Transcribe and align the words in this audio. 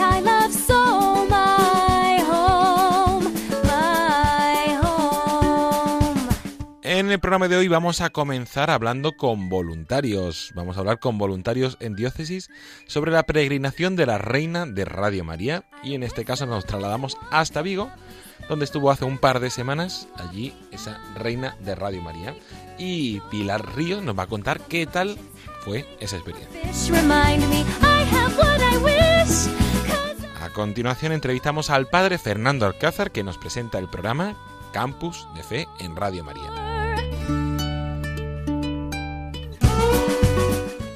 Place 0.00 0.20
that 0.20 0.20
I 0.20 0.20
love 0.20 0.52
so, 0.52 1.26
my 1.28 2.22
home, 2.22 3.24
my 3.64 4.76
home. 4.82 6.28
En 6.82 7.10
el 7.10 7.18
programa 7.20 7.48
de 7.48 7.56
hoy 7.56 7.68
vamos 7.68 8.00
a 8.00 8.10
comenzar 8.10 8.70
hablando 8.70 9.16
con 9.16 9.48
voluntarios. 9.48 10.52
Vamos 10.54 10.76
a 10.76 10.80
hablar 10.80 10.98
con 10.98 11.18
voluntarios 11.18 11.76
en 11.80 11.94
diócesis 11.96 12.50
sobre 12.86 13.12
la 13.12 13.24
peregrinación 13.24 13.96
de 13.96 14.06
la 14.06 14.18
Reina 14.18 14.66
de 14.66 14.84
Radio 14.84 15.24
María 15.24 15.64
y 15.82 15.94
en 15.94 16.02
este 16.02 16.24
caso 16.24 16.46
nos 16.46 16.64
trasladamos 16.66 17.16
hasta 17.30 17.62
Vigo, 17.62 17.90
donde 18.48 18.64
estuvo 18.64 18.90
hace 18.90 19.04
un 19.04 19.18
par 19.18 19.40
de 19.40 19.50
semanas 19.50 20.08
allí 20.16 20.54
esa 20.72 21.00
Reina 21.14 21.56
de 21.60 21.74
Radio 21.74 22.02
María. 22.02 22.34
Y 22.78 23.20
Pilar 23.30 23.76
Río 23.76 24.00
nos 24.00 24.18
va 24.18 24.24
a 24.24 24.28
contar 24.28 24.60
qué 24.62 24.86
tal 24.86 25.16
fue 25.60 25.86
esa 26.00 26.16
experiencia. 26.16 26.60
A 30.50 30.52
continuación 30.52 31.12
entrevistamos 31.12 31.70
al 31.70 31.86
padre 31.86 32.18
Fernando 32.18 32.66
Alcázar 32.66 33.12
que 33.12 33.22
nos 33.22 33.38
presenta 33.38 33.78
el 33.78 33.88
programa 33.88 34.34
Campus 34.72 35.28
de 35.36 35.44
Fe 35.44 35.68
en 35.78 35.94
Radio 35.94 36.24
María. 36.24 36.96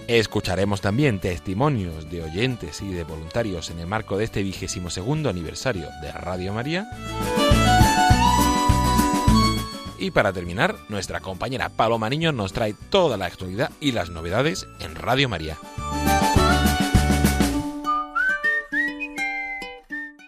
Escucharemos 0.09 0.81
también 0.81 1.21
testimonios 1.21 2.11
de 2.11 2.25
oyentes 2.25 2.83
y 2.83 2.89
de 2.89 3.05
voluntarios 3.05 3.71
en 3.71 3.79
el 3.79 3.87
marco 3.87 4.19
de 4.19 4.25
este 4.25 4.43
vigésimo 4.43 4.91
segundo 4.91 5.31
aniversario 5.31 5.89
de 6.03 6.11
Radio 6.11 6.53
María. 6.53 6.89
Y 10.01 10.11
para 10.11 10.33
terminar, 10.33 10.75
nuestra 10.89 11.21
compañera 11.21 11.69
Paloma 11.69 12.11
Niño 12.11 12.33
nos 12.33 12.53
trae 12.53 12.75
toda 12.91 13.17
la 13.17 13.27
actualidad 13.27 13.71
y 13.79 13.93
las 13.93 14.11
novedades 14.11 14.67
en 14.81 14.97
Radio 14.97 15.29
María. 15.29 15.57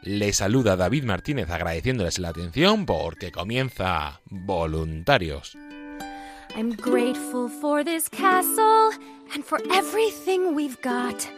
Le 0.06 0.32
saluda 0.32 0.76
David 0.76 1.02
Martínez 1.02 1.50
agradeciéndoles 1.50 2.20
la 2.20 2.28
atención 2.28 2.86
porque 2.86 3.32
comienza 3.32 4.20
Voluntarios. 4.30 5.58
I'm 6.54 6.76
grateful 6.76 7.48
for 7.48 7.82
this 7.82 8.08
castle 8.08 8.92
and 9.34 9.44
for 9.44 9.58
everything 9.74 10.54
we've 10.54 10.80
got. 10.80 11.28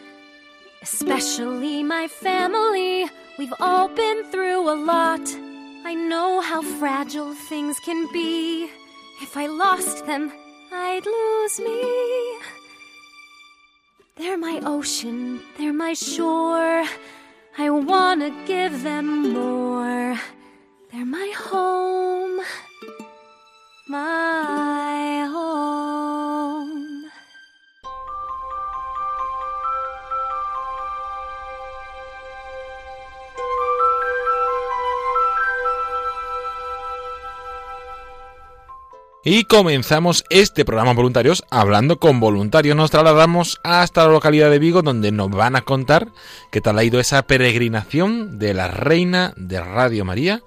Especially 0.83 1.83
my 1.83 2.09
family. 2.09 3.11
We've 3.39 3.55
all 3.59 3.89
been 3.89 4.31
through 4.31 4.69
a 4.69 4.77
lot. 4.77 5.27
I 5.87 5.95
know 5.95 6.43
how 6.43 6.61
fragile 6.79 7.33
things 7.49 7.81
can 7.87 8.07
be. 8.13 8.69
If 9.23 9.35
I 9.35 9.47
lost 9.47 10.05
them, 10.05 10.31
I'd 10.71 11.07
lose 11.07 11.59
me. 11.59 12.39
They're 14.17 14.37
my 14.37 14.61
ocean, 14.63 15.41
they're 15.57 15.73
my 15.73 15.95
shore. 15.95 16.85
I 17.61 17.71
wanna 17.71 18.31
give 18.47 18.83
them 18.83 19.33
more. 19.33 20.19
They're 20.91 21.05
my 21.05 21.33
home 21.37 22.41
my 23.89 25.27
home. 25.33 26.08
Y 39.25 39.45
comenzamos 39.45 40.25
este 40.31 40.65
programa 40.65 40.95
voluntarios 40.95 41.45
hablando 41.51 41.99
con 41.99 42.21
voluntarios. 42.21 42.77
Nos 42.77 42.93
trasladamos 42.93 43.61
hasta 43.65 44.07
la 44.07 44.13
localidad 44.13 44.51
de 44.51 44.61
Vigo 44.61 44.83
donde 44.83 45.11
nos 45.11 45.31
van 45.31 45.57
a 45.57 45.63
contar 45.63 46.09
qué 46.53 46.61
tal 46.61 46.79
ha 46.79 46.85
ido 46.85 47.01
esa 47.01 47.23
peregrinación 47.23 48.39
de 48.39 48.55
la 48.55 48.69
Reina 48.69 49.35
de 49.37 49.61
Radio 49.61 50.05
María 50.05 50.43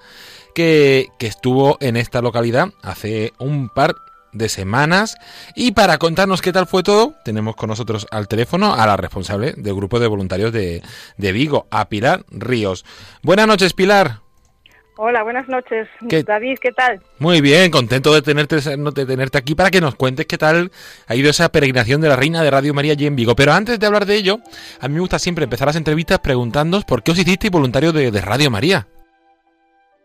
que, 0.56 1.10
estuvo 1.20 1.78
en 1.82 1.98
esta 1.98 2.22
localidad 2.22 2.70
hace 2.82 3.34
un 3.40 3.68
par 3.70 3.96
de 4.32 4.48
semanas. 4.48 5.18
Y 5.54 5.74
para 5.74 5.98
contarnos 5.98 6.42
qué 6.42 6.54
tal 6.54 6.66
fue 6.66 6.82
todo, 6.82 7.14
tenemos 7.26 7.58
con 7.58 7.70
nosotros 7.70 8.08
al 8.10 8.30
teléfono 8.30 8.74
a 8.74 8.88
la 8.88 8.96
responsable 8.96 9.54
del 9.58 9.76
grupo 9.76 10.00
de 10.00 10.08
voluntarios 10.08 10.54
de, 10.54 10.82
de 11.18 11.32
Vigo, 11.34 11.68
a 11.72 11.90
Pilar 11.90 12.26
Ríos. 12.30 12.86
Buenas 13.22 13.48
noches, 13.48 13.74
Pilar. 13.74 14.21
Hola, 15.04 15.24
buenas 15.24 15.48
noches. 15.48 15.88
¿Qué- 16.08 16.22
David, 16.22 16.60
¿qué 16.62 16.72
tal? 16.74 17.02
Muy 17.18 17.42
bien, 17.42 17.72
contento 17.72 18.14
de 18.14 18.22
tenerte, 18.22 18.58
de 18.58 19.06
tenerte 19.08 19.38
aquí 19.40 19.56
para 19.56 19.72
que 19.72 19.82
nos 19.82 19.96
cuentes 19.96 20.28
qué 20.28 20.38
tal 20.38 20.70
ha 21.08 21.16
ido 21.16 21.30
esa 21.32 21.50
peregrinación 21.50 22.02
de 22.02 22.10
la 22.10 22.16
Reina 22.16 22.44
de 22.44 22.52
Radio 22.52 22.74
María 22.76 22.92
allí 22.92 23.08
en 23.08 23.16
Vigo. 23.16 23.36
Pero 23.36 23.52
antes 23.54 23.80
de 23.80 23.88
hablar 23.88 24.06
de 24.06 24.16
ello, 24.16 24.38
a 24.80 24.88
mí 24.88 24.94
me 24.94 25.00
gusta 25.00 25.18
siempre 25.18 25.46
empezar 25.46 25.66
las 25.68 25.76
entrevistas 25.76 26.20
preguntándoos 26.20 26.86
por 26.86 27.02
qué 27.02 27.12
os 27.14 27.18
hicisteis 27.20 27.50
voluntario 27.52 27.92
de, 27.92 28.12
de 28.12 28.22
Radio 28.22 28.52
María. 28.52 28.86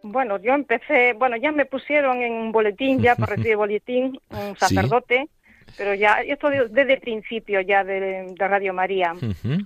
Bueno, 0.02 0.38
yo 0.40 0.54
empecé, 0.54 1.12
bueno, 1.12 1.36
ya 1.36 1.52
me 1.52 1.66
pusieron 1.66 2.22
en 2.22 2.32
un 2.32 2.52
boletín, 2.52 3.02
ya 3.02 3.16
para 3.16 3.34
recibir 3.36 3.56
boletín, 3.56 4.18
un 4.30 4.54
Sí. 4.60 4.74
sacerdote, 4.76 5.28
pero 5.76 5.92
ya, 5.94 6.22
esto 6.22 6.48
de- 6.48 6.68
desde 6.68 6.94
el 6.94 7.00
principio 7.00 7.60
ya 7.60 7.84
de, 7.84 8.32
de 8.34 8.48
Radio 8.48 8.72
María. 8.72 9.12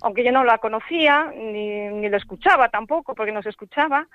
Aunque 0.02 0.24
yo 0.24 0.32
no 0.32 0.42
la 0.42 0.58
conocía, 0.58 1.30
ni, 1.36 1.88
ni 1.88 2.08
lo 2.08 2.16
escuchaba 2.16 2.68
tampoco, 2.68 3.14
porque 3.14 3.30
no 3.32 3.42
se 3.42 3.50
escuchaba, 3.50 4.08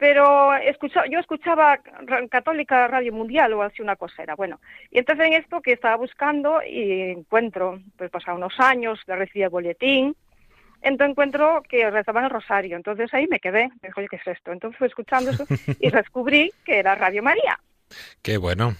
pero 0.00 0.56
escucha, 0.56 1.04
yo 1.10 1.18
escuchaba 1.18 1.78
Católica 2.30 2.88
Radio 2.88 3.12
Mundial 3.12 3.52
o 3.52 3.62
así 3.62 3.82
una 3.82 3.96
cosa 3.96 4.22
era. 4.22 4.34
Bueno, 4.34 4.58
y 4.90 4.98
entonces 4.98 5.26
en 5.26 5.34
esto 5.34 5.60
que 5.60 5.72
estaba 5.72 5.96
buscando 5.96 6.62
y 6.62 7.02
encuentro, 7.02 7.78
pues 7.98 8.10
pasaron 8.10 8.38
unos 8.38 8.58
años 8.58 8.98
de 9.06 9.14
recibir 9.14 9.44
el 9.44 9.50
boletín, 9.50 10.16
entonces 10.80 11.10
encuentro 11.10 11.62
que 11.68 11.90
rezaban 11.90 12.24
el 12.24 12.30
rosario, 12.30 12.76
entonces 12.76 13.12
ahí 13.12 13.26
me 13.30 13.40
quedé, 13.40 13.68
me 13.82 13.88
dijo, 13.88 14.00
¿qué 14.10 14.16
es 14.16 14.26
esto? 14.26 14.52
Entonces 14.52 14.78
fui 14.78 14.88
escuchando 14.88 15.32
eso 15.32 15.44
y 15.78 15.90
descubrí 15.90 16.50
que 16.64 16.78
era 16.78 16.94
Radio 16.94 17.22
María. 17.22 17.60
Qué 18.22 18.38
bueno. 18.38 18.74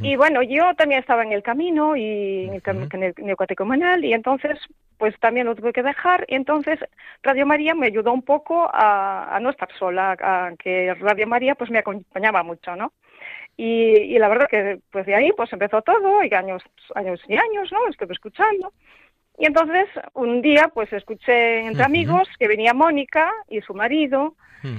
Y 0.00 0.16
bueno, 0.16 0.42
yo 0.42 0.74
también 0.74 1.00
estaba 1.00 1.22
en 1.22 1.32
el 1.32 1.42
camino 1.42 1.96
y 1.96 2.46
en 2.48 2.54
el, 2.54 2.62
cam- 2.62 2.92
en 2.92 3.02
el 3.02 3.14
neocatecumenal 3.18 4.04
y 4.04 4.12
entonces 4.12 4.58
pues 4.98 5.18
también 5.20 5.46
lo 5.46 5.54
tuve 5.54 5.72
que 5.72 5.82
dejar 5.82 6.24
y 6.28 6.34
entonces 6.34 6.78
Radio 7.22 7.46
María 7.46 7.74
me 7.74 7.86
ayudó 7.86 8.12
un 8.12 8.22
poco 8.22 8.68
a, 8.72 9.34
a 9.36 9.40
no 9.40 9.50
estar 9.50 9.68
sola, 9.78 10.16
a 10.20 10.50
que 10.58 10.94
Radio 10.94 11.26
María 11.26 11.54
pues 11.54 11.70
me 11.70 11.78
acompañaba 11.78 12.42
mucho, 12.42 12.74
¿no? 12.76 12.92
Y, 13.56 14.18
la 14.18 14.28
verdad 14.28 14.48
que 14.48 14.78
pues 14.90 15.04
de 15.06 15.14
ahí 15.14 15.30
pues 15.36 15.52
empezó 15.52 15.82
todo 15.82 16.24
y 16.24 16.32
años, 16.34 16.62
años 16.94 17.20
y 17.28 17.34
años, 17.34 17.70
¿no? 17.70 17.86
Estuve 17.88 18.14
escuchando. 18.14 18.72
Y 19.38 19.46
entonces 19.46 19.86
un 20.14 20.40
día 20.42 20.70
pues 20.72 20.92
escuché 20.92 21.60
entre 21.60 21.84
amigos 21.84 22.28
que 22.38 22.48
venía 22.48 22.74
Mónica 22.74 23.30
y 23.48 23.60
su 23.60 23.74
marido, 23.74 24.34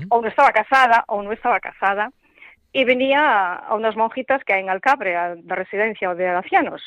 o 0.10 0.22
no 0.22 0.28
estaba 0.28 0.52
casada 0.52 1.04
o 1.08 1.22
no 1.22 1.32
estaba 1.34 1.60
casada, 1.60 2.12
y 2.74 2.84
venía 2.84 3.54
a, 3.54 3.76
unas 3.76 3.96
monjitas 3.96 4.44
que 4.44 4.54
hay 4.54 4.62
en 4.62 4.70
Alcabre, 4.70 5.16
de 5.38 5.56
residencia 5.56 6.10
o 6.10 6.16
de 6.16 6.28
ancianos. 6.28 6.82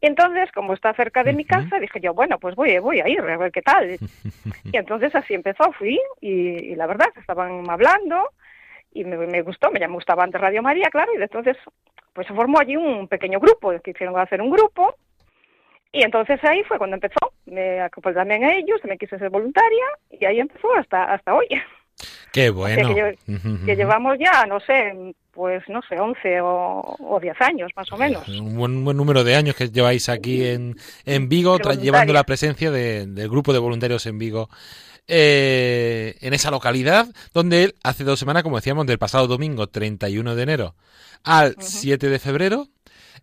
Y 0.00 0.06
entonces, 0.06 0.50
como 0.52 0.74
está 0.74 0.92
cerca 0.94 1.22
de 1.22 1.32
mi 1.32 1.44
casa, 1.44 1.78
dije 1.78 2.00
yo, 2.00 2.12
bueno, 2.12 2.38
pues 2.38 2.54
voy, 2.54 2.78
voy 2.78 3.00
a 3.00 3.08
ir 3.08 3.20
a 3.20 3.36
ver 3.36 3.52
qué 3.52 3.62
tal. 3.62 3.96
Y 4.72 4.76
entonces 4.76 5.14
así 5.14 5.34
empezó, 5.34 5.70
fui 5.72 5.98
y, 6.20 6.74
la 6.74 6.86
verdad, 6.86 7.06
estaban 7.16 7.68
hablando 7.70 8.30
y 8.92 9.04
me, 9.04 9.42
gustó, 9.42 9.70
me, 9.70 9.86
gustaba 9.86 10.24
antes 10.24 10.40
Radio 10.40 10.62
María, 10.62 10.88
claro, 10.90 11.12
y 11.16 11.22
entonces 11.22 11.56
pues 12.12 12.26
se 12.26 12.34
formó 12.34 12.58
allí 12.58 12.76
un 12.76 13.08
pequeño 13.08 13.38
grupo, 13.38 13.78
que 13.82 13.90
hicieron 13.90 14.18
hacer 14.18 14.40
un 14.40 14.50
grupo 14.50 14.96
y 15.92 16.02
entonces 16.02 16.42
ahí 16.44 16.62
fue 16.64 16.78
cuando 16.78 16.96
empezó, 16.96 17.32
me 17.44 17.80
acompañé 17.80 18.16
también 18.16 18.44
a 18.44 18.54
ellos, 18.54 18.80
me 18.84 18.98
quise 18.98 19.18
ser 19.18 19.30
voluntaria 19.30 19.84
y 20.10 20.24
ahí 20.24 20.40
empezó 20.40 20.74
hasta, 20.74 21.04
hasta 21.04 21.34
hoy. 21.34 21.46
Qué 22.32 22.50
bueno. 22.50 22.94
que, 23.24 23.76
llevamos 23.76 24.18
ya, 24.18 24.44
no 24.46 24.60
sé, 24.60 25.14
pues 25.32 25.62
no 25.68 25.80
sé, 25.88 25.98
11 25.98 26.40
o, 26.42 27.18
10 27.20 27.40
años 27.40 27.70
más 27.74 27.90
o 27.92 27.96
menos. 27.96 28.28
Un 28.28 28.56
buen, 28.56 28.84
buen, 28.84 28.96
número 28.96 29.24
de 29.24 29.36
años 29.36 29.56
que 29.56 29.68
lleváis 29.70 30.08
aquí 30.08 30.44
en, 30.44 30.76
en 31.04 31.28
Vigo, 31.28 31.58
llevando 31.58 32.12
la 32.12 32.24
presencia 32.24 32.70
del 32.70 33.28
grupo 33.28 33.52
de 33.52 33.58
voluntarios 33.58 34.04
en 34.06 34.18
Vigo. 34.18 34.48
Eh, 35.08 36.16
en 36.20 36.34
esa 36.34 36.50
localidad, 36.50 37.06
donde 37.32 37.74
hace 37.84 38.02
dos 38.02 38.18
semanas, 38.18 38.42
como 38.42 38.56
decíamos, 38.56 38.86
del 38.86 38.98
pasado 38.98 39.28
domingo 39.28 39.68
31 39.68 40.34
de 40.34 40.42
enero 40.42 40.74
al 41.22 41.54
7 41.60 42.08
de 42.08 42.18
febrero, 42.18 42.66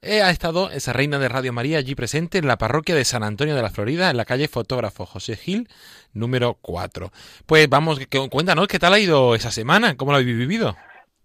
ha 0.01 0.30
estado 0.30 0.69
esa 0.72 0.94
reina 0.94 1.19
de 1.19 1.30
Radio 1.30 1.54
María 1.54 1.78
allí 1.78 1.95
presente 1.95 2.38
en 2.38 2.48
la 2.48 2.57
parroquia 2.57 2.95
de 2.95 3.06
San 3.06 3.24
Antonio 3.24 3.56
de 3.56 3.62
la 3.62 3.69
Florida, 3.69 4.10
en 4.10 4.18
la 4.18 4.25
calle 4.25 4.48
Fotógrafo 4.48 5.06
José 5.06 5.36
Gil, 5.36 5.68
número 6.13 6.57
4. 6.62 7.12
Pues 7.45 7.69
vamos, 7.69 8.00
cuéntanos 8.30 8.68
qué 8.68 8.80
tal 8.80 8.94
ha 8.94 9.00
ido 9.00 9.36
esa 9.36 9.51
semana, 9.51 9.95
cómo 9.95 10.12
lo 10.12 10.18
habéis 10.18 10.38
vivido. 10.38 10.75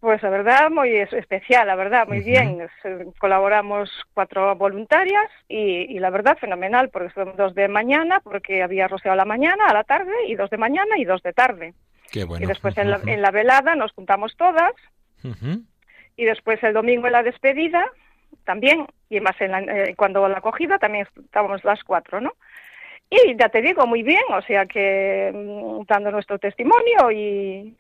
Pues 0.01 0.23
la 0.23 0.31
verdad, 0.31 0.71
muy 0.71 0.91
especial, 0.97 1.67
la 1.67 1.75
verdad, 1.75 2.07
muy 2.07 2.21
bien. 2.21 2.69
Colaboramos 3.19 3.91
cuatro 4.15 4.55
voluntarias 4.55 5.27
y, 5.49 5.99
la 5.99 6.11
verdad, 6.11 6.39
fenomenal, 6.39 6.89
porque 6.91 7.13
son 7.15 7.35
dos 7.37 7.53
de 7.57 7.67
mañana, 7.67 8.21
porque 8.21 8.63
había 8.63 8.87
a 8.87 9.17
la 9.17 9.25
mañana, 9.25 9.67
a 9.67 9.75
la 9.75 9.83
tarde, 9.83 10.13
y 10.29 10.37
dos 10.37 10.51
de 10.51 10.57
mañana 10.57 10.99
y 10.99 11.05
dos 11.05 11.21
de 11.23 11.33
tarde. 11.33 11.75
Qué 12.13 12.23
bueno. 12.25 12.45
Y 12.45 12.47
después 12.47 12.79
en, 12.79 12.91
la, 12.91 13.31
velada 13.33 13.75
nos 13.75 13.91
juntamos 13.93 14.37
todas, 14.37 14.73
y 16.17 16.25
después 16.25 16.63
el 16.63 16.75
domingo 16.75 17.07
en 17.07 17.13
la 17.13 17.25
despedida 17.25 17.85
también, 18.49 18.87
y 19.11 19.21
más 19.21 19.39
en 19.41 19.53
eh, 19.69 19.95
cuando 19.95 20.27
la 20.27 20.39
acogida 20.39 20.79
también 20.79 21.07
estábamos 21.23 21.63
las 21.65 21.85
cuatro, 21.85 22.19
¿no? 22.19 22.33
Y 23.11 23.37
ya 23.39 23.51
te 23.51 23.61
digo, 23.61 23.87
muy 23.87 24.03
bien, 24.03 24.23
o 24.31 24.41
sea 24.41 24.65
que 24.65 25.31
mm, 25.35 25.83
dando 25.87 26.11
nuestro 26.11 26.39
testimonio 26.39 27.13
y, 27.13 27.77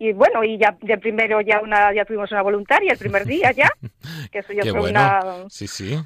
y 0.00 0.12
bueno, 0.12 0.42
y 0.42 0.58
ya 0.58 0.76
de 0.80 0.98
primero 0.98 1.40
ya 1.42 1.60
una 1.60 1.94
ya 1.94 2.04
tuvimos 2.04 2.32
una 2.32 2.42
voluntaria 2.42 2.90
el 2.90 2.98
primer 2.98 3.24
día 3.24 3.52
ya, 3.52 3.70
que 4.32 4.40
eso 4.40 4.52
ya 4.58 4.68
fue 4.72 4.90
una, 4.90 5.20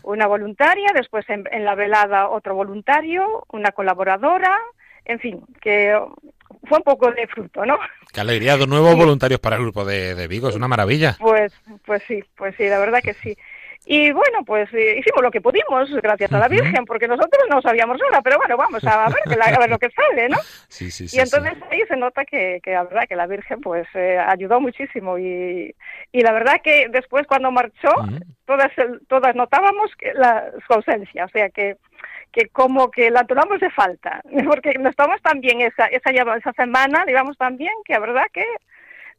una 0.03 0.27
voluntaria, 0.27 0.91
después 0.95 1.25
en, 1.31 1.65
la 1.65 1.75
velada 1.75 2.29
otro 2.29 2.55
voluntario, 2.55 3.47
una 3.53 3.73
colaboradora, 3.73 4.55
en 5.07 5.19
fin, 5.19 5.41
que 5.63 5.99
fue 6.69 6.77
un 6.77 6.85
poco 6.85 7.11
de 7.11 7.27
fruto, 7.27 7.65
¿no? 7.65 7.79
Qué 8.13 8.21
alegría, 8.21 8.59
dos 8.59 8.69
nuevos 8.69 8.97
voluntarios 8.97 9.41
para 9.41 9.57
el 9.57 9.63
grupo 9.63 9.87
de, 9.87 10.15
de 10.15 10.29
Vigo, 10.29 10.51
es 10.51 10.57
una 10.57 10.69
maravilla. 10.69 11.17
Pues, 11.19 11.55
pues 11.87 12.03
sí, 12.07 12.23
pues 12.37 12.55
sí, 12.59 12.69
la 12.69 12.79
verdad 12.79 13.01
que 13.03 13.15
sí. 13.15 13.35
Y 13.87 14.13
bueno, 14.13 14.45
pues 14.47 14.73
eh, 14.73 14.97
hicimos 14.99 15.23
lo 15.23 15.31
que 15.31 15.41
pudimos, 15.41 15.91
gracias 16.03 16.33
a 16.33 16.39
la 16.39 16.49
Virgen, 16.49 16.85
porque 16.87 17.07
nosotros 17.07 17.43
no 17.51 17.61
sabíamos 17.61 17.99
nada, 17.99 18.23
pero 18.23 18.39
bueno, 18.39 18.57
vamos 18.57 18.83
a 18.85 19.09
ver, 19.09 19.43
a 19.43 19.59
ver 19.59 19.71
lo 19.71 19.79
que 19.79 19.91
sale, 19.91 20.29
¿no? 20.29 20.39
Sí, 20.69 20.91
sí, 20.91 21.07
sí. 21.07 21.17
Y 21.17 21.21
entonces 21.21 21.53
ahí 21.71 21.83
se 21.87 21.97
nota 21.97 22.25
que, 22.25 22.61
que 22.63 22.73
la 22.73 22.85
verdad 22.85 23.05
que 23.09 23.15
la 23.15 23.27
Virgen 23.27 23.61
pues 23.61 23.87
eh, 23.95 24.19
ayudó 24.19 24.61
muchísimo 24.61 25.19
y, 25.19 25.75
y 26.13 26.21
la 26.23 26.33
verdad 26.33 26.61
que 26.65 26.89
después 26.89 27.27
cuando 27.27 27.53
marchó, 27.53 27.91
todas, 28.47 28.73
todas 29.09 29.37
notábamos 29.37 29.91
que 29.99 30.13
la, 30.15 30.51
su 30.67 30.73
ausencia, 30.73 31.27
o 31.27 31.29
sea 31.29 31.51
que 31.51 31.77
que 32.35 32.49
como 32.49 32.91
que 32.91 33.11
la 33.11 33.25
tomamos 33.25 33.61
de 33.61 33.71
falta, 33.71 34.21
porque 34.47 34.77
nos 34.79 34.97
tomamos 34.97 35.23
también 35.23 35.61
esa, 35.61 35.87
esa, 35.87 36.11
esa 36.11 36.53
semana, 36.53 37.05
digamos 37.07 37.39
también, 37.39 37.73
que 37.85 37.93
la 37.93 38.01
verdad 38.01 38.25
que 38.33 38.45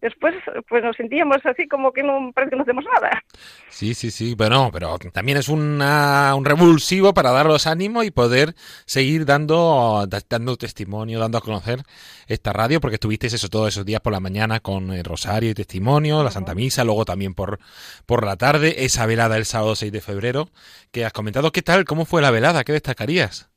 después 0.02 0.36
pues 0.68 0.84
nos 0.84 0.96
sentíamos 0.96 1.38
así 1.46 1.68
como 1.68 1.92
que 1.92 2.04
no 2.04 2.32
parece 2.34 2.52
que 2.52 2.56
no 2.56 2.64
hacemos 2.64 2.86
nada. 2.94 3.24
Sí, 3.70 3.94
sí, 3.94 4.12
sí, 4.12 4.36
bueno, 4.36 4.70
pero 4.72 4.98
también 5.14 5.38
es 5.38 5.50
una, 5.50 6.34
un 6.36 6.46
revulsivo 6.46 7.14
para 7.14 7.32
daros 7.32 7.68
ánimo 7.68 8.04
y 8.04 8.12
poder 8.12 8.54
seguir 8.86 9.26
dando, 9.26 10.08
dando 10.30 10.58
testimonio, 10.58 11.20
dando 11.20 11.38
a 11.38 11.42
conocer 11.42 11.80
esta 12.28 12.54
radio, 12.54 12.80
porque 12.80 12.96
estuvisteis 12.96 13.34
eso 13.34 13.50
todos 13.50 13.70
esos 13.70 13.86
días 13.86 14.02
por 14.02 14.14
la 14.14 14.20
mañana 14.20 14.60
con 14.60 14.92
el 14.92 15.04
rosario 15.04 15.52
y 15.52 15.54
testimonio, 15.54 16.24
la 16.24 16.32
Santa 16.32 16.56
Misa, 16.56 16.84
luego 16.84 17.06
también 17.06 17.34
por, 17.34 17.60
por 18.06 18.26
la 18.26 18.36
tarde, 18.38 18.86
esa 18.86 19.06
velada 19.06 19.38
el 19.38 19.46
sábado 19.46 19.76
6 19.76 19.92
de 19.92 20.02
febrero, 20.02 20.50
que 20.92 21.06
has 21.06 21.14
comentado, 21.14 21.52
¿qué 21.52 21.62
tal? 21.62 21.86
¿Cómo 21.86 22.06
fue 22.06 22.22
la 22.22 22.32
velada? 22.32 22.64
¿Qué 22.64 22.72
destacarías? 22.72 23.52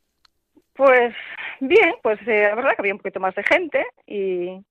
Pues 0.75 1.15
bien, 1.61 1.95
pues 2.03 2.19
eh, 2.27 2.47
la 2.49 2.55
verdad 2.55 2.71
que 2.77 2.83
había 2.83 2.95
un 2.95 2.99
poquito 2.99 3.21
más 3.21 3.35
de 3.35 3.43
gente 3.43 3.85
y, 4.07 4.65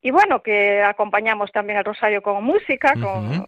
y 0.00 0.10
bueno, 0.10 0.42
que 0.42 0.82
acompañamos 0.82 1.50
también 1.52 1.78
al 1.78 1.84
Rosario 1.84 2.22
con 2.22 2.44
música, 2.44 2.94
con 2.94 3.46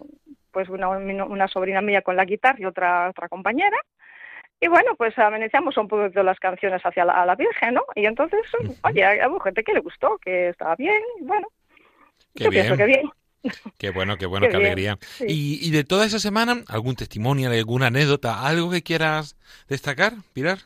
pues 0.50 0.68
una, 0.68 0.88
una, 0.88 1.48
sobrina 1.48 1.80
mía 1.80 2.02
con 2.02 2.16
la 2.16 2.24
guitarra 2.24 2.58
y 2.58 2.64
otra, 2.64 3.10
otra 3.10 3.28
compañera. 3.28 3.76
Y 4.60 4.68
bueno, 4.68 4.94
pues 4.96 5.16
amenizamos 5.18 5.76
un 5.78 5.88
poco 5.88 6.08
de 6.08 6.24
las 6.24 6.38
canciones 6.38 6.82
hacia 6.84 7.04
la, 7.04 7.22
a 7.22 7.24
la 7.24 7.34
Virgen, 7.34 7.74
¿no? 7.74 7.82
Y 7.94 8.04
entonces, 8.04 8.40
oye, 8.82 9.26
hubo 9.26 9.40
gente 9.40 9.62
que 9.62 9.72
le 9.72 9.80
gustó, 9.80 10.18
que 10.18 10.48
estaba 10.48 10.76
bien, 10.76 11.00
y 11.20 11.24
bueno, 11.24 11.46
qué 12.34 12.44
yo 12.44 12.50
bien. 12.50 12.66
pienso 12.66 12.76
que 12.76 12.86
bien. 12.86 13.10
Qué 13.78 13.90
bueno, 13.90 14.18
qué 14.18 14.26
bueno, 14.26 14.48
qué, 14.50 14.56
alegría. 14.56 14.98
Y, 15.20 15.66
y 15.66 15.70
de 15.70 15.84
toda 15.84 16.04
esa 16.04 16.18
semana, 16.18 16.62
¿algún 16.68 16.94
testimonio, 16.94 17.50
alguna 17.50 17.86
anécdota, 17.86 18.46
algo 18.46 18.70
que 18.70 18.82
quieras 18.82 19.38
destacar, 19.66 20.12
Pilar? 20.34 20.58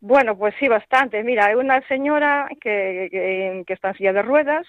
Bueno, 0.00 0.36
pues 0.36 0.54
sí, 0.58 0.68
bastante. 0.68 1.22
Mira, 1.24 1.46
hay 1.46 1.54
una 1.54 1.80
señora 1.88 2.48
que, 2.60 3.08
que, 3.10 3.72
está 3.72 3.88
en 3.88 3.94
silla 3.94 4.12
de 4.12 4.22
ruedas 4.22 4.66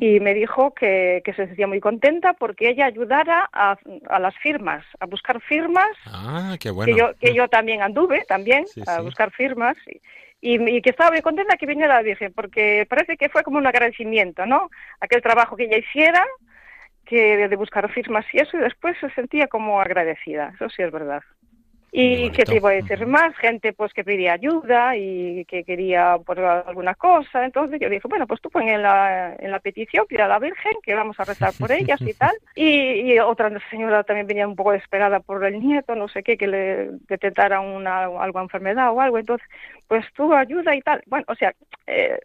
y 0.00 0.20
me 0.20 0.34
dijo 0.34 0.74
que, 0.74 1.22
que, 1.24 1.32
se 1.32 1.46
sentía 1.46 1.66
muy 1.66 1.80
contenta 1.80 2.32
porque 2.34 2.68
ella 2.68 2.86
ayudara 2.86 3.48
a, 3.52 3.76
a 4.08 4.18
las 4.18 4.36
firmas, 4.38 4.84
a 5.00 5.06
buscar 5.06 5.40
firmas. 5.40 5.90
Ah, 6.06 6.56
qué 6.58 6.70
bueno. 6.70 6.92
Que 6.92 6.98
yo, 6.98 7.14
que 7.14 7.34
yo 7.34 7.48
también 7.48 7.80
anduve, 7.80 8.24
también, 8.26 8.64
a 8.86 9.00
buscar 9.00 9.30
firmas. 9.30 9.76
Y, 10.40 10.60
y, 10.76 10.82
que 10.82 10.90
estaba 10.90 11.12
muy 11.12 11.22
contenta 11.22 11.56
que 11.56 11.66
viniera 11.66 11.94
la 11.94 12.02
Virgen, 12.02 12.32
porque 12.34 12.86
parece 12.90 13.16
que 13.16 13.30
fue 13.30 13.42
como 13.42 13.58
un 13.58 13.66
agradecimiento, 13.66 14.44
¿no? 14.44 14.68
Aquel 15.00 15.22
trabajo 15.22 15.56
que 15.56 15.64
ella 15.64 15.78
hiciera, 15.78 16.22
que 17.06 17.48
de 17.48 17.56
buscar 17.56 17.90
firmas 17.90 18.26
y 18.32 18.38
eso, 18.38 18.56
y 18.58 18.60
después 18.60 18.96
se 19.00 19.08
sentía 19.10 19.46
como 19.46 19.80
agradecida. 19.80 20.52
Eso 20.54 20.68
sí 20.68 20.82
es 20.82 20.90
verdad. 20.90 21.22
Y 21.96 22.30
que 22.30 22.42
te 22.42 22.56
iba 22.56 22.70
a 22.70 22.72
decir 22.72 23.06
más, 23.06 23.36
gente 23.36 23.72
pues 23.72 23.92
que 23.92 24.02
pedía 24.02 24.32
ayuda 24.32 24.96
y 24.96 25.44
que 25.44 25.62
quería 25.62 26.16
por 26.26 26.40
alguna 26.40 26.96
cosa. 26.96 27.44
Entonces 27.44 27.78
yo 27.80 27.88
dije, 27.88 28.08
bueno, 28.08 28.26
pues 28.26 28.40
tú 28.40 28.50
pon 28.50 28.68
en 28.68 28.82
la, 28.82 29.36
en 29.38 29.52
la 29.52 29.60
petición, 29.60 30.04
pida 30.08 30.24
a 30.24 30.28
la 30.28 30.40
Virgen, 30.40 30.72
que 30.82 30.96
vamos 30.96 31.20
a 31.20 31.24
rezar 31.24 31.52
por 31.56 31.70
ellas 31.70 32.00
y 32.00 32.12
tal. 32.14 32.34
Y, 32.56 33.16
otra 33.20 33.48
señora 33.70 34.02
también 34.02 34.26
venía 34.26 34.48
un 34.48 34.56
poco 34.56 34.72
desesperada 34.72 35.20
por 35.20 35.44
el 35.44 35.60
nieto, 35.60 35.94
no 35.94 36.08
sé 36.08 36.24
qué, 36.24 36.36
que 36.36 36.48
le 36.48 36.90
detectara 37.08 37.60
una, 37.60 38.06
alguna 38.06 38.42
enfermedad 38.42 38.92
o 38.92 39.00
algo. 39.00 39.18
Entonces, 39.18 39.46
pues 39.86 40.04
tuvo 40.14 40.34
ayuda 40.34 40.74
y 40.74 40.80
tal. 40.82 41.00
Bueno, 41.06 41.24
o 41.28 41.34
sea, 41.36 41.54
eh, 41.86 42.18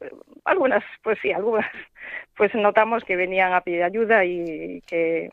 algunas, 0.45 0.83
pues 1.03 1.19
sí, 1.21 1.31
algunas, 1.31 1.69
pues 2.35 2.55
notamos 2.55 3.03
que 3.03 3.15
venían 3.15 3.53
a 3.53 3.61
pedir 3.61 3.83
ayuda 3.83 4.25
y 4.25 4.81
que 4.88 5.29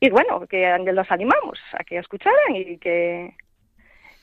y 0.00 0.10
bueno, 0.10 0.46
que 0.46 0.76
los 0.92 1.10
animamos 1.10 1.58
a 1.72 1.84
que 1.84 1.98
escucharan 1.98 2.54
y 2.54 2.78
que, 2.78 3.34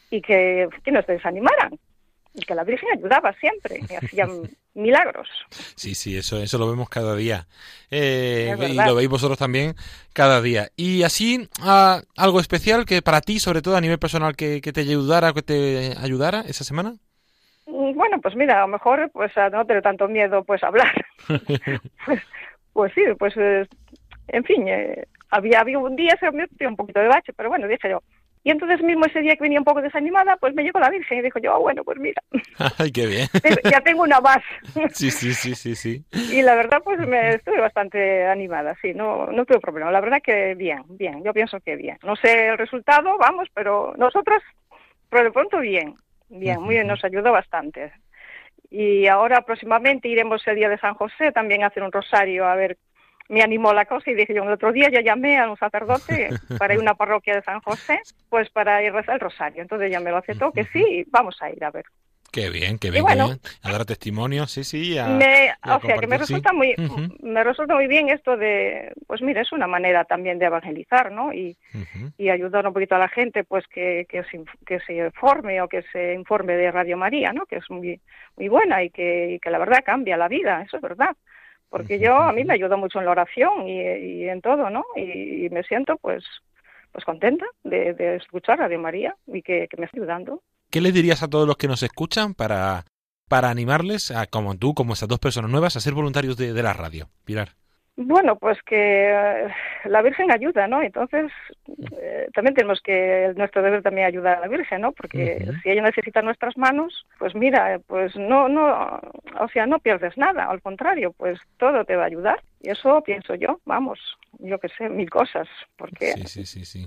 y 0.10 0.22
que, 0.22 0.68
que 0.84 0.92
nos 0.92 1.06
desanimaran. 1.06 1.78
Y 2.34 2.42
que 2.42 2.54
la 2.54 2.64
Virgen 2.64 2.90
ayudaba 2.96 3.34
siempre, 3.34 3.80
y 3.90 3.96
hacían 3.96 4.30
milagros. 4.76 5.28
Sí, 5.76 5.96
sí, 5.96 6.16
eso, 6.16 6.38
eso 6.38 6.60
lo 6.60 6.70
vemos 6.70 6.88
cada 6.88 7.16
día. 7.16 7.48
Eh, 7.90 8.56
y 8.70 8.76
lo 8.76 8.94
veis 8.94 9.10
vosotros 9.10 9.40
también 9.40 9.74
cada 10.14 10.40
día. 10.40 10.70
Y 10.76 11.02
así, 11.02 11.50
ah, 11.62 12.02
algo 12.16 12.40
especial 12.40 12.86
que 12.86 13.02
para 13.02 13.22
ti, 13.22 13.40
sobre 13.40 13.64
todo 13.64 13.76
a 13.76 13.82
nivel 13.82 13.98
personal, 13.98 14.36
que, 14.36 14.62
que 14.62 14.72
te 14.72 14.82
ayudara, 14.82 15.34
que 15.34 15.42
te 15.42 15.94
ayudara 16.00 16.42
esa 16.42 16.64
semana. 16.64 16.94
Mm, 17.66 17.94
bueno, 17.96 18.22
pues 18.22 18.36
mira, 18.36 18.60
a 18.60 18.62
lo 18.62 18.68
mejor 18.68 19.10
pues 19.12 19.32
no 19.52 19.66
tener 19.66 19.82
tanto 19.82 20.08
miedo 20.08 20.44
pues 20.44 20.64
hablar. 20.64 20.94
pues, 22.06 22.22
pues 22.74 22.94
sí, 22.94 23.02
pues 23.18 23.34
en 24.28 24.44
fin, 24.44 24.68
eh, 24.68 25.08
había, 25.30 25.60
había 25.60 25.80
un 25.80 25.96
día 25.96 26.16
se 26.20 26.32
me 26.32 26.48
dio 26.58 26.70
un 26.70 26.76
poquito 26.76 27.00
de 27.00 27.08
bache, 27.08 27.34
pero 27.34 27.50
bueno, 27.50 27.68
dije 27.68 27.90
yo, 27.90 28.02
Y 28.44 28.52
entonces 28.52 28.82
mismo 28.82 29.06
ese 29.06 29.22
día 29.22 29.36
que 29.36 29.44
venía 29.44 29.60
un 29.60 29.66
poco 29.66 29.82
desanimada, 29.82 30.38
pues 30.38 30.54
me 30.54 30.64
llegó 30.64 30.80
la 30.80 30.90
Virgen 30.90 31.20
y 31.20 31.22
dijo 31.22 31.40
yo, 31.40 31.54
ah, 31.54 31.60
bueno, 31.60 31.84
pues 31.84 31.98
mira. 32.00 32.22
Ay, 32.78 32.92
qué 32.92 33.08
bien. 33.08 33.28
ya 33.70 33.82
tengo 33.82 34.04
una 34.04 34.22
más. 34.22 34.40
sí, 34.94 35.12
sí, 35.12 35.34
sí, 35.34 35.56
sí, 35.56 35.76
sí. 35.76 36.06
Y 36.32 36.42
la 36.42 36.56
verdad, 36.56 36.82
pues 36.84 37.00
me 37.00 37.36
estuve 37.36 37.60
bastante 37.60 38.26
animada, 38.26 38.76
sí, 38.82 38.94
no, 38.94 39.28
no 39.28 39.46
tuve 39.46 39.60
problema. 39.60 39.92
La 39.92 40.02
verdad 40.02 40.22
que 40.24 40.56
bien, 40.56 40.84
bien, 40.90 41.24
yo 41.24 41.34
pienso 41.34 41.60
que 41.60 41.76
bien. 41.76 41.98
No 42.04 42.16
sé 42.16 42.48
el 42.48 42.58
resultado, 42.58 43.18
vamos, 43.18 43.50
pero 43.54 43.94
nosotras, 43.98 44.42
por 45.10 45.24
de 45.24 45.32
pronto, 45.32 45.60
bien, 45.60 45.96
bien, 46.30 46.62
muy 46.62 46.76
bien, 46.76 46.88
nos 46.88 47.04
ayudó 47.04 47.32
bastante. 47.32 47.92
Y 48.70 49.08
ahora 49.08 49.42
próximamente 49.42 50.10
iremos 50.10 50.46
el 50.48 50.56
día 50.56 50.70
de 50.70 50.78
San 50.78 50.94
José 50.96 51.32
también 51.32 51.64
a 51.64 51.68
hacer 51.68 51.84
un 51.84 51.92
rosario 51.92 52.46
a 52.46 52.56
ver 52.56 52.78
me 53.30 53.42
animó 53.42 53.74
la 53.74 53.86
cosa 53.86 54.12
y 54.12 54.16
dije 54.16 54.34
yo, 54.34 54.44
el 54.44 54.52
otro 54.52 54.72
día 54.72 54.90
ya 54.90 55.02
llamé 55.02 55.38
a 55.38 55.50
un 55.50 55.58
sacerdote 55.58 56.30
para 56.58 56.74
ir 56.74 56.80
a 56.80 56.84
una 56.84 56.96
parroquia 56.96 57.36
de 57.36 57.42
San 57.44 57.62
José, 57.62 58.00
pues 58.30 58.50
para 58.50 58.82
ir 58.84 58.90
a 58.90 58.98
rezar 58.98 59.16
el 59.16 59.22
rosario. 59.22 59.62
Entonces 59.62 59.92
ya 59.92 60.00
me 60.00 60.12
lo 60.12 60.18
aceptó 60.18 60.52
que 60.52 60.66
sí, 60.66 61.06
vamos 61.10 61.38
a 61.42 61.50
ir 61.50 61.64
a 61.64 61.72
ver. 61.72 61.86
Qué 62.32 62.50
bien, 62.50 62.78
qué 62.78 62.92
bien, 62.92 63.06
qué 63.06 63.16
bien. 63.16 63.40
A 63.64 63.72
dar 63.72 63.86
testimonio, 63.86 64.46
sí, 64.48 64.64
sí. 64.64 64.98
o 65.00 65.80
sea, 65.80 65.98
que 65.98 66.08
me 66.08 66.18
resulta 66.18 66.52
muy, 66.52 66.76
me 67.22 67.44
resulta 67.44 67.74
muy 67.74 67.88
bien 67.88 68.10
esto 68.10 68.36
de, 68.36 68.92
pues 69.08 69.22
mira, 69.22 69.42
es 69.42 69.52
una 69.54 69.66
manera 69.66 70.04
también 70.04 70.38
de 70.38 70.46
evangelizar, 70.46 71.12
¿no? 71.12 71.34
Y, 71.34 71.58
y 72.18 72.30
ayudar 72.30 72.68
un 72.68 72.74
poquito 72.74 72.96
a 72.96 73.00
la 73.00 73.08
gente, 73.08 73.44
pues 73.44 73.66
que, 73.68 74.06
que, 74.10 74.24
se, 74.26 74.44
que 74.66 74.80
se 74.82 75.10
forme 75.12 75.62
o 75.62 75.70
que 75.70 75.84
se 75.92 76.14
informe 76.14 76.58
de 76.58 76.70
Radio 76.70 76.98
María, 76.98 77.32
¿no? 77.32 77.46
Que 77.46 77.58
es 77.58 77.70
muy, 77.70 78.00
muy 78.36 78.50
buena 78.50 78.84
y 78.84 78.90
que, 78.90 79.36
y 79.36 79.40
que 79.40 79.50
la 79.50 79.58
verdad 79.58 79.84
cambia 79.86 80.18
la 80.18 80.28
vida, 80.28 80.62
eso 80.62 80.76
es 80.78 80.82
verdad 80.82 81.16
porque 81.70 82.00
yo 82.00 82.16
a 82.16 82.32
mí 82.32 82.44
me 82.44 82.54
ayudó 82.54 82.78
mucho 82.78 83.00
en 83.00 83.06
la 83.06 83.12
oración 83.12 83.68
y, 83.68 84.28
en 84.28 84.42
todo, 84.42 84.70
¿no? 84.70 84.86
Y, 84.96 85.50
me 85.50 85.64
siento 85.64 85.98
pues 85.98 86.24
pues 86.92 87.06
contenta 87.06 87.46
de, 87.64 88.16
escuchar 88.16 88.60
a 88.60 88.64
Radio 88.64 88.80
María 88.80 89.16
y 89.28 89.42
que, 89.42 89.68
me 89.78 89.86
está 89.86 89.98
ayudando. 89.98 90.42
¿Qué 90.72 90.82
le 90.82 90.92
dirías 90.92 91.22
a 91.22 91.28
todos 91.28 91.48
los 91.48 91.58
que 91.58 91.68
nos 91.68 91.84
escuchan 91.84 92.34
para, 92.34 92.86
para 93.30 93.50
animarles, 93.50 94.12
a, 94.12 94.26
como 94.26 94.58
tú, 94.58 94.74
como 94.74 94.94
esas 94.94 95.10
dos 95.10 95.20
personas 95.20 95.52
nuevas, 95.52 95.76
a 95.76 95.80
ser 95.80 95.94
voluntarios 95.94 96.38
de, 96.38 96.54
de 96.54 96.64
la 96.64 96.74
radio, 96.74 97.10
Pilar? 97.24 97.50
Bueno, 98.00 98.38
pues 98.38 98.62
que 98.62 99.10
eh, 99.10 99.48
la 99.86 100.04
Virgen 100.04 100.32
ayuda, 100.32 100.68
¿no? 100.68 100.84
Entonces, 100.84 101.32
eh, 102.00 102.28
también 102.32 102.54
tenemos 102.54 102.80
que, 102.80 103.34
nuestro 103.36 103.64
deber 103.64 103.82
también 103.82 104.06
ayudar 104.06 104.38
a 104.38 104.42
la 104.42 104.48
Virgen, 104.48 104.82
¿no? 104.82 104.92
Porque 104.92 105.44
si 105.64 105.70
ella 105.72 105.82
necesita 105.82 106.22
nuestras 106.22 106.56
manos, 106.58 107.08
pues 107.18 107.34
mira, 107.34 107.80
pues 107.88 108.16
no, 108.16 108.50
no, 108.50 109.02
o 109.40 109.48
sea, 109.52 109.66
no 109.66 109.80
pierdes 109.80 110.16
nada, 110.16 110.46
al 110.46 110.62
contrario, 110.62 111.12
pues 111.18 111.40
todo 111.58 111.86
te 111.86 111.96
va 111.96 112.04
a 112.04 112.08
ayudar. 112.08 112.40
Y 112.62 112.70
eso 112.70 113.02
pienso 113.02 113.34
yo, 113.34 113.60
vamos, 113.66 114.00
yo 114.38 114.60
que 114.60 114.70
sé, 114.70 114.90
mil 114.90 115.10
cosas, 115.10 115.48
porque... 115.76 116.14
Sí, 116.14 116.28
sí, 116.28 116.46
sí, 116.46 116.66
sí 116.66 116.86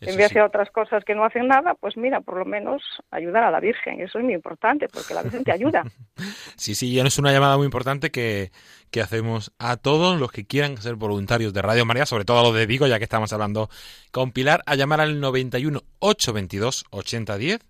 en 0.00 0.16
vez 0.16 0.32
de 0.32 0.42
otras 0.42 0.70
cosas 0.70 1.04
que 1.04 1.14
no 1.14 1.24
hacen 1.24 1.48
nada, 1.48 1.74
pues 1.74 1.96
mira, 1.96 2.20
por 2.20 2.38
lo 2.38 2.44
menos 2.44 2.82
ayudar 3.10 3.44
a 3.44 3.50
la 3.50 3.60
Virgen. 3.60 4.00
Eso 4.00 4.18
es 4.18 4.24
muy 4.24 4.34
importante 4.34 4.88
porque 4.88 5.14
la 5.14 5.22
Virgen 5.22 5.44
te 5.44 5.52
ayuda. 5.52 5.84
sí, 6.56 6.74
sí, 6.74 6.98
es 6.98 7.18
una 7.18 7.32
llamada 7.32 7.56
muy 7.56 7.64
importante 7.64 8.10
que, 8.10 8.50
que 8.90 9.00
hacemos 9.00 9.52
a 9.58 9.76
todos 9.76 10.18
los 10.18 10.30
que 10.30 10.46
quieran 10.46 10.76
ser 10.76 10.94
voluntarios 10.94 11.52
de 11.52 11.62
Radio 11.62 11.84
María, 11.84 12.06
sobre 12.06 12.24
todo 12.24 12.40
a 12.40 12.42
los 12.42 12.54
de 12.54 12.66
Vigo, 12.66 12.86
ya 12.86 12.98
que 12.98 13.04
estamos 13.04 13.32
hablando 13.32 13.68
con 14.10 14.32
Pilar, 14.32 14.62
a 14.66 14.74
llamar 14.74 15.00
al 15.00 15.20
91 15.20 15.80
822 16.00 16.84
8010 16.90 17.60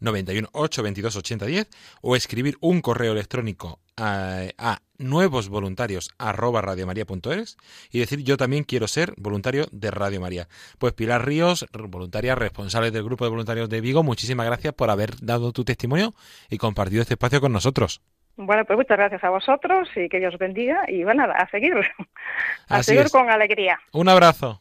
91 0.00 0.48
822 0.52 1.16
8010 1.16 1.68
o 2.02 2.16
escribir 2.16 2.56
un 2.60 2.80
correo 2.80 3.12
electrónico 3.12 3.80
a, 3.96 4.44
a 4.56 4.78
nuevos 4.98 5.48
voluntarios 5.48 6.10
arroba 6.18 6.60
radiomaria.es 6.60 7.56
y 7.90 8.00
decir 8.00 8.22
yo 8.24 8.36
también 8.36 8.64
quiero 8.64 8.88
ser 8.88 9.14
voluntario 9.16 9.66
de 9.72 9.90
Radio 9.90 10.20
María. 10.20 10.48
Pues 10.78 10.92
Pilar 10.92 11.24
Ríos, 11.24 11.66
voluntaria 11.72 12.34
responsable 12.34 12.90
del 12.90 13.04
grupo 13.04 13.24
de 13.24 13.30
voluntarios 13.30 13.68
de 13.68 13.80
Vigo, 13.80 14.02
muchísimas 14.02 14.46
gracias 14.46 14.74
por 14.74 14.90
haber 14.90 15.10
dado 15.20 15.52
tu 15.52 15.64
testimonio 15.64 16.14
y 16.50 16.58
compartido 16.58 17.02
este 17.02 17.14
espacio 17.14 17.40
con 17.40 17.52
nosotros. 17.52 18.02
Bueno, 18.36 18.64
pues 18.64 18.76
muchas 18.76 18.96
gracias 18.98 19.24
a 19.24 19.30
vosotros 19.30 19.88
y 19.96 20.08
que 20.08 20.20
Dios 20.20 20.38
bendiga 20.38 20.84
y 20.88 21.02
bueno, 21.02 21.24
a 21.24 21.48
seguir, 21.50 21.74
a 22.68 22.82
seguir 22.82 23.10
con 23.10 23.28
alegría. 23.30 23.80
Un 23.92 24.08
abrazo. 24.08 24.60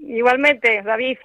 Igualmente, 0.00 0.82
David. 0.82 1.18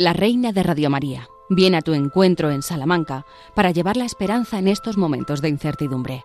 La 0.00 0.14
Reina 0.14 0.52
de 0.52 0.62
Radio 0.62 0.88
María 0.88 1.28
viene 1.50 1.76
a 1.76 1.82
tu 1.82 1.92
encuentro 1.92 2.50
en 2.50 2.62
Salamanca 2.62 3.26
para 3.54 3.70
llevar 3.70 3.98
la 3.98 4.06
esperanza 4.06 4.58
en 4.58 4.66
estos 4.66 4.96
momentos 4.96 5.42
de 5.42 5.50
incertidumbre. 5.50 6.24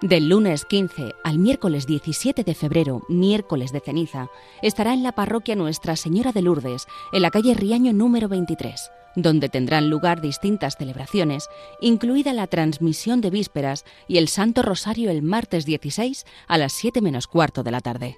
Del 0.00 0.30
lunes 0.30 0.64
15 0.64 1.12
al 1.22 1.38
miércoles 1.38 1.86
17 1.86 2.44
de 2.44 2.54
febrero, 2.54 3.02
miércoles 3.10 3.72
de 3.72 3.80
ceniza, 3.80 4.30
estará 4.62 4.94
en 4.94 5.02
la 5.02 5.12
parroquia 5.12 5.54
Nuestra 5.54 5.96
Señora 5.96 6.32
de 6.32 6.40
Lourdes, 6.40 6.86
en 7.12 7.20
la 7.20 7.30
calle 7.30 7.52
Riaño 7.52 7.92
número 7.92 8.28
23, 8.28 8.90
donde 9.16 9.50
tendrán 9.50 9.90
lugar 9.90 10.22
distintas 10.22 10.78
celebraciones, 10.78 11.50
incluida 11.82 12.32
la 12.32 12.46
transmisión 12.46 13.20
de 13.20 13.28
vísperas 13.28 13.84
y 14.08 14.16
el 14.16 14.28
Santo 14.28 14.62
Rosario 14.62 15.10
el 15.10 15.20
martes 15.20 15.66
16 15.66 16.24
a 16.48 16.56
las 16.56 16.72
7 16.72 17.02
menos 17.02 17.26
cuarto 17.26 17.62
de 17.62 17.70
la 17.70 17.82
tarde. 17.82 18.16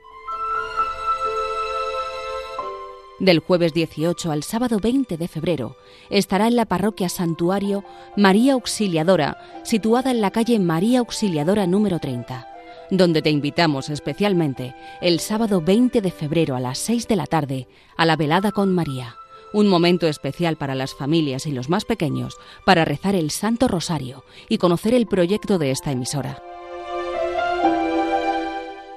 Del 3.19 3.39
jueves 3.39 3.73
18 3.73 4.31
al 4.31 4.43
sábado 4.43 4.79
20 4.79 5.17
de 5.17 5.27
febrero 5.27 5.77
estará 6.11 6.49
en 6.49 6.57
la 6.57 6.67
parroquia 6.67 7.09
Santuario 7.09 7.83
María 8.15 8.53
Auxiliadora, 8.53 9.39
situada 9.65 10.11
en 10.11 10.21
la 10.21 10.31
calle 10.31 10.59
María 10.59 10.99
Auxiliadora 10.99 11.67
número 11.67 11.99
30, 11.99 12.47
donde 12.91 13.23
te 13.23 13.31
invitamos 13.31 13.89
especialmente 13.89 14.75
el 15.01 15.21
sábado 15.21 15.63
20 15.63 16.03
de 16.03 16.11
febrero 16.11 16.57
a 16.57 16.61
las 16.61 16.79
6 16.79 17.09
de 17.09 17.17
la 17.17 17.27
tarde 17.27 17.69
a 17.97 18.05
la 18.05 18.17
velada 18.17 18.53
con 18.53 18.75
María, 18.75 19.17
un 19.55 19.67
momento 19.67 20.09
especial 20.09 20.57
para 20.57 20.75
las 20.75 20.95
familias 20.95 21.47
y 21.47 21.53
los 21.53 21.71
más 21.71 21.87
pequeños 21.87 22.37
para 22.67 22.85
rezar 22.85 23.15
el 23.15 23.31
Santo 23.31 23.67
Rosario 23.67 24.25
y 24.51 24.59
conocer 24.59 24.93
el 24.93 25.07
proyecto 25.07 25.57
de 25.57 25.71
esta 25.71 25.91
emisora. 25.91 26.43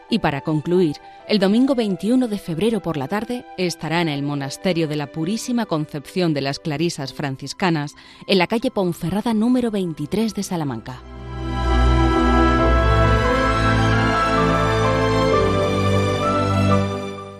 Y 0.10 0.20
para 0.20 0.42
concluir, 0.42 0.98
el 1.28 1.38
domingo 1.38 1.75
21 1.75 2.28
de 2.28 2.39
febrero 2.39 2.82
por 2.82 2.98
la 2.98 3.08
tarde 3.08 3.46
estará 3.58 4.01
en 4.01 4.10
el 4.10 4.24
Monasterio 4.24 4.88
de 4.88 4.96
la 4.96 5.08
Purísima 5.08 5.68
Concepción 5.68 6.34
de 6.34 6.42
las 6.42 6.60
Clarisas 6.60 7.13
Franciscanas, 7.13 7.96
en 8.25 8.39
la 8.39 8.48
calle 8.48 8.72
Ponferrada 8.72 9.36
número 9.36 9.70
23 9.70 10.34
de 10.34 10.44
Salamanca. 10.44 11.29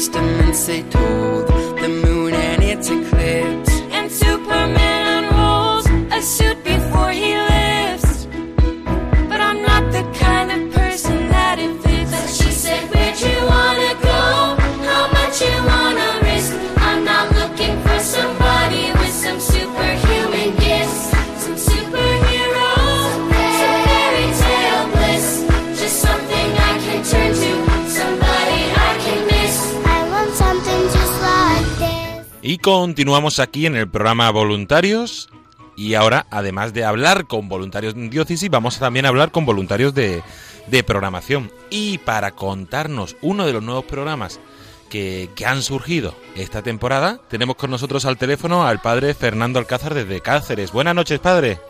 testament 0.00 0.56
say 0.56 0.82
to 0.88 1.49
continuamos 32.60 33.38
aquí 33.38 33.66
en 33.66 33.76
el 33.76 33.88
programa 33.88 34.30
Voluntarios. 34.30 35.28
Y 35.76 35.94
ahora, 35.94 36.26
además 36.30 36.74
de 36.74 36.84
hablar 36.84 37.26
con 37.26 37.48
voluntarios 37.48 37.94
de 37.94 38.08
diócesis, 38.08 38.50
vamos 38.50 38.76
a 38.76 38.80
también 38.80 39.06
a 39.06 39.08
hablar 39.08 39.30
con 39.30 39.46
voluntarios 39.46 39.94
de, 39.94 40.22
de 40.66 40.84
programación. 40.84 41.50
Y 41.70 41.98
para 41.98 42.32
contarnos 42.32 43.16
uno 43.22 43.46
de 43.46 43.54
los 43.54 43.62
nuevos 43.62 43.84
programas 43.84 44.40
que, 44.90 45.30
que 45.34 45.46
han 45.46 45.62
surgido 45.62 46.14
esta 46.36 46.62
temporada, 46.62 47.20
tenemos 47.28 47.56
con 47.56 47.70
nosotros 47.70 48.04
al 48.04 48.18
teléfono 48.18 48.66
al 48.66 48.80
padre 48.80 49.14
Fernando 49.14 49.58
Alcázar 49.58 49.94
desde 49.94 50.20
Cáceres. 50.20 50.72
Buenas 50.72 50.94
noches, 50.94 51.18
padre. 51.18 51.60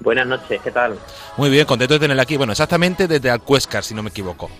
Buenas 0.00 0.26
noches, 0.26 0.60
¿qué 0.62 0.70
tal? 0.70 0.98
Muy 1.36 1.50
bien, 1.50 1.66
contento 1.66 1.94
de 1.94 2.00
tenerle 2.00 2.22
aquí. 2.22 2.36
Bueno, 2.36 2.52
exactamente 2.52 3.06
desde 3.06 3.30
Alcuéscar, 3.30 3.84
si 3.84 3.94
no 3.94 4.02
me 4.02 4.10
equivoco. 4.10 4.50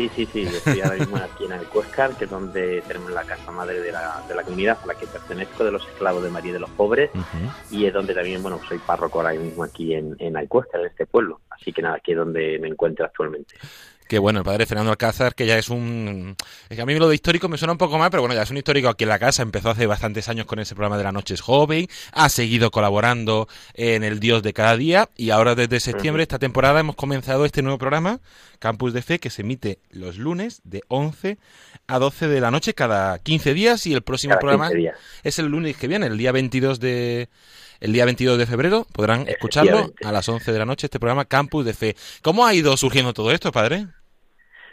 Sí, 0.00 0.08
sí, 0.16 0.26
sí, 0.32 0.44
yo 0.44 0.56
estoy 0.56 0.80
ahora 0.80 0.96
mismo 0.96 1.18
aquí 1.18 1.44
en 1.44 1.52
Alcuéscar, 1.52 2.16
que 2.16 2.24
es 2.24 2.30
donde 2.30 2.82
tenemos 2.88 3.10
la 3.10 3.22
casa 3.22 3.50
madre 3.50 3.82
de 3.82 3.92
la, 3.92 4.22
de 4.26 4.34
la 4.34 4.42
comunidad 4.42 4.78
a 4.82 4.86
la 4.86 4.94
que 4.94 5.06
pertenezco, 5.06 5.62
de 5.62 5.72
los 5.72 5.86
esclavos 5.88 6.22
de 6.22 6.30
María 6.30 6.54
de 6.54 6.58
los 6.58 6.70
Pobres, 6.70 7.10
y 7.70 7.84
es 7.84 7.92
donde 7.92 8.14
también, 8.14 8.40
bueno, 8.40 8.58
soy 8.66 8.78
párroco 8.78 9.20
ahora 9.20 9.34
mismo 9.34 9.62
aquí 9.62 9.92
en, 9.92 10.16
en 10.18 10.38
Alcuéscar, 10.38 10.80
en 10.80 10.86
este 10.86 11.04
pueblo. 11.04 11.42
Así 11.50 11.70
que 11.70 11.82
nada, 11.82 11.96
aquí 11.96 12.12
es 12.12 12.16
donde 12.16 12.58
me 12.58 12.68
encuentro 12.68 13.04
actualmente. 13.04 13.56
Que 14.10 14.18
bueno, 14.18 14.40
el 14.40 14.44
padre 14.44 14.66
Fernando 14.66 14.90
Alcázar, 14.90 15.36
que 15.36 15.46
ya 15.46 15.56
es 15.56 15.68
un... 15.68 16.34
Es 16.68 16.74
que 16.74 16.82
a 16.82 16.84
mí 16.84 16.96
lo 16.96 17.08
de 17.08 17.14
histórico 17.14 17.48
me 17.48 17.56
suena 17.56 17.70
un 17.70 17.78
poco 17.78 17.96
mal, 17.96 18.10
pero 18.10 18.22
bueno, 18.22 18.34
ya 18.34 18.42
es 18.42 18.50
un 18.50 18.56
histórico 18.56 18.88
aquí 18.88 19.04
en 19.04 19.08
la 19.08 19.20
casa. 19.20 19.42
Empezó 19.42 19.70
hace 19.70 19.86
bastantes 19.86 20.28
años 20.28 20.46
con 20.46 20.58
ese 20.58 20.74
programa 20.74 20.98
de 20.98 21.04
la 21.04 21.12
noche 21.12 21.34
es 21.34 21.40
joven, 21.40 21.86
ha 22.10 22.28
seguido 22.28 22.72
colaborando 22.72 23.46
en 23.74 24.02
El 24.02 24.18
Dios 24.18 24.42
de 24.42 24.52
cada 24.52 24.76
día 24.76 25.08
y 25.16 25.30
ahora 25.30 25.54
desde 25.54 25.78
septiembre, 25.78 26.24
esta 26.24 26.40
temporada, 26.40 26.80
hemos 26.80 26.96
comenzado 26.96 27.44
este 27.44 27.62
nuevo 27.62 27.78
programa, 27.78 28.18
Campus 28.58 28.92
de 28.92 29.02
Fe, 29.02 29.20
que 29.20 29.30
se 29.30 29.42
emite 29.42 29.78
los 29.92 30.18
lunes 30.18 30.60
de 30.64 30.82
11 30.88 31.38
a 31.86 31.98
12 32.00 32.26
de 32.26 32.40
la 32.40 32.50
noche 32.50 32.74
cada 32.74 33.16
15 33.20 33.54
días 33.54 33.86
y 33.86 33.94
el 33.94 34.02
próximo 34.02 34.32
Cada 34.32 34.40
programa 34.40 34.66
15 34.70 34.76
días. 34.76 34.96
es 35.22 35.38
el 35.38 35.46
lunes 35.46 35.76
que 35.76 35.86
viene, 35.86 36.06
el 36.06 36.18
día 36.18 36.32
22 36.32 36.80
de... 36.80 37.28
El 37.78 37.94
día 37.94 38.04
22 38.04 38.36
de 38.36 38.44
febrero 38.44 38.86
podrán 38.92 39.26
escucharlo 39.26 39.94
a 40.04 40.12
las 40.12 40.28
11 40.28 40.52
de 40.52 40.58
la 40.58 40.66
noche, 40.66 40.88
este 40.88 40.98
programa 40.98 41.24
Campus 41.24 41.64
de 41.64 41.72
Fe. 41.72 41.96
¿Cómo 42.20 42.44
ha 42.44 42.52
ido 42.52 42.76
surgiendo 42.76 43.14
todo 43.14 43.30
esto, 43.30 43.52
padre? 43.52 43.86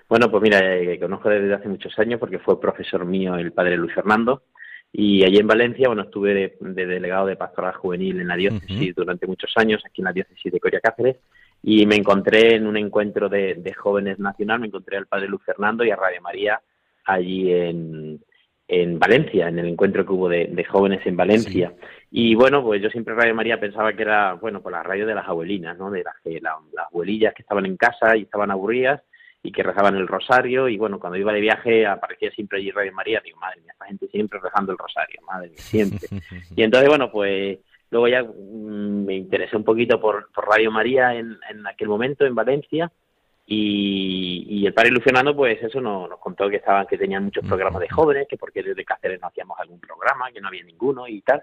Bueno, 0.09 0.31
pues 0.31 0.41
mira, 0.41 0.59
eh, 0.75 0.99
conozco 0.99 1.29
desde 1.29 1.53
hace 1.53 1.67
muchos 1.67 1.97
años 1.99 2.19
porque 2.19 2.39
fue 2.39 2.59
profesor 2.61 3.05
mío 3.05 3.35
el 3.35 3.51
padre 3.51 3.75
Luis 3.77 3.93
Fernando. 3.93 4.43
Y 4.91 5.23
allí 5.25 5.37
en 5.37 5.47
Valencia, 5.47 5.87
bueno, 5.89 6.03
estuve 6.03 6.33
de, 6.33 6.57
de 6.61 6.85
delegado 6.85 7.25
de 7.27 7.35
pastoral 7.35 7.73
juvenil 7.73 8.21
en 8.21 8.27
la 8.29 8.37
diócesis 8.37 8.95
durante 8.95 9.27
muchos 9.27 9.51
años, 9.57 9.83
aquí 9.85 10.01
en 10.01 10.05
la 10.05 10.13
diócesis 10.13 10.51
de 10.51 10.59
Coria 10.61 10.79
Cáceres. 10.79 11.17
Y 11.61 11.85
me 11.85 11.95
encontré 11.95 12.55
en 12.55 12.65
un 12.67 12.77
encuentro 12.77 13.27
de, 13.27 13.55
de 13.55 13.73
jóvenes 13.73 14.17
nacional, 14.17 14.61
me 14.61 14.67
encontré 14.67 14.95
al 14.97 15.07
padre 15.07 15.27
Luis 15.27 15.43
Fernando 15.43 15.83
y 15.83 15.91
a 15.91 15.97
Radio 15.97 16.21
María 16.21 16.61
allí 17.03 17.51
en, 17.51 18.21
en 18.69 18.99
Valencia, 18.99 19.49
en 19.49 19.59
el 19.59 19.67
encuentro 19.67 20.05
que 20.05 20.13
hubo 20.13 20.29
de, 20.29 20.45
de 20.45 20.63
jóvenes 20.63 21.05
en 21.05 21.17
Valencia. 21.17 21.73
Y 22.09 22.35
bueno, 22.35 22.63
pues 22.63 22.81
yo 22.81 22.89
siempre 22.89 23.13
Radio 23.13 23.35
María 23.35 23.59
pensaba 23.59 23.91
que 23.91 24.03
era, 24.03 24.33
bueno, 24.35 24.61
pues 24.61 24.71
la 24.71 24.83
radio 24.83 25.05
de 25.05 25.15
las 25.15 25.27
abuelinas, 25.27 25.77
¿no? 25.77 25.91
De 25.91 26.03
las, 26.03 26.15
que, 26.23 26.39
la- 26.39 26.55
las 26.73 26.87
abuelillas 26.87 27.33
que 27.33 27.41
estaban 27.41 27.65
en 27.65 27.75
casa 27.75 28.15
y 28.15 28.21
estaban 28.21 28.51
aburridas 28.51 29.01
y 29.43 29.51
que 29.51 29.63
rezaban 29.63 29.95
el 29.95 30.07
rosario 30.07 30.67
y 30.67 30.77
bueno, 30.77 30.99
cuando 30.99 31.17
iba 31.17 31.31
de 31.31 31.41
viaje 31.41 31.85
aparecía 31.85 32.31
siempre 32.31 32.59
allí 32.59 32.71
Radio 32.71 32.93
María, 32.93 33.21
digo, 33.23 33.39
madre 33.39 33.61
mía, 33.61 33.71
esta 33.73 33.85
gente 33.85 34.07
siempre 34.07 34.39
rezando 34.41 34.71
el 34.71 34.77
rosario, 34.77 35.21
madre 35.25 35.49
mía, 35.49 35.57
siempre. 35.59 35.99
y 36.55 36.63
entonces, 36.63 36.89
bueno, 36.89 37.11
pues 37.11 37.59
luego 37.89 38.07
ya 38.07 38.23
mm, 38.23 39.05
me 39.05 39.15
interesé 39.15 39.55
un 39.55 39.63
poquito 39.63 39.99
por, 39.99 40.31
por 40.33 40.47
Radio 40.47 40.71
María 40.71 41.13
en, 41.13 41.37
en 41.49 41.65
aquel 41.65 41.87
momento 41.87 42.25
en 42.25 42.35
Valencia 42.35 42.91
y, 43.49 44.45
y 44.49 44.65
el 44.65 44.73
padre 44.73 44.91
Luciano 44.91 45.33
pues 45.33 45.63
eso 45.63 45.79
nos, 45.79 46.09
nos 46.09 46.19
contó 46.19 46.49
que 46.49 46.57
estaban 46.57 46.85
que 46.85 46.97
tenían 46.97 47.23
muchos 47.23 47.45
programas 47.45 47.79
de 47.79 47.87
jóvenes 47.87 48.27
que 48.29 48.35
porque 48.35 48.61
desde 48.61 48.83
Cáceres 48.83 49.21
no 49.21 49.27
hacíamos 49.27 49.57
algún 49.57 49.79
programa 49.79 50.29
que 50.33 50.41
no 50.41 50.49
había 50.49 50.63
ninguno 50.63 51.07
y 51.07 51.21
tal 51.21 51.39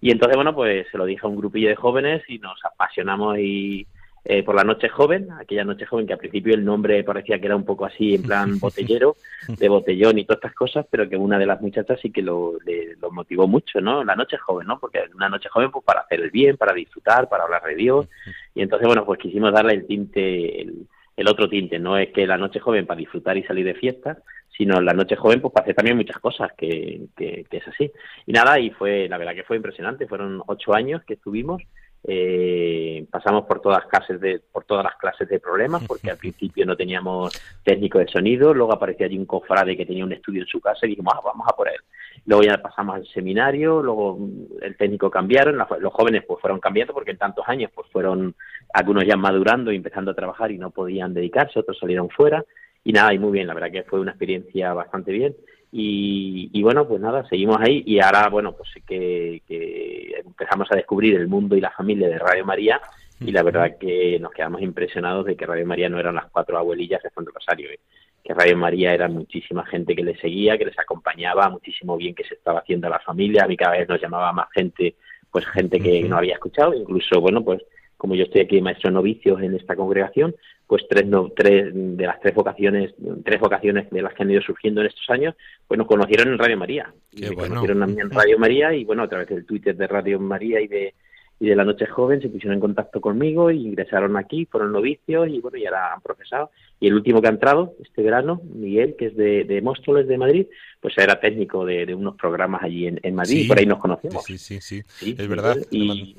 y 0.00 0.12
entonces 0.12 0.36
bueno 0.36 0.54
pues 0.54 0.86
se 0.88 0.96
lo 0.96 1.04
dije 1.04 1.22
a 1.24 1.28
un 1.28 1.36
grupillo 1.36 1.68
de 1.68 1.74
jóvenes 1.74 2.22
y 2.28 2.38
nos 2.38 2.64
apasionamos 2.64 3.38
y 3.40 3.88
eh, 4.30 4.42
por 4.42 4.54
la 4.54 4.62
noche 4.62 4.88
joven 4.90 5.28
aquella 5.32 5.64
noche 5.64 5.86
joven 5.86 6.06
que 6.06 6.12
al 6.12 6.18
principio 6.18 6.54
el 6.54 6.64
nombre 6.64 7.02
parecía 7.02 7.38
que 7.40 7.46
era 7.46 7.56
un 7.56 7.64
poco 7.64 7.86
así 7.86 8.14
en 8.14 8.22
plan 8.22 8.58
botellero 8.60 9.16
de 9.48 9.68
botellón 9.68 10.18
y 10.18 10.24
todas 10.24 10.38
estas 10.38 10.54
cosas 10.54 10.86
pero 10.90 11.08
que 11.08 11.16
una 11.16 11.38
de 11.38 11.46
las 11.46 11.60
muchachas 11.62 11.98
sí 12.00 12.10
que 12.12 12.22
lo, 12.22 12.58
le- 12.66 12.94
lo 13.00 13.10
motivó 13.10 13.48
mucho 13.48 13.80
no 13.80 14.04
la 14.04 14.14
noche 14.14 14.36
joven 14.36 14.66
no 14.66 14.78
porque 14.78 15.00
una 15.14 15.28
noche 15.30 15.48
joven 15.48 15.70
pues 15.70 15.84
para 15.84 16.00
hacer 16.00 16.20
el 16.20 16.30
bien 16.30 16.56
para 16.58 16.74
disfrutar 16.74 17.28
para 17.28 17.44
hablar 17.44 17.62
de 17.64 17.74
Dios 17.74 18.06
y 18.54 18.62
entonces 18.62 18.86
bueno 18.86 19.04
pues 19.06 19.18
quisimos 19.18 19.52
darle 19.52 19.72
el 19.74 19.86
tinte 19.86 20.60
el, 20.62 20.86
el 21.16 21.26
otro 21.28 21.48
tinte. 21.48 21.80
No 21.80 21.96
es 21.98 22.10
que 22.12 22.28
la 22.28 22.38
noche 22.38 22.60
joven 22.60 22.86
para 22.86 22.98
disfrutar 23.00 23.36
y 23.36 23.42
salir 23.42 23.64
de 23.64 23.74
fiesta, 23.74 24.18
sino 24.56 24.80
la 24.80 24.92
noche 24.92 25.16
joven 25.16 25.40
pues 25.40 25.52
para 25.52 25.64
hacer 25.64 25.74
también 25.74 25.96
muchas 25.96 26.18
cosas, 26.20 26.52
que, 26.56 27.00
que, 27.16 27.44
que 27.50 27.56
es 27.56 27.66
así. 27.66 27.90
Y 28.24 28.30
nada, 28.32 28.60
y 28.60 28.70
fue, 28.70 29.08
la 29.08 29.18
verdad 29.18 29.34
que 29.34 29.42
fue 29.42 29.56
impresionante. 29.56 30.06
Fueron 30.06 30.40
ocho 30.46 30.74
años 30.74 31.02
que 31.04 31.14
estuvimos. 31.14 31.60
Eh, 32.04 33.06
pasamos 33.10 33.44
por 33.46 33.60
todas 33.60 33.84
clases 33.86 34.20
de 34.20 34.40
por 34.52 34.64
todas 34.64 34.84
las 34.84 34.96
clases 34.96 35.28
de 35.28 35.40
problemas 35.40 35.84
porque 35.86 36.10
al 36.10 36.16
principio 36.16 36.64
no 36.64 36.76
teníamos 36.76 37.32
técnico 37.64 37.98
de 37.98 38.06
sonido 38.06 38.54
luego 38.54 38.72
aparecía 38.72 39.06
allí 39.06 39.18
un 39.18 39.26
cofrade 39.26 39.76
que 39.76 39.84
tenía 39.84 40.04
un 40.04 40.12
estudio 40.12 40.42
en 40.42 40.48
su 40.48 40.60
casa 40.60 40.86
y 40.86 40.90
dijimos 40.90 41.12
ah, 41.16 41.20
vamos 41.24 41.46
a 41.48 41.56
por 41.56 41.68
él 41.68 41.80
luego 42.24 42.44
ya 42.44 42.62
pasamos 42.62 42.94
al 42.94 43.06
seminario 43.08 43.82
luego 43.82 44.18
el 44.62 44.76
técnico 44.76 45.10
cambiaron 45.10 45.58
los 45.58 45.92
jóvenes 45.92 46.24
pues 46.26 46.40
fueron 46.40 46.60
cambiando 46.60 46.94
porque 46.94 47.10
en 47.10 47.18
tantos 47.18 47.44
años 47.48 47.70
pues 47.74 47.88
fueron 47.90 48.34
algunos 48.72 49.04
ya 49.04 49.16
madurando 49.16 49.72
y 49.72 49.76
empezando 49.76 50.10
a 50.10 50.14
trabajar 50.14 50.50
y 50.50 50.58
no 50.58 50.70
podían 50.70 51.14
dedicarse 51.14 51.58
otros 51.58 51.78
salieron 51.78 52.08
fuera. 52.10 52.44
Y 52.84 52.92
nada 52.92 53.12
y 53.12 53.18
muy 53.18 53.32
bien 53.32 53.46
la 53.46 53.54
verdad 53.54 53.70
que 53.70 53.82
fue 53.82 54.00
una 54.00 54.12
experiencia 54.12 54.72
bastante 54.72 55.12
bien 55.12 55.36
y, 55.72 56.50
y 56.52 56.62
bueno 56.62 56.86
pues 56.86 57.00
nada 57.00 57.26
seguimos 57.28 57.58
ahí. 57.60 57.82
Y 57.86 58.00
ahora 58.00 58.28
bueno 58.28 58.52
pues 58.52 58.70
sí 58.72 58.80
que, 58.86 59.42
que 59.46 60.22
empezamos 60.24 60.68
a 60.70 60.76
descubrir 60.76 61.16
el 61.16 61.28
mundo 61.28 61.56
y 61.56 61.60
la 61.60 61.70
familia 61.70 62.08
de 62.08 62.18
Radio 62.18 62.44
María. 62.44 62.80
Y 63.20 63.32
la 63.32 63.42
verdad 63.42 63.78
que 63.78 64.18
nos 64.20 64.32
quedamos 64.32 64.62
impresionados 64.62 65.26
de 65.26 65.36
que 65.36 65.44
Radio 65.44 65.66
María 65.66 65.88
no 65.88 65.98
eran 65.98 66.14
las 66.14 66.26
cuatro 66.30 66.56
abuelillas 66.56 67.02
de 67.02 67.10
Santo 67.10 67.32
Rosario 67.34 67.68
¿eh? 67.68 67.80
que 68.28 68.34
Radio 68.34 68.58
María 68.58 68.92
era 68.92 69.08
muchísima 69.08 69.64
gente 69.64 69.96
que 69.96 70.04
les 70.04 70.20
seguía, 70.20 70.58
que 70.58 70.66
les 70.66 70.78
acompañaba, 70.78 71.48
muchísimo 71.48 71.96
bien 71.96 72.14
que 72.14 72.24
se 72.24 72.34
estaba 72.34 72.60
haciendo 72.60 72.86
a 72.86 72.90
la 72.90 72.98
familia, 73.00 73.44
a 73.44 73.48
mí 73.48 73.56
cada 73.56 73.78
vez 73.78 73.88
nos 73.88 74.02
llamaba 74.02 74.32
más 74.34 74.48
gente, 74.52 74.96
pues 75.30 75.46
gente 75.46 75.80
que 75.80 76.02
no 76.02 76.18
había 76.18 76.34
escuchado, 76.34 76.74
incluso, 76.74 77.22
bueno, 77.22 77.42
pues 77.42 77.62
como 77.96 78.14
yo 78.14 78.24
estoy 78.24 78.42
aquí 78.42 78.60
maestro 78.60 78.90
de 78.90 78.94
novicios 78.94 79.40
en 79.40 79.54
esta 79.54 79.74
congregación, 79.74 80.34
pues 80.68 80.84
tres, 80.88 81.06
no, 81.06 81.32
tres 81.34 81.70
de 81.72 82.06
las 82.06 82.20
tres 82.20 82.34
vocaciones, 82.34 82.94
tres 83.24 83.40
vocaciones 83.40 83.90
de 83.90 84.02
las 84.02 84.14
que 84.14 84.22
han 84.22 84.30
ido 84.30 84.42
surgiendo 84.42 84.80
en 84.82 84.86
estos 84.88 85.08
años, 85.10 85.34
pues 85.66 85.78
nos 85.78 85.86
conocieron 85.88 86.28
en 86.28 86.38
Radio 86.38 86.56
María. 86.58 86.92
Y 87.10 87.22
me 87.22 87.30
bueno. 87.30 87.48
conocieron 87.54 87.82
a 87.82 87.86
mí 87.86 87.96
en 88.00 88.10
Radio 88.10 88.38
María 88.38 88.74
y 88.74 88.84
bueno, 88.84 89.02
a 89.02 89.08
través 89.08 89.28
del 89.28 89.44
Twitter 89.46 89.74
de 89.76 89.86
Radio 89.88 90.20
María 90.20 90.60
y 90.60 90.68
de 90.68 90.94
y 91.40 91.46
de 91.46 91.54
la 91.54 91.64
Noche 91.64 91.86
Joven 91.86 92.20
se 92.20 92.28
pusieron 92.28 92.54
en 92.54 92.60
contacto 92.60 93.00
conmigo 93.00 93.52
y 93.52 93.64
ingresaron 93.64 94.16
aquí, 94.16 94.44
fueron 94.46 94.72
novicios 94.72 95.28
y 95.28 95.38
bueno, 95.38 95.56
y 95.56 95.66
ahora 95.66 95.94
han 95.94 96.00
profesado. 96.00 96.50
Y 96.80 96.88
el 96.88 96.94
último 96.94 97.22
que 97.22 97.28
ha 97.28 97.30
entrado 97.30 97.74
este 97.80 98.02
verano, 98.02 98.40
Miguel, 98.56 98.96
que 98.98 99.06
es 99.06 99.16
de, 99.16 99.44
de 99.44 99.62
Móstoles 99.62 100.08
de 100.08 100.18
Madrid, 100.18 100.46
pues 100.80 100.98
era 100.98 101.20
técnico 101.20 101.64
de, 101.64 101.86
de 101.86 101.94
unos 101.94 102.16
programas 102.16 102.64
allí 102.64 102.88
en, 102.88 102.98
en 103.04 103.14
Madrid 103.14 103.34
Sí. 103.36 103.44
y 103.44 103.48
por 103.48 103.56
ahí 103.60 103.66
nos 103.66 103.78
conocemos. 103.78 104.24
Sí, 104.24 104.36
sí, 104.36 104.60
sí, 104.60 104.82
Sí, 104.88 105.14
es 105.16 105.28
verdad. 105.28 105.56
y- 105.70 106.16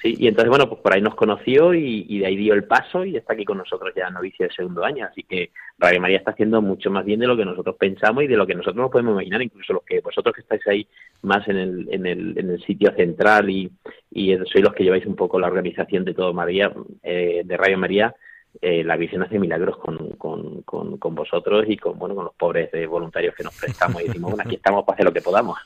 Sí, 0.00 0.16
y 0.18 0.28
entonces, 0.28 0.48
bueno, 0.48 0.66
pues 0.66 0.80
por 0.80 0.94
ahí 0.94 1.02
nos 1.02 1.14
conoció 1.14 1.74
y, 1.74 2.20
de 2.20 2.26
ahí 2.26 2.34
dio 2.34 2.54
el 2.54 2.64
paso 2.64 3.04
y 3.04 3.16
está 3.16 3.34
aquí 3.34 3.44
con 3.44 3.58
nosotros 3.58 3.92
ya 3.94 4.08
novicio 4.08 4.46
de 4.46 4.54
segundo 4.54 4.82
año. 4.82 5.04
Así 5.04 5.24
que 5.24 5.50
Radio 5.78 6.00
María 6.00 6.18
está 6.18 6.30
haciendo 6.30 6.62
mucho 6.62 6.90
más 6.90 7.04
bien 7.04 7.20
de 7.20 7.26
lo 7.26 7.36
que 7.36 7.44
nosotros 7.44 7.76
pensamos 7.78 8.24
y 8.24 8.26
de 8.26 8.36
lo 8.36 8.46
que 8.46 8.54
nosotros 8.54 8.76
nos 8.76 8.90
podemos 8.90 9.12
imaginar, 9.12 9.42
incluso 9.42 9.74
los 9.74 9.84
que 9.84 10.00
vosotros 10.00 10.34
que 10.34 10.40
estáis 10.40 10.66
ahí 10.68 10.86
más 11.22 11.46
en 11.48 11.58
el, 11.58 11.88
en 11.90 12.06
el, 12.06 12.38
en 12.38 12.50
el 12.50 12.64
sitio 12.64 12.94
central 12.96 13.50
y, 13.50 13.70
y 14.10 14.34
sois 14.46 14.64
los 14.64 14.72
que 14.72 14.84
lleváis 14.84 15.04
un 15.04 15.16
poco 15.16 15.38
la 15.38 15.48
organización 15.48 16.06
de 16.06 16.14
todo 16.14 16.32
María, 16.32 16.72
eh, 17.02 17.42
de 17.44 17.56
Radio 17.58 17.76
María. 17.76 18.14
Eh, 18.60 18.82
la 18.82 18.96
visión 18.96 19.22
hace 19.22 19.38
milagros 19.38 19.78
con, 19.78 20.10
con, 20.16 20.62
con, 20.62 21.14
vosotros 21.14 21.64
y 21.68 21.76
con 21.76 21.96
bueno 21.98 22.16
con 22.16 22.24
los 22.24 22.34
pobres 22.34 22.70
de 22.72 22.84
voluntarios 22.84 23.34
que 23.34 23.44
nos 23.44 23.56
prestamos 23.58 24.02
y 24.02 24.08
decimos 24.08 24.32
bueno 24.32 24.42
aquí 24.44 24.56
estamos 24.56 24.84
para 24.84 24.94
hacer 24.96 25.06
lo 25.06 25.12
que 25.12 25.20
podamos 25.20 25.56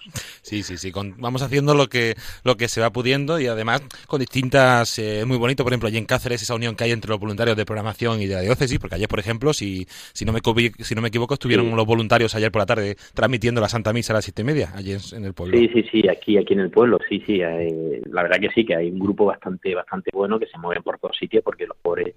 sí 0.43 0.63
sí 0.63 0.77
sí 0.77 0.93
vamos 1.17 1.43
haciendo 1.43 1.75
lo 1.75 1.89
que 1.89 2.15
lo 2.45 2.57
que 2.57 2.69
se 2.69 2.83
va 2.83 2.91
pudiendo 2.91 3.41
y 3.41 3.47
además 3.47 3.83
con 4.07 4.21
distintas 4.21 4.99
eh, 4.99 5.25
muy 5.27 5.39
bonito 5.39 5.65
por 5.65 5.73
ejemplo 5.73 5.89
allí 5.89 5.97
en 5.97 6.05
Cáceres 6.05 6.43
esa 6.43 6.55
unión 6.55 6.77
que 6.77 6.85
hay 6.85 6.93
entre 6.93 7.09
los 7.09 7.19
voluntarios 7.19 7.57
de 7.57 7.65
programación 7.65 8.21
y 8.21 8.27
de 8.27 8.35
la 8.35 8.43
diócesis 8.43 8.79
porque 8.79 8.97
ayer 8.97 9.09
por 9.09 9.19
ejemplo 9.19 9.55
si 9.55 9.87
si 9.89 10.27
no 10.27 10.33
me 10.33 10.41
si 10.79 10.95
no 10.95 11.01
me 11.01 11.09
equivoco 11.09 11.35
estuvieron 11.35 11.75
los 11.75 11.87
voluntarios 11.87 12.35
ayer 12.35 12.53
por 12.53 12.61
la 12.61 12.67
tarde 12.67 12.97
transmitiendo 13.15 13.63
la 13.63 13.69
Santa 13.69 13.95
Misa 13.95 14.13
a 14.13 14.17
las 14.17 14.25
siete 14.27 14.43
y 14.43 14.45
media 14.45 14.73
allí 14.75 14.93
en, 14.93 15.25
el 15.25 15.33
pueblo. 15.33 15.57
Sí 15.57 15.71
sí 15.73 15.85
sí 15.91 16.09
aquí 16.09 16.37
aquí 16.37 16.53
en 16.53 16.61
el 16.61 16.71
pueblo 16.71 16.99
sí 17.09 17.23
sí 17.25 17.39
la 17.39 18.23
verdad 18.23 18.39
que 18.41 18.51
sí 18.51 18.67
que 18.67 18.77
hay 18.77 18.91
un 18.91 18.99
grupo 18.99 19.25
bastante 19.25 19.75
bastante 19.75 20.11
bueno 20.13 20.39
que 20.39 20.47
se 20.47 20.59
mueven 20.59 20.83
por 20.83 20.99
todos 20.99 21.17
sitios 21.17 21.43
porque 21.43 21.67
los 21.67 21.79
pobres 21.79 22.15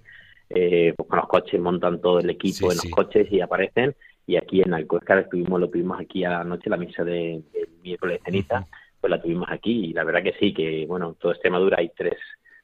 eh, 0.50 0.94
pues 0.96 1.08
con 1.08 1.18
los 1.18 1.28
coches 1.28 1.60
montan 1.60 2.00
todo 2.00 2.20
el 2.20 2.30
equipo 2.30 2.70
en 2.70 2.78
los 2.78 2.90
coches 2.90 3.30
y 3.30 3.40
aparecen. 3.40 3.94
Y 4.26 4.36
aquí 4.36 4.60
en 4.60 4.74
Alcoescar 4.74 5.18
estuvimos, 5.18 5.60
lo 5.60 5.70
tuvimos 5.70 5.98
aquí 6.00 6.24
a 6.24 6.30
la 6.30 6.44
noche, 6.44 6.68
la 6.68 6.76
misa 6.76 7.02
de, 7.02 7.42
miércoles 7.82 8.18
de 8.18 8.24
ceniza, 8.24 8.66
pues 9.00 9.10
la 9.10 9.20
tuvimos 9.20 9.48
aquí. 9.50 9.86
Y 9.86 9.92
la 9.92 10.04
verdad 10.04 10.22
que 10.22 10.34
sí, 10.38 10.52
que 10.52 10.84
bueno, 10.86 11.16
todo 11.18 11.32
Extremadura 11.32 11.78
hay 11.78 11.90
tres, 11.96 12.16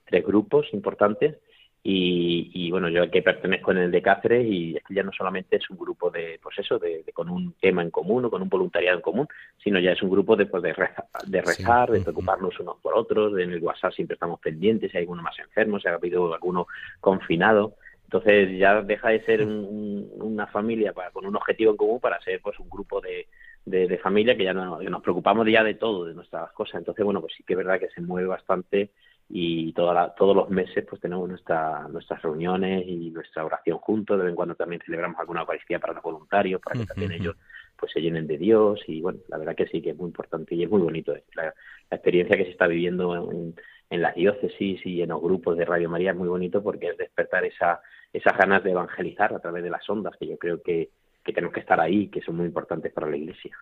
tres 0.04 0.24
grupos 0.24 0.66
importantes. 0.72 1.36
Y, 1.86 2.70
bueno, 2.70 2.88
yo 2.88 3.10
que 3.10 3.20
pertenezco 3.20 3.70
en 3.72 3.76
el 3.76 3.90
de 3.90 4.00
Cáceres 4.00 4.46
y 4.46 4.74
es 4.74 4.82
que 4.84 4.94
ya 4.94 5.02
no 5.02 5.12
solamente 5.12 5.56
es 5.56 5.68
un 5.68 5.76
grupo 5.76 6.10
de, 6.10 6.40
pues 6.42 6.58
eso, 6.58 6.78
de, 6.78 7.04
con 7.12 7.28
un 7.28 7.52
tema 7.60 7.82
en 7.82 7.90
común 7.90 8.24
o 8.24 8.30
con 8.30 8.40
un 8.40 8.48
voluntariado 8.48 8.96
en 8.96 9.02
común, 9.02 9.28
sino 9.62 9.78
ya 9.78 9.92
es 9.92 10.02
un 10.02 10.08
grupo 10.08 10.34
de, 10.34 10.46
pues 10.46 10.62
de, 10.62 10.72
rezar, 10.72 11.04
de, 11.26 11.42
rezar, 11.42 11.90
de 11.90 12.00
preocuparnos 12.00 12.58
unos 12.58 12.78
por 12.80 12.96
otros, 12.96 13.38
en 13.38 13.52
el 13.52 13.62
WhatsApp 13.62 13.92
siempre 13.92 14.14
estamos 14.14 14.40
pendientes, 14.40 14.90
si 14.90 14.96
hay 14.96 15.02
alguno 15.02 15.22
más 15.22 15.38
enfermo, 15.38 15.78
si 15.78 15.86
ha 15.88 15.94
habido 15.94 16.32
alguno 16.32 16.66
confinado. 17.00 17.74
Entonces 18.04 18.58
ya 18.58 18.80
deja 18.80 19.10
de 19.10 19.22
ser 19.26 19.44
una 19.44 20.46
familia 20.46 20.94
para, 20.94 21.10
con 21.10 21.26
un 21.26 21.36
objetivo 21.36 21.72
en 21.72 21.76
común 21.76 22.00
para 22.00 22.18
ser 22.22 22.40
pues 22.40 22.58
un 22.60 22.70
grupo 22.70 23.02
de, 23.02 23.26
de, 23.66 23.98
familia 23.98 24.36
que 24.36 24.44
ya 24.44 24.54
no, 24.54 24.80
nos 24.80 25.02
preocupamos 25.02 25.46
ya 25.48 25.62
de 25.62 25.74
todo, 25.74 26.06
de 26.06 26.14
nuestras 26.14 26.50
cosas. 26.52 26.76
Entonces, 26.76 27.04
bueno, 27.04 27.20
pues 27.20 27.34
sí 27.36 27.42
que 27.42 27.52
es 27.52 27.58
verdad 27.58 27.78
que 27.78 27.90
se 27.90 28.00
mueve 28.00 28.28
bastante 28.28 28.90
y 29.28 29.72
toda 29.72 30.14
todos 30.14 30.36
los 30.36 30.50
meses 30.50 30.84
pues 30.88 31.00
tenemos 31.00 31.28
nuestra, 31.28 31.88
nuestras 31.88 32.22
reuniones 32.22 32.84
y 32.86 33.10
nuestra 33.10 33.44
oración 33.44 33.78
juntos, 33.78 34.18
de 34.18 34.24
vez 34.24 34.30
en 34.30 34.36
cuando 34.36 34.54
también 34.54 34.82
celebramos 34.84 35.18
alguna 35.18 35.40
Eucaristía 35.40 35.78
para 35.78 35.94
los 35.94 36.02
voluntarios, 36.02 36.60
para 36.60 36.78
que 36.78 36.86
también 36.86 37.12
ellos 37.12 37.36
pues 37.76 37.92
se 37.92 38.00
llenen 38.00 38.26
de 38.26 38.38
Dios. 38.38 38.80
Y 38.86 39.00
bueno, 39.00 39.20
la 39.28 39.38
verdad 39.38 39.56
que 39.56 39.66
sí 39.66 39.80
que 39.80 39.90
es 39.90 39.96
muy 39.96 40.06
importante 40.06 40.54
y 40.54 40.62
es 40.62 40.70
muy 40.70 40.80
bonito 40.80 41.14
la, 41.34 41.54
experiencia 41.90 42.36
que 42.36 42.44
se 42.44 42.50
está 42.50 42.66
viviendo 42.66 43.30
en, 43.30 43.54
en 43.90 44.02
las 44.02 44.14
diócesis 44.14 44.84
y 44.84 45.02
en 45.02 45.10
los 45.10 45.22
grupos 45.22 45.56
de 45.56 45.64
Radio 45.64 45.88
María 45.88 46.10
es 46.10 46.16
muy 46.16 46.28
bonito 46.28 46.62
porque 46.62 46.88
es 46.88 46.96
despertar 46.96 47.44
esa, 47.44 47.80
esas 48.12 48.36
ganas 48.36 48.64
de 48.64 48.72
evangelizar 48.72 49.32
a 49.34 49.40
través 49.40 49.62
de 49.62 49.70
las 49.70 49.88
ondas 49.88 50.14
que 50.18 50.26
yo 50.26 50.38
creo 50.38 50.62
que, 50.62 50.90
que 51.24 51.32
tenemos 51.32 51.54
que 51.54 51.60
estar 51.60 51.80
ahí, 51.80 52.08
que 52.08 52.20
son 52.20 52.36
muy 52.36 52.46
importantes 52.46 52.92
para 52.92 53.08
la 53.08 53.16
Iglesia. 53.16 53.56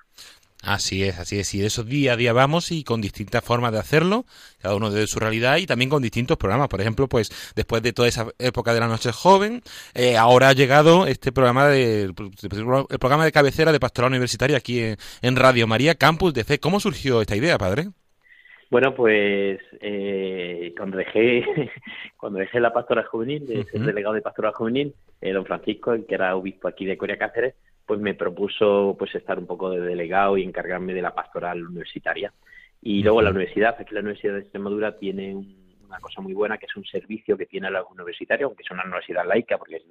Así 0.62 1.03
es, 1.03 1.18
así 1.18 1.40
es. 1.40 1.53
Y 1.55 1.64
eso 1.64 1.83
día 1.83 2.12
a 2.12 2.16
día 2.16 2.33
vamos 2.33 2.70
y 2.70 2.85
con 2.85 3.01
distintas 3.01 3.42
formas 3.42 3.72
de 3.72 3.81
hacerlo, 3.81 4.25
cada 4.61 4.77
uno 4.77 4.92
de 4.92 5.09
su 5.09 5.18
realidad 5.18 5.57
y 5.57 5.66
también 5.66 5.90
con 5.90 6.01
distintos 6.01 6.37
programas. 6.38 6.68
Por 6.68 6.81
ejemplo, 6.81 7.09
pues 7.09 7.33
después 7.57 7.83
de 7.83 7.92
toda 7.92 8.07
esa 8.07 8.29
época 8.38 8.72
de 8.72 8.79
la 8.79 8.87
noche 8.87 9.11
joven, 9.11 9.62
eh, 9.94 10.16
ahora 10.16 10.51
ha 10.51 10.53
llegado 10.53 11.09
este 11.09 11.33
programa 11.33 11.66
de, 11.66 12.03
el 12.03 12.14
programa 12.14 13.25
de 13.25 13.33
cabecera 13.33 13.72
de 13.72 13.81
pastoral 13.81 14.12
universitaria 14.12 14.57
aquí 14.57 14.81
en, 15.20 15.37
Radio 15.37 15.66
María, 15.66 15.96
Campus 15.96 16.33
de 16.33 16.44
Fe. 16.44 16.61
¿Cómo 16.61 16.79
surgió 16.79 17.20
esta 17.20 17.35
idea, 17.35 17.59
padre? 17.59 17.90
Bueno, 18.72 18.94
pues 18.94 19.61
eh, 19.82 20.72
cuando 20.74 20.96
dejé 20.96 21.44
cuando 22.16 22.38
dejé 22.38 22.58
la 22.58 22.72
pastora 22.72 23.04
juvenil, 23.04 23.46
de 23.46 23.64
ser 23.64 23.82
delegado 23.82 24.14
de 24.14 24.22
pastoral 24.22 24.54
juvenil, 24.54 24.94
eh, 25.20 25.32
don 25.32 25.44
Francisco, 25.44 25.92
el 25.92 26.06
que 26.06 26.14
era 26.14 26.35
obispo 26.35 26.68
aquí 26.68 26.87
de 26.87 26.96
Corea 26.96 27.18
Cáceres, 27.18 27.54
pues 27.85 28.00
me 28.00 28.14
propuso 28.14 28.96
pues 28.98 29.14
estar 29.14 29.38
un 29.38 29.46
poco 29.46 29.68
de 29.68 29.80
delegado 29.80 30.38
y 30.38 30.42
encargarme 30.44 30.94
de 30.94 31.02
la 31.02 31.14
pastoral 31.14 31.62
universitaria. 31.62 32.32
Y 32.80 33.02
luego 33.02 33.20
la 33.20 33.28
universidad, 33.28 33.76
aquí 33.78 33.92
la 33.92 34.00
Universidad 34.00 34.32
de 34.32 34.40
Extremadura 34.40 34.96
tiene 34.96 35.35
una 35.85 36.00
cosa 36.00 36.22
muy 36.22 36.32
buena 36.32 36.56
que 36.56 36.64
es 36.64 36.74
un 36.74 36.87
servicio 36.87 37.37
que 37.37 37.44
tiene 37.44 37.70
la 37.70 37.85
universitaria, 37.85 38.46
aunque 38.46 38.62
es 38.62 38.70
una 38.70 38.85
universidad 38.85 39.26
laica 39.26 39.58
porque 39.58 39.76
es 39.76 39.85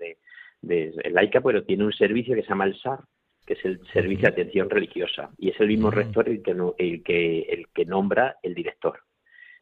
de, 0.63 1.11
laica, 1.11 1.39
pero 1.39 1.63
tiene 1.63 1.85
un 1.85 1.93
servicio 1.93 2.33
que 2.33 2.41
se 2.41 2.49
llama 2.49 2.65
el 2.65 2.75
SAR, 2.79 3.01
que 3.45 3.53
es 3.53 3.65
el 3.65 3.79
Servicio 3.91 4.23
de 4.23 4.33
Atención 4.33 4.69
Religiosa, 4.69 5.31
y 5.37 5.49
es 5.49 5.59
el 5.59 5.67
mismo 5.67 5.91
rector 5.91 6.29
el 6.29 6.41
que, 6.41 6.51
el, 6.51 7.03
que, 7.03 7.41
el 7.41 7.67
que 7.73 7.85
nombra 7.85 8.37
el 8.43 8.53
director. 8.53 8.99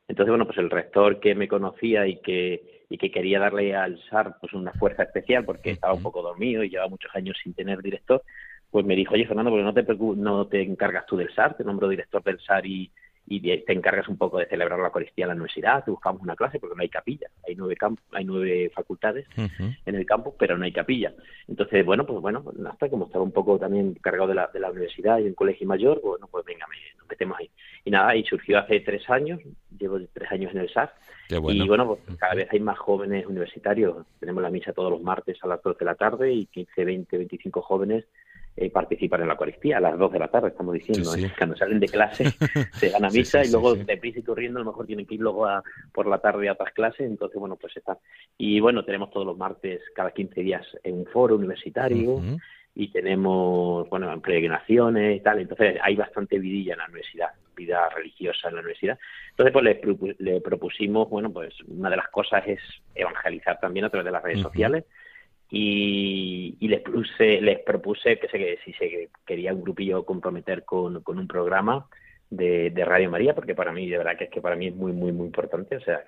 Entonces, 0.07 0.31
bueno, 0.31 0.45
pues 0.45 0.57
el 0.57 0.69
rector 0.69 1.19
que 1.19 1.35
me 1.35 1.47
conocía 1.47 2.07
y 2.07 2.19
que, 2.21 2.83
y 2.89 2.97
que 2.97 3.11
quería 3.11 3.39
darle 3.39 3.75
al 3.75 4.01
SAR 4.09 4.37
pues 4.41 4.53
una 4.53 4.73
fuerza 4.73 5.03
especial 5.03 5.45
porque 5.45 5.71
estaba 5.71 5.93
un 5.93 6.01
poco 6.01 6.23
dormido 6.23 6.63
y 6.63 6.69
llevaba 6.69 6.89
muchos 6.89 7.15
años 7.15 7.37
sin 7.43 7.53
tener 7.53 7.81
director, 7.81 8.23
pues 8.71 8.85
me 8.85 8.95
dijo, 8.95 9.13
oye 9.13 9.27
Fernando, 9.27 9.51
porque 9.51 9.63
no 9.63 9.73
te, 9.73 10.19
no 10.19 10.47
te 10.47 10.61
encargas 10.63 11.05
tú 11.05 11.15
del 11.15 11.33
SAR, 11.33 11.55
te 11.55 11.63
nombro 11.63 11.87
director 11.87 12.23
del 12.23 12.39
SAR 12.39 12.65
y, 12.65 12.91
y 13.29 13.39
te 13.41 13.73
encargas 13.73 14.07
un 14.07 14.17
poco 14.17 14.39
de 14.39 14.47
celebrar 14.47 14.79
la 14.79 14.87
Eucaristía 14.87 15.25
en 15.25 15.29
la 15.29 15.35
universidad, 15.35 15.83
te 15.85 15.91
buscamos 15.91 16.23
una 16.23 16.35
clase 16.35 16.59
porque 16.59 16.75
no 16.75 16.81
hay 16.81 16.89
capilla, 16.89 17.27
hay 17.47 17.55
nueve 17.55 17.77
hay 18.11 18.25
nueve 18.25 18.71
facultades 18.73 19.27
en 19.37 19.95
el 19.95 20.05
campus, 20.07 20.33
pero 20.39 20.57
no 20.57 20.65
hay 20.65 20.71
capilla. 20.71 21.13
Entonces, 21.47 21.85
bueno, 21.85 22.07
pues 22.07 22.19
bueno, 22.21 22.43
hasta 22.67 22.89
como 22.89 23.05
estaba 23.05 23.23
un 23.23 23.31
poco 23.31 23.59
también 23.59 23.93
cargado 24.01 24.29
de 24.29 24.33
la, 24.33 24.47
de 24.47 24.59
la 24.59 24.71
universidad 24.71 25.19
y 25.19 25.27
en 25.27 25.35
colegio 25.35 25.67
mayor, 25.67 26.01
bueno, 26.01 26.27
pues 26.31 26.43
venga, 26.43 26.65
nos 26.97 27.07
metemos 27.07 27.37
ahí. 27.37 27.51
Y 27.85 27.91
nada, 27.91 28.15
y 28.15 28.23
surgió 28.23 28.57
hace 28.57 28.79
tres 28.79 29.07
años, 29.11 29.39
llevo 29.77 29.99
tres 30.11 30.31
años 30.31 30.51
en 30.53 30.61
el 30.61 30.73
SAR, 30.73 30.91
y 31.29 31.67
bueno, 31.67 31.85
pues 31.85 32.17
cada 32.17 32.33
vez 32.33 32.47
hay 32.51 32.59
más 32.59 32.79
jóvenes 32.79 33.27
universitarios, 33.27 34.07
tenemos 34.19 34.41
la 34.41 34.49
misa 34.49 34.73
todos 34.73 34.91
los 34.91 35.03
martes 35.03 35.37
a 35.43 35.47
las 35.47 35.61
12 35.61 35.77
de 35.77 35.85
la 35.85 35.95
tarde 35.95 36.33
y 36.33 36.47
15, 36.47 36.83
20, 36.83 37.17
25 37.17 37.61
jóvenes 37.61 38.05
eh, 38.55 38.69
participar 38.71 39.21
en 39.21 39.27
la 39.27 39.33
Eucaristía 39.33 39.77
a 39.77 39.79
las 39.79 39.97
2 39.97 40.11
de 40.11 40.19
la 40.19 40.27
tarde, 40.27 40.49
estamos 40.49 40.73
diciendo. 40.73 41.15
¿eh? 41.15 41.31
Cuando 41.37 41.55
salen 41.55 41.79
de 41.79 41.87
clase 41.87 42.25
se 42.73 42.89
van 42.89 43.05
a 43.05 43.09
misa 43.09 43.43
y 43.43 43.51
luego 43.51 43.75
deprisa 43.75 44.19
y 44.19 44.23
corriendo 44.23 44.59
a 44.59 44.63
lo 44.63 44.71
mejor 44.71 44.85
tienen 44.85 45.05
que 45.05 45.15
ir 45.15 45.21
luego 45.21 45.45
a, 45.45 45.63
por 45.93 46.07
la 46.07 46.17
tarde 46.17 46.49
a 46.49 46.53
otras 46.53 46.73
clases, 46.73 47.01
entonces 47.01 47.39
bueno, 47.39 47.55
pues 47.55 47.77
está. 47.77 47.97
Y 48.37 48.59
bueno, 48.59 48.83
tenemos 48.83 49.11
todos 49.11 49.25
los 49.25 49.37
martes, 49.37 49.81
cada 49.95 50.11
15 50.11 50.41
días, 50.41 50.65
en 50.83 50.95
un 50.95 51.05
foro 51.05 51.35
universitario. 51.35 52.21
Y 52.75 52.91
tenemos, 52.91 53.89
bueno, 53.89 54.11
en 54.13 54.21
peregrinaciones 54.21 55.17
y 55.17 55.19
tal. 55.21 55.39
Entonces 55.39 55.77
hay 55.81 55.95
bastante 55.95 56.39
vidilla 56.39 56.73
en 56.73 56.79
la 56.79 56.85
universidad, 56.85 57.29
vida 57.55 57.89
religiosa 57.89 58.47
en 58.47 58.55
la 58.55 58.61
universidad. 58.61 58.99
Entonces, 59.31 59.53
pues 59.53 60.17
le, 60.19 60.39
propusimos, 60.39 61.09
bueno, 61.09 61.31
pues 61.31 61.53
una 61.67 61.89
de 61.89 61.97
las 61.97 62.07
cosas 62.09 62.43
es 62.47 62.59
evangelizar 62.95 63.59
también 63.59 63.85
a 63.85 63.89
través 63.89 64.05
de 64.05 64.11
las 64.11 64.23
redes 64.23 64.41
sociales 64.41 64.85
y, 65.51 66.67
les, 66.67 66.81
puse, 66.81 67.41
les 67.41 67.59
propuse 67.59 68.19
que, 68.19 68.27
se, 68.27 68.57
si 68.63 68.73
se 68.73 69.09
quería 69.25 69.53
un 69.53 69.61
grupillo 69.61 70.05
comprometer 70.05 70.63
con, 70.63 71.01
con 71.01 71.17
un 71.17 71.27
programa 71.27 71.87
de, 72.29 72.69
de, 72.69 72.85
Radio 72.85 73.09
María, 73.09 73.33
porque 73.33 73.55
para 73.55 73.71
mí, 73.71 73.89
de 73.89 73.97
verdad 73.97 74.17
que 74.17 74.25
es 74.25 74.29
que 74.29 74.41
para 74.41 74.55
mí 74.55 74.67
es 74.67 74.75
muy, 74.75 74.91
muy, 74.91 75.11
muy 75.11 75.25
importante. 75.25 75.77
O 75.77 75.81
sea, 75.81 76.03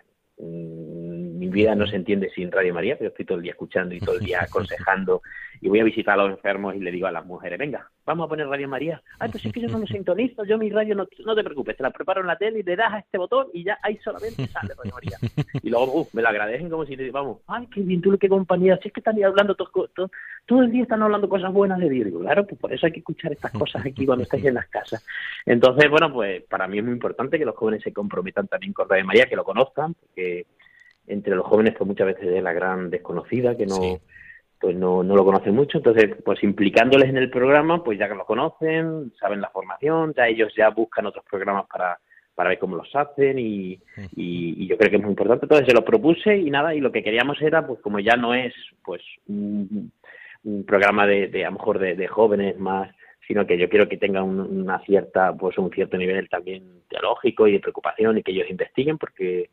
vida 1.52 1.76
no 1.76 1.86
se 1.88 1.96
entiende 1.96 2.30
sin 2.30 2.52
Radio 2.52 2.74
María, 2.74 2.98
pero 2.98 3.10
estoy 3.10 3.26
todo 3.26 3.38
el 3.38 3.44
día 3.44 3.52
escuchando 3.52 3.94
y 3.94 4.00
todo 4.00 4.16
el 4.16 4.26
día 4.26 4.42
aconsejando 4.44 5.22
y 5.62 5.70
voy 5.70 5.80
a 5.80 5.84
visitar 5.84 6.20
a 6.20 6.24
los 6.24 6.32
enfermos 6.32 6.76
y 6.76 6.80
le 6.80 6.92
digo 6.92 7.06
a 7.06 7.12
las 7.12 7.24
mujeres, 7.24 7.60
venga, 7.60 7.88
vamos 8.04 8.26
a 8.26 8.30
poner 8.30 8.48
Radio 8.48 8.68
María. 8.68 9.02
Ay, 9.20 9.30
pues 9.30 9.46
es 9.46 9.54
que 9.54 9.62
yo 9.62 9.68
no 9.68 9.78
lo 9.78 9.86
sintonizo, 9.86 10.44
yo 10.44 10.58
mi 10.58 10.72
radio 10.72 10.96
no, 10.96 11.08
no 11.24 11.36
te 11.36 11.44
preocupes, 11.44 11.78
te 11.78 11.84
la 11.84 11.92
preparo 11.92 12.22
en 12.22 12.28
la 12.28 12.36
tele 12.36 12.60
y 12.60 12.64
le 12.64 12.76
das 12.76 12.92
a 12.92 13.00
este 13.00 13.20
botón 13.20 13.48
y 13.54 13.64
ya 13.64 13.78
ahí 13.84 13.98
solamente 13.98 14.48
sale 14.48 14.74
Radio 14.76 14.94
María. 14.94 15.18
Y 15.62 15.70
luego 15.70 16.02
uh, 16.02 16.08
me 16.14 16.24
la 16.24 16.30
agradecen 16.30 16.70
como 16.70 16.86
si 16.86 16.96
le 16.96 17.12
vamos, 17.12 17.40
ay, 17.46 17.68
qué 17.68 17.82
bien, 17.82 18.02
tú 18.02 18.18
qué 18.18 18.28
compañía, 18.28 18.78
si 18.82 18.88
es 18.88 18.94
que 18.94 19.02
están 19.02 19.24
hablando 19.24 19.54
todo, 19.54 19.70
todo, 19.94 20.10
todo, 20.48 20.62
el 20.64 20.72
día 20.72 20.82
están 20.82 21.04
hablando 21.04 21.30
cosas 21.30 21.54
buenas 21.54 21.80
de 21.80 21.90
Dios. 21.90 22.10
Claro, 22.20 22.48
pues 22.48 22.60
por 22.60 22.74
eso 22.74 22.88
hay 22.88 22.92
que 22.92 23.00
escuchar 23.00 23.32
estas 23.32 23.52
cosas 23.52 23.86
aquí 23.86 24.06
cuando 24.06 24.24
estáis 24.24 24.46
en 24.46 24.56
las 24.56 24.68
casas. 24.68 25.06
Entonces, 25.46 25.90
bueno, 25.92 26.12
pues 26.12 26.42
para 26.44 26.68
mí 26.68 26.80
es 26.80 26.84
muy 26.84 26.94
importante 26.94 27.38
que 27.38 27.46
los 27.46 27.56
jóvenes 27.56 27.84
se 27.84 27.94
comprometan 27.94 28.48
también 28.48 28.74
con 28.74 28.90
Radio 28.90 29.06
María, 29.06 29.28
que 29.28 29.36
lo 29.36 29.44
conozcan, 29.44 29.94
porque 29.94 30.48
entre 31.12 31.36
los 31.36 31.46
jóvenes 31.46 31.76
pues 31.78 31.88
muchas 31.88 32.08
veces 32.08 32.26
es 32.26 32.44
la 32.44 32.54
gran 32.54 32.90
desconocida 32.90 33.56
que 33.56 33.66
no 33.66 34.00
pues 34.60 34.76
no, 34.76 35.02
no 35.02 35.16
lo 35.16 35.26
conocen 35.26 35.56
mucho. 35.56 35.80
Entonces 35.80 36.16
pues 36.24 36.44
implicándoles 36.44 37.10
en 37.10 37.18
el 37.18 37.30
programa 37.30 37.84
pues 37.84 38.00
ya 38.00 38.08
que 38.08 38.16
lo 38.16 38.26
conocen 38.26 39.12
saben 39.20 39.42
la 39.42 39.50
formación 39.50 40.14
ya 40.16 40.28
ellos 40.28 40.54
ya 40.56 40.70
buscan 40.70 41.06
otros 41.06 41.26
programas 41.30 41.66
para 41.68 42.00
para 42.36 42.50
ver 42.50 42.60
cómo 42.60 42.78
los 42.78 42.96
hacen 42.96 43.38
y, 43.38 43.80
y, 44.16 44.66
yo 44.66 44.78
creo 44.78 44.90
que 44.90 44.96
es 44.96 45.02
muy 45.02 45.12
importante. 45.12 45.46
Entonces 45.46 45.68
se 45.68 45.74
lo 45.74 45.84
propuse 45.84 46.38
y 46.38 46.50
nada 46.50 46.74
y 46.74 46.80
lo 46.80 46.92
que 46.92 47.04
queríamos 47.04 47.40
era 47.42 47.68
pues 47.68 47.82
como 47.82 48.00
ya 48.00 48.16
no 48.16 48.34
es 48.34 48.54
pues 48.84 49.02
un, 49.28 49.92
programa 50.66 51.06
de, 51.06 51.28
de, 51.28 51.46
a 51.46 51.50
lo 51.50 51.58
mejor 51.58 51.78
de, 51.78 51.94
de 51.96 52.08
jóvenes 52.08 52.58
más 52.58 52.90
sino 53.28 53.46
que 53.46 53.58
yo 53.58 53.70
quiero 53.70 53.88
que 53.88 53.98
tengan 53.98 54.24
una 54.24 54.80
cierta 54.80 55.34
pues 55.34 55.58
un 55.58 55.70
cierto 55.70 55.98
nivel 55.98 56.28
también 56.30 56.82
teológico 56.90 57.48
y 57.48 57.54
de 57.54 57.60
preocupación 57.60 58.18
y 58.18 58.24
que 58.24 58.32
ellos 58.32 58.50
investiguen 58.50 58.98
porque 58.98 59.52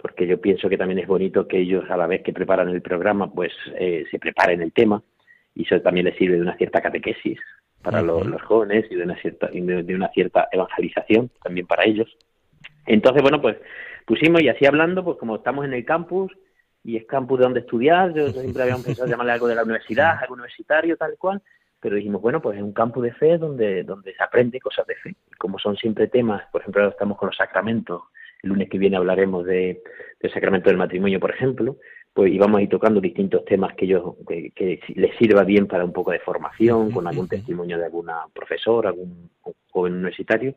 porque 0.00 0.26
yo 0.26 0.40
pienso 0.40 0.68
que 0.68 0.78
también 0.78 0.98
es 0.98 1.06
bonito 1.06 1.46
que 1.46 1.58
ellos 1.58 1.84
a 1.90 1.96
la 1.96 2.06
vez 2.06 2.22
que 2.22 2.32
preparan 2.32 2.68
el 2.68 2.82
programa 2.82 3.30
pues 3.30 3.52
eh, 3.78 4.04
se 4.10 4.18
preparen 4.18 4.62
el 4.62 4.72
tema. 4.72 5.02
Y 5.54 5.64
eso 5.64 5.80
también 5.80 6.06
les 6.06 6.16
sirve 6.16 6.36
de 6.36 6.42
una 6.42 6.56
cierta 6.56 6.80
catequesis 6.80 7.38
para 7.82 8.02
los, 8.02 8.40
jóvenes 8.42 8.86
y 8.90 8.94
de 8.94 9.02
una 9.02 9.16
cierta 9.16 9.48
de, 9.48 9.94
una 9.94 10.08
cierta 10.08 10.48
evangelización 10.52 11.30
también 11.42 11.66
para 11.66 11.84
ellos. 11.84 12.08
Entonces 12.86 13.22
bueno 13.22 13.40
pues 13.40 13.56
pusimos 14.06 14.42
y 14.42 14.48
así 14.48 14.66
hablando 14.66 15.04
pues 15.04 15.18
como 15.18 15.36
estamos 15.36 15.64
en 15.64 15.74
el 15.74 15.84
campus 15.84 16.32
y 16.82 16.96
es 16.96 17.04
campus 17.06 17.38
de 17.38 17.44
donde 17.44 17.60
estudiar, 17.60 18.14
yo 18.14 18.28
siempre 18.30 18.62
habíamos 18.62 18.84
pensado 18.84 19.08
llamarle 19.10 19.32
algo 19.32 19.48
de 19.48 19.54
la 19.54 19.64
universidad, 19.64 20.18
algo 20.20 20.34
universitario, 20.34 20.96
tal 20.96 21.16
cual, 21.18 21.42
pero 21.78 21.96
dijimos, 21.96 22.22
bueno, 22.22 22.40
pues 22.40 22.56
es 22.56 22.62
un 22.62 22.72
campus 22.72 23.02
de 23.02 23.12
fe 23.12 23.36
donde, 23.36 23.82
donde 23.84 24.14
se 24.14 24.22
aprende 24.22 24.60
cosas 24.60 24.86
de 24.86 24.94
fe. 24.94 25.14
Como 25.38 25.58
son 25.58 25.76
siempre 25.76 26.08
temas, 26.08 26.42
por 26.50 26.62
ejemplo, 26.62 26.82
ahora 26.82 26.92
estamos 26.92 27.18
con 27.18 27.26
los 27.26 27.36
sacramentos, 27.36 28.02
el 28.42 28.50
lunes 28.50 28.68
que 28.68 28.78
viene 28.78 28.96
hablaremos 28.96 29.44
de, 29.46 29.82
del 30.20 30.32
sacramento 30.32 30.70
del 30.70 30.78
matrimonio, 30.78 31.20
por 31.20 31.30
ejemplo, 31.30 31.76
pues 32.12 32.32
íbamos 32.32 32.58
a 32.58 32.62
ir 32.62 32.68
tocando 32.68 33.00
distintos 33.00 33.44
temas 33.44 33.74
que 33.74 33.86
yo 33.86 34.16
que, 34.26 34.50
que 34.50 34.80
les 34.94 35.16
sirva 35.16 35.44
bien 35.44 35.66
para 35.66 35.84
un 35.84 35.92
poco 35.92 36.10
de 36.10 36.18
formación, 36.18 36.90
con 36.90 37.06
algún 37.06 37.28
testimonio 37.28 37.78
de 37.78 37.84
alguna 37.84 38.24
profesora, 38.34 38.90
algún 38.90 39.30
joven 39.70 39.94
universitario. 39.94 40.54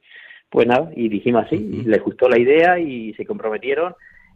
Pues 0.50 0.68
nada, 0.68 0.92
y 0.96 1.10
dijimos 1.10 1.46
así, 1.46 1.56
y 1.56 1.84
les 1.84 2.02
gustó 2.02 2.28
la 2.30 2.40
idea 2.40 2.80
y 2.80 3.14
se 3.14 3.26
comprometieron. 3.26 3.96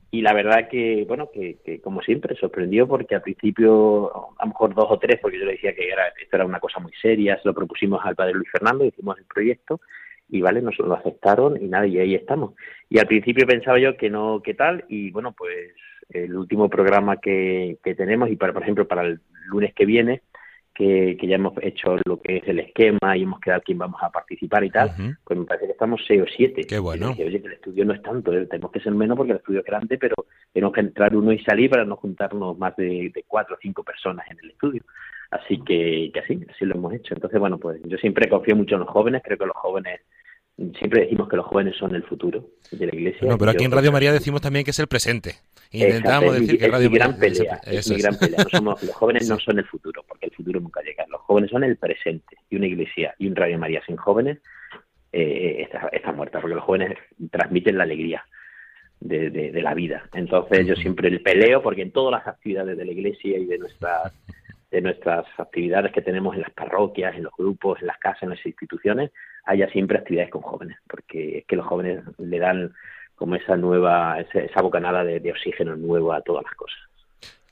Y 0.10 0.22
la 0.22 0.34
verdad 0.34 0.70
que, 0.70 1.06
bueno, 1.08 1.30
que, 1.34 1.58
que, 1.66 1.82
como 1.82 2.02
siempre 2.02 2.36
sorprendió 2.38 2.88
porque 2.88 3.16
al 3.16 3.22
principio, 3.22 4.36
a 4.40 4.46
lo 4.46 4.48
mejor 4.48 4.74
dos 4.74 4.88
o 4.90 4.98
tres, 4.98 5.20
porque 5.22 5.38
yo 5.38 5.46
le 5.46 5.52
decía 5.54 5.76
que 5.76 5.90
era, 5.90 6.08
esto 6.20 6.38
era 6.38 6.46
una 6.46 6.60
cosa 6.60 6.80
muy 6.80 6.94
seria, 6.94 7.38
se 7.42 7.48
lo 7.48 7.54
propusimos 7.54 8.00
al 8.04 8.16
padre 8.16 8.34
Luis 8.34 8.50
Fernando, 8.50 8.86
hicimos 8.86 9.18
el 9.18 9.26
proyecto 9.26 9.82
y 10.30 10.42
vale, 10.42 10.62
nos 10.62 10.78
lo 10.78 10.94
aceptaron 10.94 11.62
y 11.62 11.68
nada, 11.68 11.88
y 11.88 12.00
ahí 12.00 12.16
estamos. 12.16 12.54
Y 12.90 13.00
al 13.00 13.08
principio 13.08 13.48
pensaba 13.48 13.80
yo 13.80 13.96
que 13.96 14.10
no, 14.10 14.42
que 14.42 14.54
tal, 14.54 14.86
y 14.90 15.12
bueno, 15.12 15.34
pues 15.38 15.74
el 16.10 16.36
último 16.36 16.70
programa 16.70 17.18
que, 17.18 17.78
que 17.84 17.96
tenemos 17.96 18.30
y 18.30 18.36
para, 18.36 18.54
por 18.54 18.63
ejemplo, 18.63 18.88
para 18.88 19.04
el 19.04 19.20
lunes 19.48 19.74
que 19.74 19.86
viene, 19.86 20.22
que, 20.74 21.18
que, 21.20 21.26
ya 21.26 21.36
hemos 21.36 21.54
hecho 21.63 21.98
lo 22.06 22.22
que 22.22 22.38
es 22.38 22.48
el 22.48 22.60
esquema 22.60 23.18
y 23.18 23.24
hemos 23.24 23.40
quedado 23.40 23.63
quién 23.66 23.80
vamos 23.80 24.00
a 24.04 24.12
participar 24.12 24.63
y 24.63 24.70
tal, 24.70 24.90
uh 24.90 24.92
-huh. 24.92 25.18
pues 25.24 25.40
me 25.40 25.46
parece 25.46 25.66
que 25.66 25.72
estamos 25.72 26.02
seis 26.08 26.22
o 26.22 26.26
siete. 26.28 26.66
Qué 26.66 26.78
bueno. 26.78 27.10
Dije, 27.10 27.26
Oye, 27.26 27.42
que 27.42 27.48
el 27.48 27.54
estudio 27.54 27.84
no 27.86 27.94
es 27.94 28.02
tanto, 28.04 28.32
¿eh? 28.32 28.46
tenemos 28.46 28.72
que 28.72 28.80
ser 28.82 28.94
menos 28.94 29.18
porque 29.18 29.32
el 29.32 29.40
estudio 29.40 29.62
es 29.62 29.66
grande, 29.66 29.98
pero 29.98 30.16
tenemos 30.54 30.74
que 30.74 30.82
entrar 30.82 31.16
uno 31.16 31.32
y 31.32 31.40
salir 31.40 31.72
para 31.72 31.84
no 31.84 31.96
juntarnos 31.96 32.58
más 32.60 32.76
de, 32.76 33.12
de 33.13 33.24
cuatro 33.28 33.56
o 33.56 33.60
cinco 33.60 33.84
personas 33.84 34.30
en 34.30 34.38
el 34.44 34.52
estudio. 34.52 34.84
Así 35.32 35.60
que, 35.63 36.12
que 36.13 36.20
así, 36.20 36.46
así 36.50 36.66
lo 36.66 36.76
hemos 36.76 36.94
hecho. 36.94 37.13
Entonces, 37.16 37.40
bueno, 37.40 37.58
pues 37.58 37.82
yo 37.84 37.98
siempre 37.98 38.30
confío 38.30 38.56
mucho 38.56 38.76
en 38.76 38.82
los 38.82 38.90
jóvenes, 38.90 39.24
creo 39.26 39.38
que 39.38 39.46
los 39.46 39.58
jóvenes 39.58 40.02
siempre 40.78 41.02
decimos 41.02 41.30
que 41.30 41.38
los 41.38 41.46
jóvenes 41.46 41.76
son 41.78 41.93
el 41.96 42.04
futuro 42.04 42.50
de 42.72 42.88
la 42.88 42.96
iglesia. 42.96 43.28
No, 43.28 43.38
pero 43.38 43.52
aquí 43.52 43.63
en 43.63 43.72
Radio 43.72 43.91
María 43.91 44.12
decimos 44.12 44.41
también 44.41 44.65
que 44.65 44.72
es 44.72 44.80
el 44.80 44.88
presente. 44.88 45.36
Intentamos 45.72 46.24
Exacto, 46.24 46.41
decir 46.41 46.60
que 46.60 46.67
Radio 46.67 46.89
mi 46.89 46.98
gran 46.98 47.12
María 47.12 47.36
pelea, 47.36 47.62
es, 47.65 47.78
es 47.78 47.89
mi 47.91 48.02
gran 48.02 48.17
pelea. 48.17 48.38
No 48.43 48.50
somos, 48.50 48.84
los 48.84 48.96
jóvenes 48.96 49.30
no 49.30 49.38
son 49.39 49.60
el 49.60 49.65
futuro, 49.65 50.04
porque 50.08 50.28
el 50.28 50.32
futuro 50.32 50.60
nunca 50.60 50.82
llega. 50.82 51.06
Los 51.10 51.22
jóvenes 51.22 51.52
son 51.52 51.63
el 51.63 51.78
presente. 51.78 52.38
Y 52.50 52.56
una 52.56 52.67
iglesia 52.67 53.13
y 53.20 53.28
un 53.28 53.36
Radio 53.36 53.60
María 53.60 53.82
sin 53.86 53.98
jóvenes 53.98 54.39
eh, 55.12 55.58
está, 55.60 55.89
está 55.91 56.12
muerta, 56.12 56.39
porque 56.39 56.56
los 56.56 56.63
jóvenes 56.63 56.98
transmiten 57.30 57.78
la 57.78 57.84
alegría. 57.84 58.26
De, 59.00 59.30
de, 59.30 59.52
de, 59.52 59.62
la 59.62 59.76
vida. 59.76 60.10
Entonces 60.13 60.65
yo 60.65 60.76
siempre 60.76 61.08
el 61.10 61.22
peleo 61.22 61.62
porque 61.62 61.84
en 61.84 61.91
todas 61.91 62.20
las 62.20 62.28
actividades 62.28 62.76
de 62.76 62.84
la 62.84 62.91
iglesia 62.91 63.38
y 63.38 63.46
de 63.46 63.60
nuestras 63.60 64.12
de 64.72 64.82
nuestras 64.82 65.26
actividades 65.38 65.91
que 65.91 66.02
tenemos 66.02 66.36
en 66.36 66.41
las 66.41 66.52
parroquias, 66.52 67.15
en 67.15 67.24
los 67.24 67.34
grupos, 67.38 67.80
en 67.80 67.88
las 67.88 67.98
casas, 68.00 68.24
en 68.24 68.30
las 68.32 68.46
instituciones, 68.46 69.12
haya 69.48 69.68
siempre 69.70 69.98
actividades 69.98 70.30
con 70.30 70.42
jóvenes, 70.42 70.78
porque 70.88 71.40
es 71.40 71.46
que 71.46 71.56
los 71.56 71.66
jóvenes 71.66 72.04
le 72.18 72.40
dan 72.40 72.74
como 73.16 73.36
esa 73.36 73.58
nueva, 73.58 74.20
esa, 74.20 74.40
esa 74.40 74.62
bocanada 74.62 75.04
de, 75.04 75.20
de 75.20 75.32
oxígeno 75.32 75.76
nuevo 75.76 76.14
a 76.14 76.22
todas 76.22 76.44
las 76.44 76.54
cosas. 76.54 76.78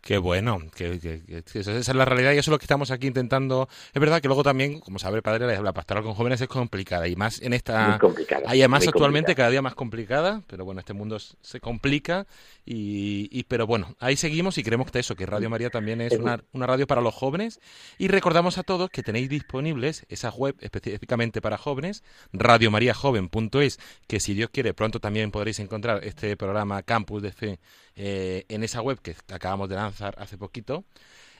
Qué 0.05 0.19
bueno, 0.19 0.59
que, 0.75 0.99
que, 0.99 1.23
que, 1.23 1.59
esa 1.59 1.79
es 1.79 1.95
la 1.95 2.05
realidad 2.05 2.33
y 2.33 2.37
eso 2.37 2.51
es 2.51 2.53
lo 2.53 2.59
que 2.59 2.65
estamos 2.65 2.91
aquí 2.91 3.07
intentando. 3.07 3.67
Es 3.91 3.99
verdad 3.99 4.21
que 4.21 4.27
luego 4.27 4.43
también, 4.43 4.79
como 4.79 4.99
sabe 4.99 5.17
el 5.17 5.23
padre, 5.23 5.59
la 5.59 5.73
pastoral 5.73 6.03
con 6.03 6.13
jóvenes 6.13 6.39
es 6.39 6.47
complicada 6.47 7.07
y 7.07 7.15
más 7.15 7.41
en 7.41 7.53
esta... 7.53 7.99
Hay 8.45 8.61
además 8.61 8.87
actualmente 8.87 9.31
complicada. 9.31 9.35
cada 9.35 9.49
día 9.49 9.63
más 9.63 9.73
complicada, 9.73 10.43
pero 10.45 10.63
bueno, 10.63 10.79
este 10.79 10.93
mundo 10.93 11.17
se 11.17 11.59
complica 11.59 12.27
y, 12.67 13.29
y, 13.31 13.45
pero 13.45 13.65
bueno, 13.65 13.95
ahí 13.99 14.15
seguimos 14.15 14.59
y 14.59 14.63
creemos 14.63 14.91
que 14.91 14.99
eso, 14.99 15.15
que 15.15 15.25
Radio 15.25 15.49
María 15.49 15.71
también 15.71 15.99
es 16.01 16.13
una, 16.13 16.39
una 16.51 16.67
radio 16.67 16.85
para 16.85 17.01
los 17.01 17.15
jóvenes 17.15 17.59
y 17.97 18.07
recordamos 18.07 18.59
a 18.59 18.63
todos 18.63 18.91
que 18.91 19.01
tenéis 19.01 19.27
disponibles 19.27 20.05
esa 20.09 20.29
web 20.29 20.55
específicamente 20.59 21.41
para 21.41 21.57
jóvenes, 21.57 22.03
radiomariajoven.es, 22.31 23.79
que 24.05 24.19
si 24.19 24.35
Dios 24.35 24.51
quiere 24.53 24.75
pronto 24.75 24.99
también 24.99 25.31
podréis 25.31 25.57
encontrar 25.57 26.03
este 26.03 26.37
programa 26.37 26.83
Campus 26.83 27.23
de 27.23 27.31
Fe 27.31 27.59
eh, 27.95 28.45
en 28.49 28.63
esa 28.63 28.81
web 28.81 28.99
que 29.01 29.15
acabamos 29.33 29.69
de 29.69 29.75
lanzar 29.75 30.15
hace 30.17 30.37
poquito. 30.37 30.85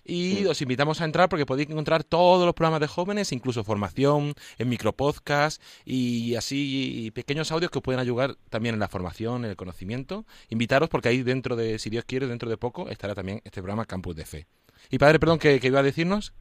Y 0.08 0.36
sí. 0.36 0.46
os 0.46 0.62
invitamos 0.62 1.02
a 1.02 1.06
entrar 1.06 1.30
porque 1.30 1.48
podéis 1.48 1.70
encontrar 1.70 2.04
todos 2.04 2.46
los 2.46 2.54
programas 2.54 2.80
de 2.80 2.88
jóvenes, 2.88 3.32
incluso 3.32 3.63
formación, 3.63 4.36
en 4.60 4.70
micropodcast 4.70 5.62
y 5.84 6.36
así 6.36 7.06
y 7.06 7.12
pequeños 7.12 7.52
audios 7.52 7.72
que 7.72 7.80
os 7.80 7.84
pueden 7.84 8.00
ayudar 8.00 8.36
también 8.50 8.76
en 8.76 8.80
la 8.80 8.88
formación, 8.88 9.46
en 9.46 9.50
el 9.50 9.56
conocimiento. 9.56 10.26
Invitaros 10.50 10.89
porque 10.89 11.10
ahí 11.10 11.24
dentro 11.24 11.56
de, 11.56 11.80
si 11.80 11.89
Dios 11.89 12.06
quiere, 12.06 12.28
dentro 12.28 12.50
de 12.50 12.58
poco 12.58 12.88
estará 12.89 13.15
también 13.15 13.41
este 13.44 13.62
programa 13.62 13.86
Campus 13.86 14.15
de 14.15 14.26
Fe. 14.26 14.48
Y 14.91 15.00
padre, 15.00 15.20
perdón, 15.20 15.39
¿qué, 15.39 15.60
qué 15.60 15.68
iba 15.68 15.80
a 15.80 15.84
decirnos? 15.84 16.34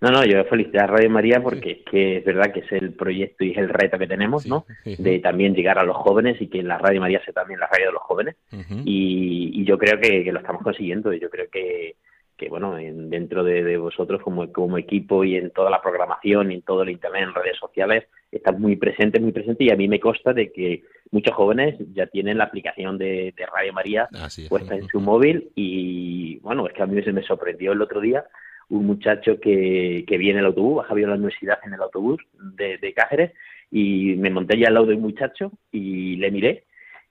No, 0.00 0.10
no, 0.10 0.24
yo 0.24 0.44
felicitar 0.44 0.84
a 0.84 0.86
Radio 0.86 1.10
María 1.10 1.42
porque 1.42 1.70
es 1.72 1.78
que 1.90 2.18
es 2.18 2.24
verdad 2.24 2.52
que 2.52 2.60
es 2.60 2.70
el 2.72 2.92
proyecto 2.92 3.44
y 3.44 3.50
es 3.50 3.58
el 3.58 3.68
reto 3.68 3.98
que 3.98 4.06
tenemos, 4.06 4.46
¿no? 4.46 4.64
De 5.02 5.18
también 5.18 5.54
llegar 5.54 5.78
a 5.78 5.82
los 5.82 5.96
jóvenes 5.96 6.40
y 6.40 6.46
que 6.46 6.62
la 6.62 6.78
Radio 6.78 7.00
María 7.00 7.20
sea 7.24 7.34
también 7.34 7.58
la 7.58 7.66
radio 7.66 7.86
de 7.86 7.92
los 7.92 8.02
jóvenes. 8.02 8.36
Y, 8.84 9.50
y 9.60 9.64
yo 9.64 9.76
creo 9.76 9.98
que, 10.00 10.22
que 10.22 10.32
lo 10.32 10.38
estamos 10.38 10.62
consiguiendo. 10.62 11.12
y 11.12 11.18
Yo 11.18 11.28
creo 11.30 11.46
que, 11.50 11.96
que 12.36 12.48
bueno, 12.48 12.78
en- 12.78 13.10
dentro 13.10 13.42
de, 13.42 13.64
de 13.64 13.76
vosotros 13.76 14.22
como, 14.22 14.52
como 14.52 14.78
equipo 14.78 15.24
y 15.24 15.34
en 15.36 15.50
toda 15.50 15.68
la 15.68 15.82
programación 15.82 16.52
y 16.52 16.54
en 16.54 16.62
todo 16.62 16.82
el 16.82 16.90
internet, 16.90 17.24
en 17.24 17.34
redes 17.34 17.56
sociales, 17.58 18.04
está 18.30 18.52
muy 18.52 18.76
presente, 18.76 19.18
muy 19.18 19.32
presente. 19.32 19.64
Y 19.64 19.70
a 19.70 19.76
mí 19.76 19.88
me 19.88 19.98
consta 19.98 20.32
de 20.32 20.52
que 20.52 20.84
muchos 21.10 21.34
jóvenes 21.34 21.74
ya 21.92 22.06
tienen 22.06 22.38
la 22.38 22.44
aplicación 22.44 22.98
de, 22.98 23.34
de 23.36 23.46
Radio 23.46 23.72
María 23.72 24.06
puesta 24.48 24.76
en 24.76 24.86
su 24.88 25.00
móvil 25.00 25.50
y 25.56 26.38
bueno, 26.40 26.68
es 26.68 26.72
que 26.74 26.82
a 26.82 26.86
mí 26.86 27.02
se 27.02 27.12
me 27.12 27.22
sorprendió 27.22 27.72
el 27.72 27.82
otro 27.82 28.00
día 28.00 28.24
un 28.70 28.86
muchacho 28.86 29.40
que, 29.40 30.04
que 30.06 30.18
viene 30.18 30.38
en 30.38 30.44
el 30.44 30.46
autobús, 30.46 30.78
baja 30.78 30.94
bien 30.94 31.08
a 31.08 31.12
la 31.12 31.16
universidad 31.16 31.58
en 31.64 31.74
el 31.74 31.82
autobús 31.82 32.20
de, 32.34 32.78
de 32.78 32.92
Cáceres 32.92 33.32
y 33.70 34.14
me 34.16 34.30
monté 34.30 34.58
ya 34.58 34.68
al 34.68 34.74
lado 34.74 34.86
de 34.86 34.94
un 34.94 35.02
muchacho 35.02 35.52
y 35.72 36.16
le 36.16 36.30
miré, 36.30 36.64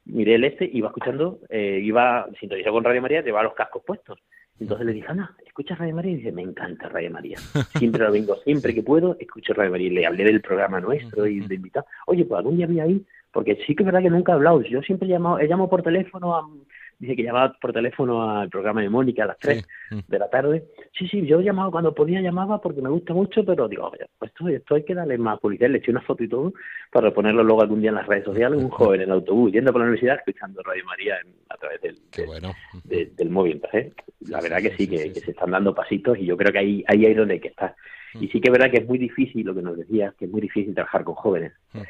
miré 0.06 0.36
el 0.36 0.44
este, 0.44 0.70
iba 0.72 0.88
escuchando, 0.88 1.40
eh, 1.50 1.80
iba 1.84 2.28
sintonizado 2.40 2.74
con 2.74 2.84
Radio 2.84 3.02
María, 3.02 3.22
llevaba 3.22 3.44
los 3.44 3.54
cascos 3.54 3.84
puestos. 3.86 4.20
Entonces 4.60 4.88
le 4.88 4.94
dije, 4.94 5.08
Ana, 5.08 5.36
¿escuchas 5.46 5.78
Radio 5.78 5.96
María? 5.96 6.14
Y 6.14 6.16
dice, 6.16 6.32
me 6.32 6.42
encanta 6.42 6.90
Radio 6.90 7.12
María. 7.12 7.38
Siempre 7.78 8.04
lo 8.04 8.12
vengo, 8.12 8.36
siempre 8.38 8.74
que 8.76 8.82
puedo, 8.82 9.16
escucho 9.20 9.54
Radio 9.54 9.72
María. 9.72 9.88
Y 9.88 9.92
le 9.92 10.06
hablé 10.06 10.24
del 10.24 10.42
programa 10.42 10.80
nuestro 10.80 11.28
y 11.28 11.42
de 11.42 11.56
invitar. 11.56 11.86
Oye, 12.08 12.26
pues 12.26 12.40
algún 12.40 12.58
día 12.58 12.66
voy 12.66 12.80
ahí, 12.80 13.06
porque 13.32 13.60
sí 13.68 13.76
que 13.76 13.84
es 13.84 13.86
verdad 13.86 14.02
que 14.02 14.10
nunca 14.10 14.32
he 14.32 14.36
hablado. 14.36 14.62
Yo 14.64 14.82
siempre 14.82 15.08
he 15.08 15.12
llamado, 15.12 15.40
he 15.40 15.48
llamado 15.48 15.70
por 15.70 15.84
teléfono 15.84 16.36
a, 16.36 16.48
dice 17.00 17.16
que 17.16 17.24
llamaba 17.24 17.54
por 17.62 17.74
teléfono 17.74 18.30
al 18.40 18.50
programa 18.50 18.82
de 18.82 18.90
Mónica 18.90 19.24
a 19.24 19.28
las 19.28 19.38
3 19.38 19.66
Sí. 19.90 19.96
de 20.08 20.20
la 20.20 20.30
tarde. 20.30 20.64
Sí, 20.98 21.08
sí, 21.08 21.26
yo 21.26 21.40
llamaba 21.42 21.70
cuando 21.72 21.94
podía, 21.94 22.22
llamaba 22.22 22.60
porque 22.60 22.82
me 22.82 22.90
gusta 22.90 23.14
mucho, 23.14 23.46
pero 23.46 23.68
digo, 23.68 23.92
pues 24.18 24.32
esto, 24.32 24.48
esto 24.50 24.76
hay 24.76 24.84
que 24.84 24.96
darle 24.96 25.18
más 25.18 25.40
publicidad. 25.40 25.70
Le 25.70 25.78
eché 25.78 25.92
una 25.92 26.02
foto 26.02 26.24
y 26.24 26.28
todo 26.28 26.54
para 26.92 27.12
ponerlo 27.14 27.44
luego 27.44 27.62
algún 27.62 27.82
día 27.82 27.90
en 27.90 27.96
las 27.98 28.08
redes 28.08 28.26
sociales. 28.26 28.60
Un 28.62 28.70
joven 28.70 29.02
en 29.02 29.08
el 29.10 29.14
autobús 29.14 29.52
yendo 29.52 29.72
por 29.72 29.82
la 29.82 29.86
universidad 29.88 30.18
escuchando 30.18 30.62
Radio 30.64 30.84
María 30.86 31.16
en- 31.24 31.34
a 31.50 31.58
través 31.58 31.82
del, 31.82 31.96
Qué 32.12 32.22
del- 32.22 32.28
bueno. 32.30 32.54
de- 32.84 33.12
del 33.16 33.30
móvil. 33.30 33.54
Entonces, 33.64 33.94
la 34.22 34.42
verdad 34.42 34.58
que 34.58 34.76
sí, 34.76 34.88
que, 34.90 35.14
se 35.14 35.32
están 35.32 35.52
dando 35.52 35.74
pasitos 35.76 36.18
y 36.18 36.26
yo 36.26 36.36
creo 36.36 36.52
que 36.52 36.60
ahí, 36.60 36.84
ahí 36.88 37.06
hay 37.06 37.14
donde 37.14 37.36
hay 37.36 37.40
que 37.40 37.50
estar. 37.50 37.76
Mm. 38.16 38.24
Y 38.24 38.28
sí 38.30 38.42
que 38.42 38.48
es 38.50 38.52
verdad 38.52 38.72
que 38.72 38.78
es 38.78 38.88
muy 38.88 38.98
difícil, 38.98 39.46
lo 39.46 39.54
que 39.54 39.62
nos 39.62 39.78
decías, 39.78 40.14
que 40.16 40.26
es 40.26 40.32
muy 40.32 40.42
difícil 40.42 40.74
trabajar 40.74 41.04
con 41.04 41.14
jóvenes. 41.16 41.54
Mm. 41.74 41.82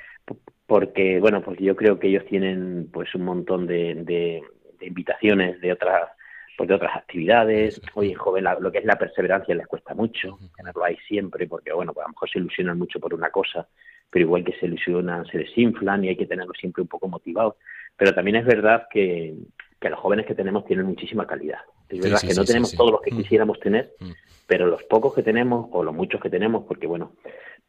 Porque, 0.66 1.20
bueno, 1.22 1.42
porque 1.42 1.64
yo 1.64 1.76
creo 1.78 1.98
que 1.98 2.08
ellos 2.10 2.26
tienen 2.26 2.90
pues 2.92 3.14
un 3.16 3.24
montón 3.24 3.68
de, 3.68 3.96
de, 4.04 4.42
de 4.80 4.88
invitaciones 4.88 5.60
de 5.62 5.72
otras 5.74 6.10
pues 6.58 6.70
de 6.70 6.74
otras 6.74 6.96
actividades. 6.96 7.80
Oye, 7.94 8.16
joven, 8.16 8.44
la- 8.46 8.58
lo 8.60 8.72
que 8.72 8.80
es 8.80 8.86
la 8.86 8.98
perseverancia 8.98 9.54
les 9.54 9.68
cuesta 9.68 9.94
mucho, 9.94 10.40
tenerlo 10.56 10.84
ahí 10.84 10.98
siempre, 11.08 11.46
porque, 11.46 11.72
bueno, 11.72 11.94
pues 11.94 12.04
a 12.04 12.08
lo 12.08 12.14
mejor 12.14 12.30
se 12.32 12.40
ilusionan 12.40 12.80
mucho 12.80 13.00
por 13.00 13.14
una 13.14 13.30
cosa, 13.30 13.68
pero 14.10 14.26
igual 14.26 14.44
que 14.44 14.54
se 14.54 14.66
ilusionan, 14.66 15.28
se 15.28 15.38
desinflan 15.38 16.04
y 16.04 16.10
hay 16.10 16.16
que 16.18 16.26
tenerlos 16.26 16.58
siempre 16.60 16.82
un 16.82 16.88
poco 16.88 17.08
motivados. 17.08 17.58
Pero 17.96 18.12
también 18.16 18.38
es 18.38 18.46
verdad 18.48 18.88
que, 18.90 19.36
que 19.80 19.90
los 19.92 20.00
jóvenes 20.00 20.26
que 20.26 20.34
tenemos 20.34 20.66
tienen 20.66 20.88
muchísima 20.88 21.28
calidad. 21.28 21.60
Es 21.90 22.00
verdad 22.02 22.18
sí, 22.18 22.28
que 22.30 22.34
no 22.34 22.42
sí, 22.42 22.48
tenemos 22.48 22.72
todos 22.76 22.92
los 22.92 23.02
que 23.02 23.12
Mm. 23.14 23.18
quisiéramos 23.18 23.60
tener, 23.60 23.92
Mm. 24.00 24.12
pero 24.48 24.66
los 24.66 24.82
pocos 24.86 25.14
que 25.14 25.22
tenemos, 25.22 25.68
o 25.72 25.84
los 25.84 25.94
muchos 25.94 26.20
que 26.20 26.32
tenemos, 26.32 26.66
porque 26.68 26.88
bueno, 26.88 27.14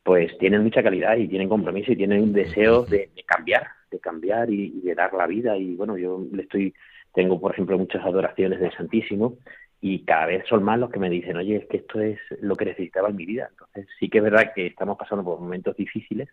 pues 0.02 0.36
tienen 0.38 0.62
mucha 0.62 0.82
calidad 0.82 1.14
y 1.18 1.28
tienen 1.28 1.50
compromiso 1.50 1.92
y 1.92 1.96
tienen 1.96 2.22
un 2.22 2.32
deseo 2.32 2.84
de, 2.86 3.10
de 3.14 3.22
cambiar, 3.26 3.66
de 3.90 3.98
cambiar 4.00 4.48
y, 4.48 4.72
y 4.78 4.80
de 4.80 4.94
dar 4.94 5.12
la 5.12 5.26
vida. 5.26 5.58
Y 5.58 5.74
bueno, 5.76 5.98
yo 5.98 6.24
le 6.32 6.42
estoy, 6.44 6.72
tengo 7.14 7.40
por 7.40 7.52
ejemplo 7.52 7.78
muchas 7.78 8.04
adoraciones 8.04 8.60
del 8.60 8.72
Santísimo 8.72 9.36
y 9.80 10.04
cada 10.04 10.26
vez 10.26 10.44
son 10.48 10.62
más 10.62 10.78
los 10.78 10.90
que 10.90 10.98
me 10.98 11.08
dicen, 11.10 11.36
oye, 11.36 11.56
es 11.56 11.66
que 11.66 11.78
esto 11.78 12.00
es 12.00 12.18
lo 12.40 12.56
que 12.56 12.64
necesitaba 12.64 13.08
en 13.10 13.16
mi 13.16 13.26
vida. 13.26 13.48
Entonces 13.50 13.86
sí 13.98 14.08
que 14.08 14.18
es 14.18 14.24
verdad 14.24 14.52
que 14.54 14.66
estamos 14.66 14.98
pasando 14.98 15.24
por 15.24 15.40
momentos 15.40 15.76
difíciles, 15.76 16.28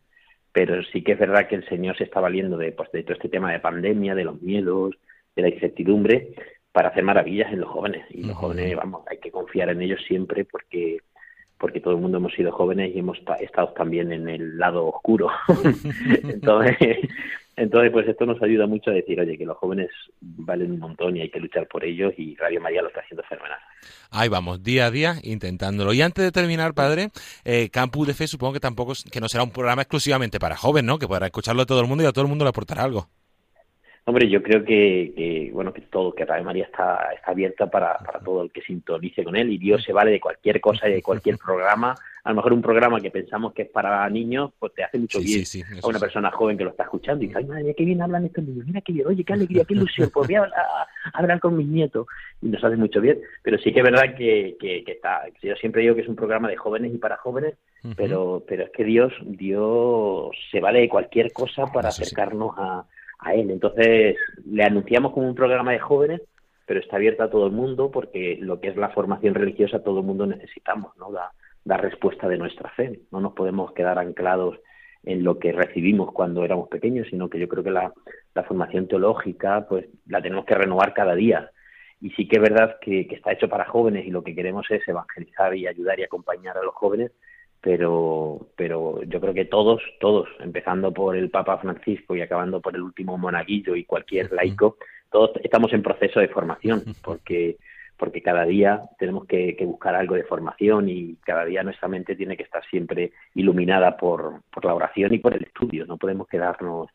pero 0.52 0.82
sí 0.84 1.04
que 1.04 1.12
es 1.14 1.20
verdad 1.20 1.48
que 1.48 1.56
el 1.56 1.68
Señor 1.68 1.96
se 1.98 2.06
está 2.06 2.20
valiendo 2.20 2.58
de, 2.58 2.72
pues, 2.72 2.92
de 2.92 3.04
todo 3.04 3.14
este 3.14 3.30
tema 3.30 3.52
de 3.52 3.60
pandemia, 3.60 4.16
de 4.16 4.24
los 4.24 4.42
miedos, 4.42 4.96
de 5.36 5.42
la 5.44 5.50
incertidumbre, 5.50 6.34
para 6.72 6.90
hacer 6.90 7.04
maravillas 7.04 7.54
en 7.54 7.60
los 7.62 7.70
jóvenes. 7.70 8.06
Y 8.10 8.24
los 8.24 8.36
jóvenes, 8.36 8.76
vamos, 8.76 9.04
hay 9.10 9.18
que 9.20 9.32
confiar 9.32 9.70
en 9.70 9.82
ellos 9.82 10.02
siempre 10.08 10.46
porque 10.46 11.00
porque 11.58 11.80
todo 11.80 11.94
el 11.96 12.02
mundo 12.02 12.18
hemos 12.18 12.34
sido 12.34 12.52
jóvenes 12.52 12.94
y 12.94 13.00
hemos 13.00 13.24
ta- 13.24 13.36
estado 13.36 13.70
también 13.70 14.12
en 14.12 14.28
el 14.28 14.58
lado 14.58 14.88
oscuro. 14.88 15.30
Entonces, 16.24 16.98
Entonces, 17.58 17.92
pues 17.92 18.08
esto 18.08 18.26
nos 18.26 18.42
ayuda 18.42 18.68
mucho 18.68 18.92
a 18.92 18.94
decir, 18.94 19.20
oye, 19.20 19.38
que 19.38 19.46
los 19.46 19.58
jóvenes 19.58 19.90
valen 20.20 20.72
un 20.72 20.80
montón 20.80 21.16
y 21.16 21.22
hay 21.22 21.30
que 21.30 21.40
luchar 21.40 21.68
por 21.68 21.86
ellos 21.86 22.14
y 22.18 22.36
Radio 22.36 22.60
María 22.60 22.82
lo 22.82 22.90
está 22.90 23.00
haciendo 23.00 23.24
fenomenal. 23.24 23.60
Ahí 24.12 24.28
vamos, 24.28 24.62
día 24.62 24.88
a 24.88 24.92
día 24.92 25.16
intentándolo. 25.24 25.94
Y 25.94 26.02
antes 26.02 26.24
de 26.24 26.32
terminar, 26.34 26.74
padre, 26.74 27.12
eh, 27.46 27.70
Campus 27.70 28.08
de 28.08 28.14
Fe 28.14 28.28
supongo 28.28 28.54
que 28.54 28.60
tampoco 28.60 28.94
que 29.10 29.22
no 29.22 29.30
será 29.30 29.44
un 29.44 29.52
programa 29.52 29.84
exclusivamente 29.84 30.38
para 30.38 30.58
jóvenes, 30.58 30.88
¿no? 30.88 31.00
Que 31.00 31.08
podrá 31.08 31.28
escucharlo 31.28 31.66
todo 31.66 31.80
el 31.80 31.88
mundo 31.88 32.04
y 32.04 32.08
a 32.08 32.12
todo 32.12 32.24
el 32.24 32.30
mundo 32.30 32.44
le 32.44 32.50
aportará 32.50 32.84
algo. 32.84 33.08
Hombre, 34.08 34.30
yo 34.30 34.44
creo 34.44 34.64
que, 34.64 35.50
bueno 35.52 35.74
que 35.74 35.82
todo, 35.82 36.14
que 36.14 36.26
Radio 36.26 36.44
María 36.44 36.66
está, 36.66 37.10
está 37.16 37.32
abierta 37.32 37.72
para, 37.72 37.98
para 37.98 38.20
todo 38.20 38.44
el 38.44 38.52
que 38.52 38.62
sintonice 38.62 39.24
con 39.24 39.36
él 39.36 39.50
y 39.52 39.58
Dios 39.58 39.84
se 39.84 39.94
vale 39.94 40.12
de 40.12 40.20
cualquier 40.20 40.62
cosa 40.62 40.90
y 40.90 40.94
de 40.94 41.02
cualquier 41.02 41.38
programa. 41.44 41.96
A 42.26 42.32
lo 42.32 42.36
mejor 42.36 42.52
un 42.52 42.62
programa 42.62 43.00
que 43.00 43.10
pensamos 43.10 43.54
que 43.54 43.62
es 43.62 43.70
para 43.70 44.10
niños, 44.10 44.52
pues 44.60 44.74
te 44.74 44.84
hace 44.84 45.00
mucho 45.00 45.20
bien 45.20 45.44
a 45.82 45.88
una 45.88 46.00
persona 46.00 46.32
joven 46.32 46.58
que 46.58 46.66
lo 46.66 46.72
está 46.72 46.84
escuchando 46.84 47.24
y 47.24 47.28
dice, 47.28 47.40
ay 47.40 47.46
madre, 47.46 47.74
qué 47.74 47.86
bien 47.86 48.02
hablan 48.02 48.26
estos 48.26 48.44
niños, 48.44 48.66
mira 48.66 48.82
qué 48.82 48.92
bien, 48.92 49.08
oye, 49.08 49.24
qué 49.24 49.34
alegría, 49.40 49.64
qué 49.64 49.76
ilusión, 49.76 50.10
pues 50.14 50.28
voy 50.28 50.36
a, 50.36 50.52
hablar 51.14 51.40
con 51.40 51.56
mis 51.56 51.68
nietos 51.68 52.08
y 52.42 52.50
nos 52.50 52.64
hace 52.64 52.76
mucho 52.76 53.00
bien. 53.00 53.22
Pero 53.42 53.58
sí 53.60 53.72
que 53.72 53.80
es 53.80 53.86
verdad 53.86 54.16
que, 54.18 54.58
que, 54.60 54.84
está, 54.86 55.22
yo 55.42 55.56
siempre 55.56 55.84
digo 55.84 55.96
que 55.96 56.02
es 56.02 56.10
un 56.10 56.18
programa 56.18 56.50
de 56.50 56.58
jóvenes 56.58 56.94
y 56.94 56.98
para 56.98 57.16
jóvenes, 57.16 57.56
pero, 57.96 58.44
pero 58.48 58.64
es 58.64 58.72
que 58.72 58.84
Dios, 58.84 59.14
Dios 59.22 60.32
se 60.52 60.60
vale 60.60 60.82
de 60.82 60.90
cualquier 60.90 61.32
cosa 61.32 61.68
para 61.72 61.90
acercarnos 61.90 62.54
a 62.58 62.86
a 63.20 63.34
él. 63.34 63.50
Entonces, 63.52 64.16
le 64.46 64.64
anunciamos 64.64 65.14
como 65.14 65.28
un 65.28 65.36
programa 65.36 65.72
de 65.72 65.80
jóvenes, 65.80 66.22
pero 66.66 66.80
está 66.80 66.96
abierto 66.96 67.24
a 67.24 67.30
todo 67.30 67.46
el 67.48 67.52
mundo 67.52 67.92
porque 67.92 68.38
lo 68.40 68.60
que 68.60 68.70
es 68.70 68.76
la 68.76 68.90
formación 68.90 69.36
religiosa 69.36 69.84
todo 69.84 70.00
el 70.00 70.06
mundo 70.06 70.26
necesitamos, 70.26 70.96
¿no? 70.98 71.12
Da, 71.12 71.32
dar 71.66 71.82
respuesta 71.82 72.30
de 72.30 72.38
nuestra 72.38 72.70
fe. 72.70 73.02
No 73.12 73.20
nos 73.20 73.34
podemos 73.34 73.74
quedar 73.74 74.00
anclados 74.00 74.58
en 75.04 75.24
lo 75.24 75.38
que 75.38 75.52
recibimos 75.52 76.12
cuando 76.14 76.46
éramos 76.46 76.70
pequeños, 76.70 77.08
sino 77.10 77.30
que 77.30 77.40
yo 77.40 77.48
creo 77.48 77.64
que 77.64 77.72
la, 77.72 77.92
la 78.34 78.44
formación 78.44 78.88
teológica, 78.88 79.66
pues 79.68 79.86
la 80.08 80.22
tenemos 80.22 80.46
que 80.46 80.56
renovar 80.56 80.94
cada 80.94 81.16
día. 81.16 81.52
Y 82.02 82.12
sí 82.12 82.28
que 82.28 82.38
es 82.38 82.42
verdad 82.42 82.78
que, 82.82 83.08
que 83.08 83.16
está 83.16 83.32
hecho 83.32 83.50
para 83.50 83.66
jóvenes 83.66 84.06
y 84.06 84.12
lo 84.12 84.24
que 84.24 84.36
queremos 84.36 84.70
es 84.70 84.88
evangelizar 84.88 85.56
y 85.56 85.68
ayudar 85.68 86.00
y 86.00 86.04
acompañar 86.04 86.58
a 86.58 86.64
los 86.64 86.74
jóvenes, 86.74 87.12
pero, 87.62 88.48
pero 88.56 89.02
yo 89.04 89.20
creo 89.20 89.34
que 89.34 89.46
todos, 89.46 89.82
todos, 90.00 90.28
empezando 90.40 90.94
por 90.94 91.16
el 91.16 91.32
Papa 91.32 91.58
Francisco 91.58 92.16
y 92.16 92.22
acabando 92.22 92.62
por 92.62 92.76
el 92.76 92.84
último 92.84 93.18
monaguillo 93.18 93.76
y 93.76 93.86
cualquier 93.86 94.32
laico, 94.32 94.78
todos 95.12 95.32
estamos 95.44 95.74
en 95.74 95.82
proceso 95.82 96.20
de 96.20 96.28
formación, 96.28 96.84
porque, 97.04 97.58
porque 97.98 98.22
cada 98.22 98.46
día 98.46 98.82
tenemos 98.98 99.26
que, 99.26 99.56
buscar 99.66 99.96
algo 99.96 100.16
de 100.16 100.24
formación 100.24 100.90
y 100.90 101.16
cada 101.26 101.46
día 101.46 101.64
nuestra 101.64 101.88
mente 101.88 102.16
tiene 102.16 102.36
que 102.36 102.44
estar 102.44 102.64
siempre 102.66 103.12
iluminada 103.34 103.98
por, 103.98 104.42
por 104.52 104.66
la 104.66 104.74
oración 104.74 105.14
y 105.14 105.20
por 105.20 105.34
el 105.34 105.44
estudio, 105.44 105.86
no 105.86 105.98
podemos 105.98 106.28
quedarnos, 106.28 106.90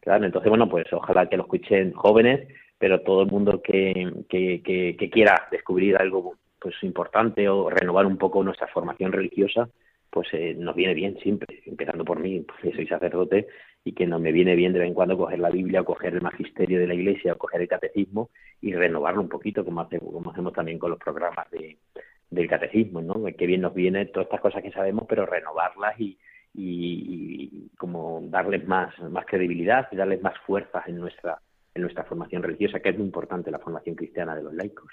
quedarnos. 0.00 0.26
Entonces, 0.26 0.48
bueno, 0.48 0.68
pues 0.68 0.86
ojalá 0.92 1.28
que 1.28 1.36
lo 1.36 1.44
escuchen 1.44 1.92
jóvenes, 1.92 2.48
pero 2.78 3.00
todo 3.02 3.22
el 3.22 3.30
mundo 3.30 3.60
que, 3.62 4.12
que, 4.28 4.62
que 4.98 5.10
quiera 5.10 5.48
descubrir 5.50 5.96
algo 5.96 6.34
pues 6.58 6.74
importante 6.82 7.48
o 7.48 7.70
renovar 7.70 8.06
un 8.06 8.16
poco 8.16 8.42
nuestra 8.42 8.66
formación 8.68 9.12
religiosa, 9.12 9.68
pues 10.10 10.28
eh, 10.32 10.54
nos 10.58 10.74
viene 10.74 10.94
bien 10.94 11.18
siempre, 11.18 11.62
empezando 11.66 12.04
por 12.04 12.18
mí, 12.18 12.40
pues, 12.40 12.58
que 12.60 12.72
soy 12.72 12.86
sacerdote, 12.86 13.48
y 13.86 13.92
que 13.92 14.04
no 14.04 14.18
me 14.18 14.32
viene 14.32 14.56
bien 14.56 14.72
de 14.72 14.80
vez 14.80 14.88
en 14.88 14.94
cuando 14.94 15.16
coger 15.16 15.38
la 15.38 15.48
Biblia, 15.48 15.82
o 15.82 15.84
coger 15.84 16.14
el 16.14 16.20
magisterio 16.20 16.80
de 16.80 16.88
la 16.88 16.94
Iglesia, 16.94 17.34
o 17.34 17.38
coger 17.38 17.60
el 17.60 17.68
catecismo 17.68 18.30
y 18.60 18.74
renovarlo 18.74 19.20
un 19.20 19.28
poquito, 19.28 19.64
como, 19.64 19.80
hacemos, 19.80 20.12
como 20.12 20.32
hacemos 20.32 20.52
también 20.52 20.80
con 20.80 20.90
los 20.90 20.98
programas 20.98 21.48
de, 21.52 21.78
del 22.28 22.48
catecismo, 22.48 23.00
¿no? 23.00 23.14
Que 23.38 23.46
bien 23.46 23.60
nos 23.60 23.74
viene 23.74 24.06
todas 24.06 24.26
estas 24.26 24.40
cosas 24.40 24.64
que 24.64 24.72
sabemos, 24.72 25.04
pero 25.08 25.24
renovarlas 25.24 26.00
y, 26.00 26.18
y, 26.52 27.68
como 27.78 28.20
darles 28.24 28.66
más, 28.66 28.98
más 29.08 29.24
credibilidad 29.24 29.86
y 29.92 29.96
darles 29.96 30.20
más 30.20 30.36
fuerzas 30.44 30.82
en 30.88 30.98
nuestra, 30.98 31.40
en 31.72 31.82
nuestra 31.82 32.02
formación 32.02 32.42
religiosa, 32.42 32.80
que 32.80 32.88
es 32.88 32.98
muy 32.98 33.06
importante 33.06 33.52
la 33.52 33.60
formación 33.60 33.94
cristiana 33.94 34.34
de 34.34 34.42
los 34.42 34.52
laicos. 34.52 34.90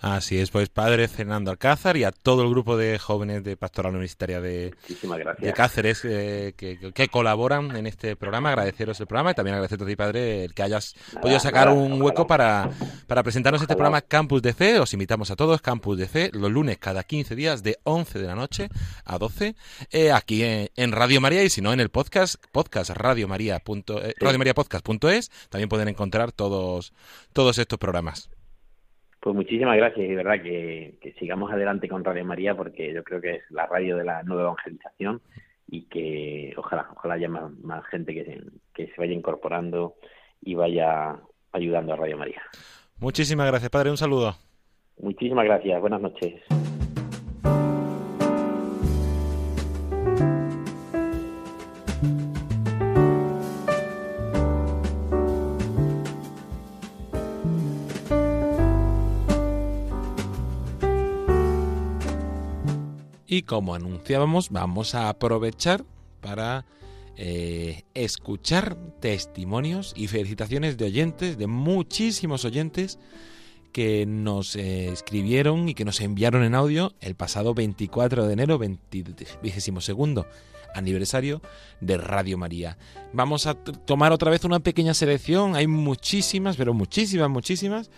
Así 0.00 0.38
es, 0.38 0.50
pues 0.50 0.70
padre 0.70 1.08
Fernando 1.08 1.50
Alcázar 1.50 1.98
y 1.98 2.04
a 2.04 2.10
todo 2.10 2.42
el 2.42 2.48
grupo 2.48 2.78
de 2.78 2.98
jóvenes 2.98 3.44
de 3.44 3.58
Pastoral 3.58 3.92
Universitaria 3.92 4.40
de, 4.40 4.74
de 5.38 5.52
Cáceres 5.52 6.00
eh, 6.04 6.54
que, 6.56 7.08
colaboran 7.08 7.76
en 7.76 7.86
este 7.86 8.16
programa. 8.16 8.48
Agradeceros 8.48 8.98
el 9.00 9.06
programa 9.06 9.32
y 9.32 9.34
también 9.34 9.54
agradecerte 9.54 9.84
a 9.84 9.86
ti, 9.86 9.96
padre, 9.96 10.44
el 10.44 10.54
que 10.54 10.62
hayas 10.62 10.94
podido 11.20 11.38
sacar 11.38 11.68
un 11.68 12.00
hueco 12.00 12.26
para, 12.26 12.70
para 13.06 13.22
presentarnos 13.22 13.60
este 13.60 13.74
programa 13.74 14.00
Campus 14.00 14.40
de 14.40 14.54
Fe. 14.54 14.78
Os 14.78 14.94
invitamos 14.94 15.30
a 15.30 15.36
todos, 15.36 15.60
Campus 15.60 15.98
de 15.98 16.08
Fe, 16.08 16.30
los 16.32 16.50
lunes 16.50 16.78
cada 16.78 17.02
15 17.02 17.36
días 17.36 17.62
de 17.62 17.78
11 17.84 18.20
de 18.20 18.26
la 18.26 18.34
noche 18.34 18.70
a 19.04 19.18
12, 19.18 19.54
eh, 19.90 20.12
aquí 20.12 20.42
en, 20.42 20.92
Radio 20.92 21.20
María 21.20 21.42
y 21.42 21.50
si 21.50 21.60
no 21.60 21.74
en 21.74 21.80
el 21.80 21.90
podcast, 21.90 22.36
podcast 22.52 22.90
radiomaria.es, 22.90 23.84
eh, 24.02 24.14
radiomariapodcast.es, 24.18 25.30
también 25.50 25.68
pueden 25.68 25.88
encontrar 25.88 26.32
todos, 26.32 26.94
todos 27.34 27.58
estos 27.58 27.78
programas. 27.78 28.30
Pues 29.20 29.36
muchísimas 29.36 29.76
gracias 29.76 30.06
y 30.06 30.08
de 30.08 30.16
verdad 30.16 30.42
que, 30.42 31.14
sigamos 31.18 31.52
adelante 31.52 31.88
con 31.88 32.02
Radio 32.02 32.24
María 32.24 32.56
porque 32.56 32.92
yo 32.92 33.04
creo 33.04 33.20
que 33.20 33.36
es 33.36 33.50
la 33.50 33.66
radio 33.66 33.96
de 33.96 34.04
la 34.04 34.22
nueva 34.22 34.42
evangelización 34.44 35.20
y 35.66 35.82
que 35.82 36.54
ojalá, 36.56 36.88
ojalá 36.96 37.14
haya 37.14 37.28
más, 37.28 37.86
gente 37.90 38.14
que, 38.14 38.42
que 38.74 38.86
se 38.86 38.94
vaya 38.96 39.12
incorporando 39.12 39.96
y 40.40 40.54
vaya 40.54 41.16
ayudando 41.52 41.92
a 41.92 41.96
Radio 41.96 42.16
María. 42.16 42.42
Muchísimas 42.98 43.46
gracias, 43.46 43.70
padre. 43.70 43.90
Un 43.90 43.98
saludo. 43.98 44.34
Muchísimas 44.98 45.44
gracias. 45.44 45.80
Buenas 45.80 46.00
noches. 46.00 46.40
Y 63.32 63.42
como 63.42 63.76
anunciábamos, 63.76 64.50
vamos 64.50 64.96
a 64.96 65.08
aprovechar 65.08 65.84
para 66.20 66.66
eh, 67.16 67.84
escuchar 67.94 68.76
testimonios 68.98 69.92
y 69.94 70.08
felicitaciones 70.08 70.76
de 70.76 70.86
oyentes, 70.86 71.38
de 71.38 71.46
muchísimos 71.46 72.44
oyentes 72.44 72.98
que 73.70 74.04
nos 74.04 74.56
eh, 74.56 74.88
escribieron 74.88 75.68
y 75.68 75.74
que 75.74 75.84
nos 75.84 76.00
enviaron 76.00 76.42
en 76.42 76.56
audio 76.56 76.92
el 77.00 77.14
pasado 77.14 77.54
24 77.54 78.26
de 78.26 78.32
enero, 78.32 78.58
22 78.58 79.14
aniversario 80.74 81.40
de 81.80 81.98
Radio 81.98 82.36
María. 82.36 82.78
Vamos 83.12 83.46
a 83.46 83.54
tomar 83.54 84.10
otra 84.10 84.32
vez 84.32 84.44
una 84.44 84.58
pequeña 84.58 84.92
selección, 84.92 85.54
hay 85.54 85.68
muchísimas, 85.68 86.56
pero 86.56 86.74
muchísimas, 86.74 87.30
muchísimas, 87.30 87.90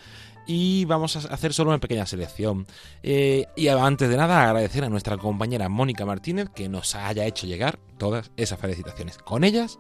y 0.46 0.84
vamos 0.84 1.16
a 1.16 1.32
hacer 1.32 1.52
solo 1.52 1.70
una 1.70 1.80
pequeña 1.80 2.06
selección. 2.06 2.66
Eh, 3.02 3.46
y 3.56 3.68
antes 3.68 4.08
de 4.08 4.16
nada, 4.16 4.44
agradecer 4.44 4.84
a 4.84 4.88
nuestra 4.88 5.16
compañera 5.16 5.68
Mónica 5.68 6.04
Martínez 6.04 6.48
que 6.54 6.68
nos 6.68 6.94
haya 6.94 7.24
hecho 7.26 7.46
llegar 7.46 7.78
todas 7.98 8.30
esas 8.36 8.58
felicitaciones. 8.58 9.18
Con 9.18 9.44
ellas, 9.44 9.78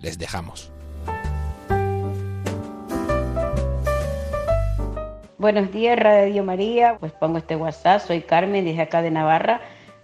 les 0.00 0.18
dejamos. 0.18 0.72
Buenos 5.38 5.70
días, 5.72 5.98
Radio 5.98 6.42
María. 6.42 6.96
Pues 6.98 7.12
pongo 7.12 7.38
este 7.38 7.54
WhatsApp. 7.54 8.00
Soy 8.00 8.22
Carmen, 8.22 8.64
desde 8.64 8.82
acá 8.82 9.02
de 9.02 9.10
Navarra, 9.10 9.60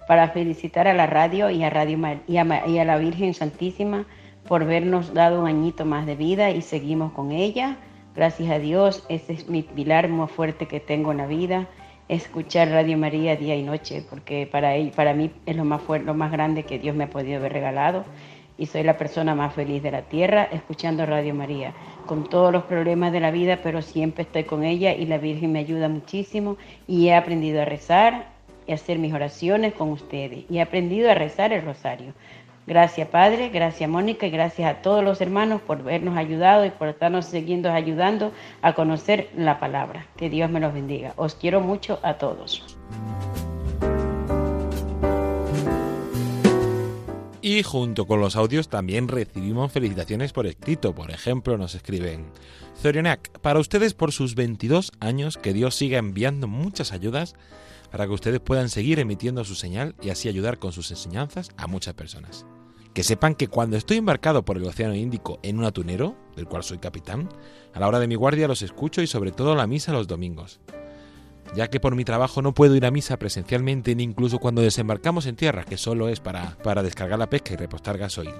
para 0.06 0.28
felicitar 0.28 0.86
a 0.86 0.94
la 0.94 1.06
radio 1.06 1.50
y 1.50 1.64
a, 1.64 1.70
radio 1.70 1.98
y 2.28 2.38
a 2.78 2.84
la 2.84 2.98
Virgen 2.98 3.34
Santísima 3.34 4.06
por 4.46 4.64
vernos 4.64 5.14
dado 5.14 5.40
un 5.40 5.48
añito 5.48 5.84
más 5.84 6.06
de 6.06 6.16
vida 6.16 6.50
y 6.50 6.62
seguimos 6.62 7.12
con 7.12 7.32
ella 7.32 7.78
Gracias 8.16 8.48
a 8.48 8.60
Dios, 8.60 9.04
ese 9.08 9.32
es 9.32 9.48
mi 9.48 9.62
pilar 9.62 10.08
más 10.08 10.30
fuerte 10.30 10.66
que 10.66 10.78
tengo 10.78 11.10
en 11.10 11.18
la 11.18 11.26
vida, 11.26 11.66
escuchar 12.08 12.68
Radio 12.68 12.96
María 12.96 13.34
día 13.34 13.56
y 13.56 13.64
noche, 13.64 14.04
porque 14.08 14.46
para, 14.46 14.76
él, 14.76 14.92
para 14.94 15.14
mí 15.14 15.32
es 15.46 15.56
lo 15.56 15.64
más, 15.64 15.82
fuerte, 15.82 16.06
lo 16.06 16.14
más 16.14 16.30
grande 16.30 16.62
que 16.62 16.78
Dios 16.78 16.94
me 16.94 17.04
ha 17.04 17.10
podido 17.10 17.38
haber 17.38 17.54
regalado 17.54 18.04
y 18.56 18.66
soy 18.66 18.84
la 18.84 18.96
persona 18.96 19.34
más 19.34 19.52
feliz 19.52 19.82
de 19.82 19.90
la 19.90 20.02
tierra 20.02 20.44
escuchando 20.44 21.04
Radio 21.06 21.34
María, 21.34 21.74
con 22.06 22.28
todos 22.28 22.52
los 22.52 22.62
problemas 22.64 23.10
de 23.12 23.18
la 23.18 23.32
vida, 23.32 23.58
pero 23.64 23.82
siempre 23.82 24.22
estoy 24.22 24.44
con 24.44 24.62
ella 24.62 24.94
y 24.94 25.06
la 25.06 25.18
Virgen 25.18 25.50
me 25.50 25.58
ayuda 25.58 25.88
muchísimo 25.88 26.56
y 26.86 27.08
he 27.08 27.16
aprendido 27.16 27.62
a 27.62 27.64
rezar 27.64 28.28
y 28.66 28.72
hacer 28.72 29.00
mis 29.00 29.12
oraciones 29.12 29.74
con 29.74 29.90
ustedes 29.90 30.44
y 30.48 30.58
he 30.58 30.62
aprendido 30.62 31.10
a 31.10 31.14
rezar 31.14 31.52
el 31.52 31.64
rosario. 31.64 32.12
Gracias 32.66 33.08
Padre, 33.08 33.50
gracias 33.50 33.90
Mónica 33.90 34.26
y 34.26 34.30
gracias 34.30 34.70
a 34.70 34.80
todos 34.80 35.04
los 35.04 35.20
hermanos 35.20 35.60
por 35.60 35.80
habernos 35.80 36.16
ayudado 36.16 36.64
y 36.64 36.70
por 36.70 36.88
estarnos 36.88 37.26
siguiendo 37.26 37.70
ayudando 37.70 38.32
a 38.62 38.72
conocer 38.72 39.28
la 39.36 39.60
palabra. 39.60 40.06
Que 40.16 40.30
Dios 40.30 40.50
me 40.50 40.60
los 40.60 40.72
bendiga. 40.72 41.12
Os 41.16 41.34
quiero 41.34 41.60
mucho 41.60 42.00
a 42.02 42.14
todos. 42.14 42.64
Y 47.42 47.62
junto 47.62 48.06
con 48.06 48.20
los 48.20 48.36
audios 48.36 48.68
también 48.68 49.06
recibimos 49.06 49.70
felicitaciones 49.70 50.32
por 50.32 50.46
escrito. 50.46 50.94
Por 50.94 51.10
ejemplo, 51.10 51.58
nos 51.58 51.74
escriben 51.74 52.24
Zorionac, 52.80 53.38
para 53.40 53.58
ustedes 53.58 53.92
por 53.92 54.12
sus 54.12 54.34
22 54.34 54.92
años, 55.00 55.36
que 55.36 55.52
Dios 55.52 55.74
siga 55.74 55.98
enviando 55.98 56.48
muchas 56.48 56.92
ayudas 56.92 57.34
para 57.94 58.08
que 58.08 58.12
ustedes 58.12 58.40
puedan 58.40 58.70
seguir 58.70 58.98
emitiendo 58.98 59.44
su 59.44 59.54
señal 59.54 59.94
y 60.02 60.10
así 60.10 60.28
ayudar 60.28 60.58
con 60.58 60.72
sus 60.72 60.90
enseñanzas 60.90 61.50
a 61.56 61.68
muchas 61.68 61.94
personas. 61.94 62.44
Que 62.92 63.04
sepan 63.04 63.36
que 63.36 63.46
cuando 63.46 63.76
estoy 63.76 63.98
embarcado 63.98 64.44
por 64.44 64.56
el 64.56 64.64
Océano 64.64 64.96
Índico 64.96 65.38
en 65.44 65.60
un 65.60 65.64
atunero, 65.64 66.16
del 66.34 66.46
cual 66.46 66.64
soy 66.64 66.78
capitán, 66.78 67.28
a 67.72 67.78
la 67.78 67.86
hora 67.86 68.00
de 68.00 68.08
mi 68.08 68.16
guardia 68.16 68.48
los 68.48 68.62
escucho 68.62 69.00
y 69.00 69.06
sobre 69.06 69.30
todo 69.30 69.54
la 69.54 69.68
misa 69.68 69.92
los 69.92 70.08
domingos. 70.08 70.58
Ya 71.54 71.68
que 71.70 71.78
por 71.78 71.94
mi 71.94 72.04
trabajo 72.04 72.42
no 72.42 72.52
puedo 72.52 72.74
ir 72.74 72.84
a 72.84 72.90
misa 72.90 73.16
presencialmente 73.16 73.94
ni 73.94 74.02
incluso 74.02 74.40
cuando 74.40 74.60
desembarcamos 74.60 75.26
en 75.26 75.36
tierra, 75.36 75.62
que 75.62 75.76
solo 75.76 76.08
es 76.08 76.18
para, 76.18 76.58
para 76.64 76.82
descargar 76.82 77.20
la 77.20 77.30
pesca 77.30 77.54
y 77.54 77.58
repostar 77.58 77.96
gasoil. 77.96 78.34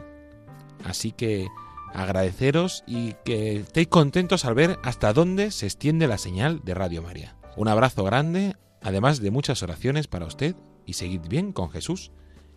Así 0.84 1.12
que 1.12 1.46
agradeceros 1.92 2.82
y 2.88 3.14
que 3.24 3.59
estéis 3.59 3.86
contentos 3.86 4.46
al 4.46 4.55
ver 4.55 4.80
hasta 4.82 5.12
dónde 5.12 5.52
se 5.52 5.66
extiende 5.66 6.09
la 6.09 6.18
señal 6.18 6.61
de 6.64 6.74
Radio 6.74 7.02
María. 7.02 7.36
Un 7.55 7.68
abrazo 7.68 8.02
grande, 8.02 8.57
además 8.85 9.20
de 9.20 9.30
muchas 9.30 9.62
oraciones 9.62 10.07
para 10.07 10.26
usted 10.26 10.55
y 10.87 10.93
seguid 10.93 11.22
bien 11.28 11.53
con 11.53 11.70
Jesús 11.70 12.12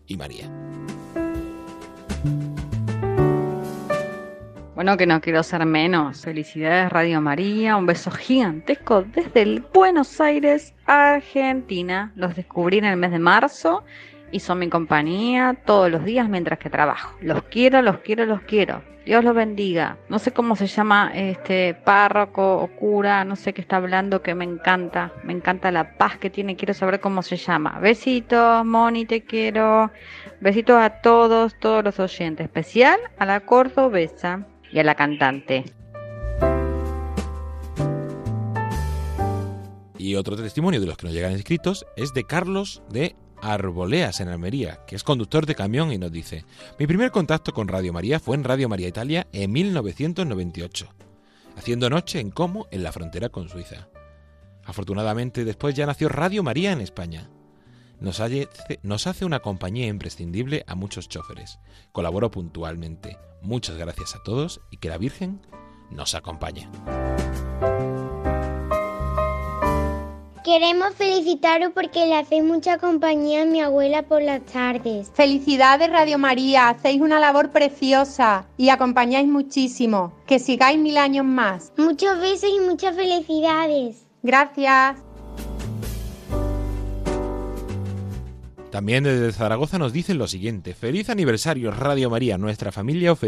y 0.05 0.17
María. 0.17 0.51
Bueno, 4.75 4.95
que 4.95 5.07
no 5.07 5.19
quiero 5.21 5.41
ser 5.41 5.65
menos. 5.65 6.21
Felicidades 6.21 6.91
Radio 6.91 7.19
María, 7.19 7.77
un 7.77 7.87
beso 7.87 8.11
gigantesco 8.11 9.01
desde 9.01 9.63
Buenos 9.73 10.21
Aires, 10.21 10.75
Argentina. 10.85 12.11
Los 12.15 12.35
descubrí 12.35 12.77
en 12.77 12.85
el 12.85 12.97
mes 12.97 13.09
de 13.09 13.17
marzo 13.17 13.83
y 14.31 14.39
son 14.39 14.59
mi 14.59 14.69
compañía 14.69 15.55
todos 15.65 15.89
los 15.89 16.03
días 16.03 16.29
mientras 16.29 16.59
que 16.59 16.69
trabajo. 16.69 17.15
Los 17.21 17.43
quiero, 17.43 17.81
los 17.81 17.99
quiero, 17.99 18.25
los 18.25 18.41
quiero. 18.41 18.81
Dios 19.07 19.23
los 19.23 19.33
bendiga. 19.33 19.95
No 20.09 20.19
sé 20.19 20.33
cómo 20.33 20.57
se 20.57 20.67
llama 20.67 21.11
este 21.15 21.73
párroco 21.73 22.57
o 22.57 22.67
cura, 22.67 23.23
no 23.23 23.37
sé 23.37 23.53
qué 23.53 23.61
está 23.61 23.77
hablando, 23.77 24.21
que 24.21 24.35
me 24.35 24.43
encanta. 24.43 25.13
Me 25.23 25.31
encanta 25.31 25.71
la 25.71 25.97
paz 25.97 26.17
que 26.17 26.29
tiene. 26.29 26.57
Quiero 26.57 26.73
saber 26.73 26.99
cómo 26.99 27.21
se 27.21 27.37
llama. 27.37 27.79
Besitos, 27.79 28.65
Moni, 28.65 29.05
te 29.05 29.23
quiero. 29.23 29.91
Besitos 30.41 30.75
a 30.81 30.89
todos, 31.01 31.57
todos 31.57 31.85
los 31.85 31.97
oyentes. 32.01 32.47
Especial 32.47 32.99
a 33.17 33.25
la 33.25 33.39
cordobesa 33.39 34.45
y 34.73 34.79
a 34.79 34.83
la 34.83 34.95
cantante. 34.95 35.63
Y 39.97 40.15
otro 40.15 40.35
testimonio 40.35 40.79
de 40.79 40.87
los 40.87 40.97
que 40.97 41.07
nos 41.07 41.13
llegan 41.13 41.33
escritos 41.33 41.85
es 41.95 42.13
de 42.13 42.23
Carlos 42.23 42.83
de 42.89 43.15
Arboleas 43.41 44.19
en 44.19 44.29
Almería, 44.29 44.79
que 44.85 44.95
es 44.95 45.03
conductor 45.03 45.45
de 45.45 45.55
camión 45.55 45.91
y 45.91 45.97
nos 45.97 46.11
dice, 46.11 46.45
mi 46.79 46.87
primer 46.87 47.11
contacto 47.11 47.53
con 47.53 47.67
Radio 47.67 47.93
María 47.93 48.19
fue 48.19 48.35
en 48.35 48.43
Radio 48.43 48.69
María 48.69 48.87
Italia 48.87 49.27
en 49.31 49.51
1998, 49.51 50.87
haciendo 51.55 51.89
noche 51.89 52.19
en 52.19 52.31
Como, 52.31 52.67
en 52.71 52.83
la 52.83 52.91
frontera 52.91 53.29
con 53.29 53.49
Suiza. 53.49 53.89
Afortunadamente 54.65 55.45
después 55.45 55.75
ya 55.75 55.85
nació 55.85 56.09
Radio 56.09 56.43
María 56.43 56.71
en 56.71 56.81
España. 56.81 57.29
Nos 57.99 58.21
nos 58.83 59.07
hace 59.07 59.25
una 59.25 59.39
compañía 59.39 59.87
imprescindible 59.87 60.63
a 60.67 60.75
muchos 60.75 61.09
choferes. 61.09 61.57
Colaboro 61.91 62.29
puntualmente. 62.29 63.17
Muchas 63.41 63.77
gracias 63.77 64.15
a 64.15 64.21
todos 64.23 64.61
y 64.69 64.77
que 64.77 64.89
la 64.89 64.99
Virgen 64.99 65.41
nos 65.89 66.13
acompañe. 66.13 66.69
Queremos 70.47 70.95
felicitaros 70.95 71.73
porque 71.73 72.05
le 72.05 72.15
hacéis 72.15 72.41
mucha 72.41 72.77
compañía 72.77 73.41
a 73.41 73.45
mi 73.45 73.59
abuela 73.59 74.03
por 74.03 74.21
las 74.21 74.41
tardes. 74.45 75.11
Felicidades 75.13 75.91
Radio 75.91 76.17
María, 76.17 76.69
hacéis 76.69 77.01
una 77.01 77.19
labor 77.19 77.51
preciosa 77.51 78.47
y 78.55 78.69
acompañáis 78.69 79.27
muchísimo. 79.27 80.13
Que 80.25 80.39
sigáis 80.39 80.79
mil 80.79 80.97
años 80.97 81.25
más. 81.25 81.73
Muchos 81.75 82.17
besos 82.21 82.49
y 82.49 82.61
muchas 82.61 82.95
felicidades. 82.95 84.07
Gracias. 84.23 85.06
También 88.71 89.05
desde 89.05 89.31
Zaragoza 89.31 89.79
nos 89.79 89.93
dicen 89.93 90.17
lo 90.17 90.27
siguiente. 90.27 90.73
Feliz 90.73 91.09
aniversario 91.09 91.71
Radio 91.71 92.09
María, 92.09 92.37
nuestra 92.37 92.71
familia 92.71 93.13
os, 93.13 93.19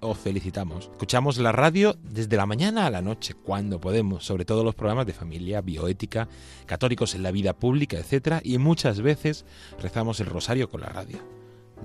os, 0.00 0.18
felicitamos. 0.18 0.90
Escuchamos 0.92 1.38
la 1.38 1.50
radio 1.50 1.96
desde 2.02 2.36
la 2.36 2.46
mañana 2.46 2.86
a 2.86 2.90
la 2.90 3.02
noche, 3.02 3.34
cuando 3.34 3.80
podemos, 3.80 4.24
sobre 4.24 4.44
todo 4.44 4.62
los 4.62 4.76
programas 4.76 5.06
de 5.06 5.14
familia, 5.14 5.60
bioética, 5.62 6.28
católicos 6.66 7.16
en 7.16 7.24
la 7.24 7.32
vida 7.32 7.54
pública, 7.54 7.98
etc. 7.98 8.40
Y 8.44 8.58
muchas 8.58 9.00
veces 9.00 9.44
rezamos 9.80 10.20
el 10.20 10.26
rosario 10.26 10.68
con 10.68 10.80
la 10.80 10.88
radio. 10.88 11.18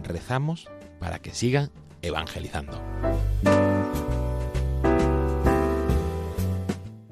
Rezamos 0.03 0.67
para 0.99 1.19
que 1.19 1.31
sigan 1.31 1.71
evangelizando. 2.03 2.79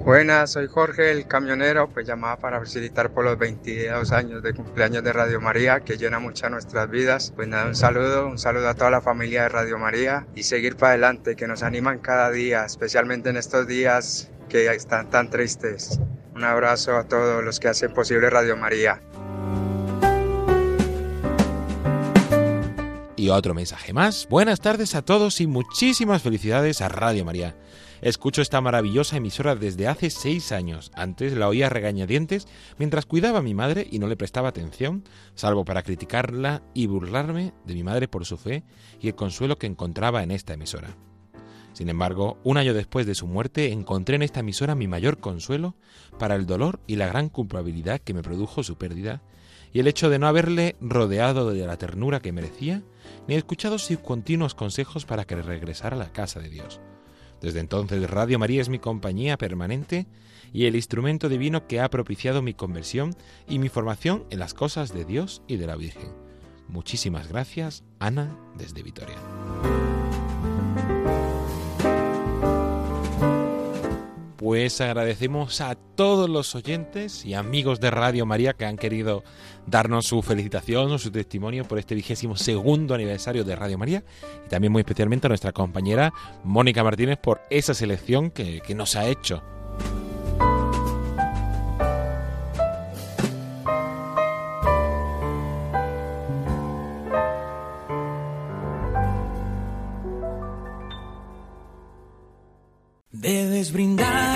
Buenas, 0.03 0.53
soy 0.53 0.67
Jorge, 0.67 1.11
el 1.11 1.27
camionero, 1.27 1.87
pues 1.87 2.07
llamaba 2.07 2.35
para 2.37 2.59
felicitar 2.59 3.11
por 3.11 3.23
los 3.23 3.37
22 3.37 4.11
años 4.11 4.41
de 4.41 4.51
cumpleaños 4.55 5.03
de 5.03 5.13
Radio 5.13 5.39
María, 5.39 5.81
que 5.81 5.95
llena 5.95 6.17
mucho 6.17 6.49
nuestras 6.49 6.89
vidas. 6.89 7.31
Pues 7.35 7.47
nada, 7.47 7.67
un 7.67 7.75
saludo, 7.75 8.27
un 8.27 8.39
saludo 8.39 8.67
a 8.69 8.73
toda 8.73 8.89
la 8.89 9.01
familia 9.01 9.43
de 9.43 9.49
Radio 9.49 9.77
María 9.77 10.25
y 10.33 10.41
seguir 10.41 10.75
para 10.75 10.93
adelante, 10.93 11.35
que 11.35 11.47
nos 11.47 11.61
animan 11.61 11.99
cada 11.99 12.31
día, 12.31 12.65
especialmente 12.65 13.29
en 13.29 13.37
estos 13.37 13.67
días 13.67 14.31
que 14.49 14.65
están 14.73 15.11
tan 15.11 15.29
tristes. 15.29 15.99
Un 16.33 16.45
abrazo 16.45 16.97
a 16.97 17.03
todos 17.03 17.43
los 17.43 17.59
que 17.59 17.67
hacen 17.67 17.93
posible 17.93 18.27
Radio 18.31 18.57
María. 18.57 18.99
Y 23.15 23.29
otro 23.29 23.53
mensaje 23.53 23.93
más. 23.93 24.27
Buenas 24.27 24.61
tardes 24.61 24.95
a 24.95 25.03
todos 25.03 25.41
y 25.41 25.47
muchísimas 25.47 26.23
felicidades 26.23 26.81
a 26.81 26.89
Radio 26.89 27.23
María. 27.23 27.55
Escucho 28.01 28.41
esta 28.41 28.61
maravillosa 28.61 29.17
emisora 29.17 29.55
desde 29.55 29.87
hace 29.87 30.09
seis 30.09 30.51
años. 30.51 30.91
Antes 30.95 31.33
la 31.33 31.47
oía 31.47 31.69
regañadientes 31.69 32.47
mientras 32.79 33.05
cuidaba 33.05 33.39
a 33.39 33.43
mi 33.43 33.53
madre 33.53 33.87
y 33.91 33.99
no 33.99 34.07
le 34.07 34.17
prestaba 34.17 34.49
atención, 34.49 35.03
salvo 35.35 35.65
para 35.65 35.83
criticarla 35.83 36.63
y 36.73 36.87
burlarme 36.87 37.53
de 37.65 37.75
mi 37.75 37.83
madre 37.83 38.07
por 38.07 38.25
su 38.25 38.37
fe 38.37 38.63
y 38.99 39.07
el 39.07 39.15
consuelo 39.15 39.57
que 39.57 39.67
encontraba 39.67 40.23
en 40.23 40.31
esta 40.31 40.53
emisora. 40.53 40.97
Sin 41.73 41.89
embargo, 41.89 42.39
un 42.43 42.57
año 42.57 42.73
después 42.73 43.05
de 43.05 43.13
su 43.13 43.27
muerte 43.27 43.71
encontré 43.71 44.15
en 44.15 44.23
esta 44.23 44.39
emisora 44.39 44.73
mi 44.73 44.87
mayor 44.87 45.19
consuelo 45.19 45.75
para 46.17 46.35
el 46.35 46.47
dolor 46.47 46.79
y 46.87 46.95
la 46.95 47.07
gran 47.07 47.29
culpabilidad 47.29 48.01
que 48.01 48.15
me 48.15 48.23
produjo 48.23 48.63
su 48.63 48.77
pérdida 48.77 49.21
y 49.73 49.79
el 49.79 49.87
hecho 49.87 50.09
de 50.09 50.17
no 50.17 50.27
haberle 50.27 50.75
rodeado 50.81 51.51
de 51.51 51.65
la 51.67 51.77
ternura 51.77 52.19
que 52.19 52.33
merecía, 52.33 52.81
ni 53.27 53.35
escuchado 53.35 53.77
sus 53.77 53.99
continuos 53.99 54.55
consejos 54.55 55.05
para 55.05 55.25
que 55.25 55.35
regresara 55.35 55.95
a 55.95 55.99
la 55.99 56.11
casa 56.11 56.39
de 56.39 56.49
Dios. 56.49 56.81
Desde 57.41 57.59
entonces 57.59 58.09
Radio 58.09 58.39
María 58.39 58.61
es 58.61 58.69
mi 58.69 58.79
compañía 58.79 59.37
permanente 59.37 60.05
y 60.53 60.65
el 60.65 60.75
instrumento 60.75 61.27
divino 61.27 61.67
que 61.67 61.79
ha 61.79 61.89
propiciado 61.89 62.41
mi 62.41 62.53
conversión 62.53 63.15
y 63.47 63.59
mi 63.59 63.69
formación 63.69 64.25
en 64.29 64.39
las 64.39 64.53
cosas 64.53 64.93
de 64.93 65.05
Dios 65.05 65.41
y 65.47 65.57
de 65.57 65.67
la 65.67 65.75
Virgen. 65.75 66.11
Muchísimas 66.67 67.27
gracias, 67.27 67.83
Ana, 67.99 68.37
desde 68.57 68.83
Vitoria. 68.83 69.17
Pues 74.41 74.81
agradecemos 74.81 75.61
a 75.61 75.75
todos 75.75 76.27
los 76.27 76.55
oyentes 76.55 77.27
y 77.27 77.35
amigos 77.35 77.79
de 77.79 77.91
Radio 77.91 78.25
María 78.25 78.53
que 78.53 78.65
han 78.65 78.75
querido 78.75 79.23
darnos 79.67 80.07
su 80.07 80.23
felicitación 80.23 80.91
o 80.91 80.97
su 80.97 81.11
testimonio 81.11 81.63
por 81.65 81.77
este 81.77 81.93
vigésimo 81.93 82.35
segundo 82.35 82.95
aniversario 82.95 83.43
de 83.43 83.55
Radio 83.55 83.77
María 83.77 84.03
y 84.43 84.49
también 84.49 84.71
muy 84.71 84.79
especialmente 84.79 85.27
a 85.27 85.29
nuestra 85.29 85.51
compañera 85.51 86.11
Mónica 86.43 86.83
Martínez 86.83 87.19
por 87.19 87.41
esa 87.51 87.75
selección 87.75 88.31
que, 88.31 88.61
que 88.61 88.73
nos 88.73 88.95
ha 88.95 89.05
hecho. 89.05 89.43
Brindar 103.71 104.30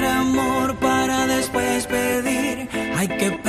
Hay 3.08 3.18
que 3.18 3.45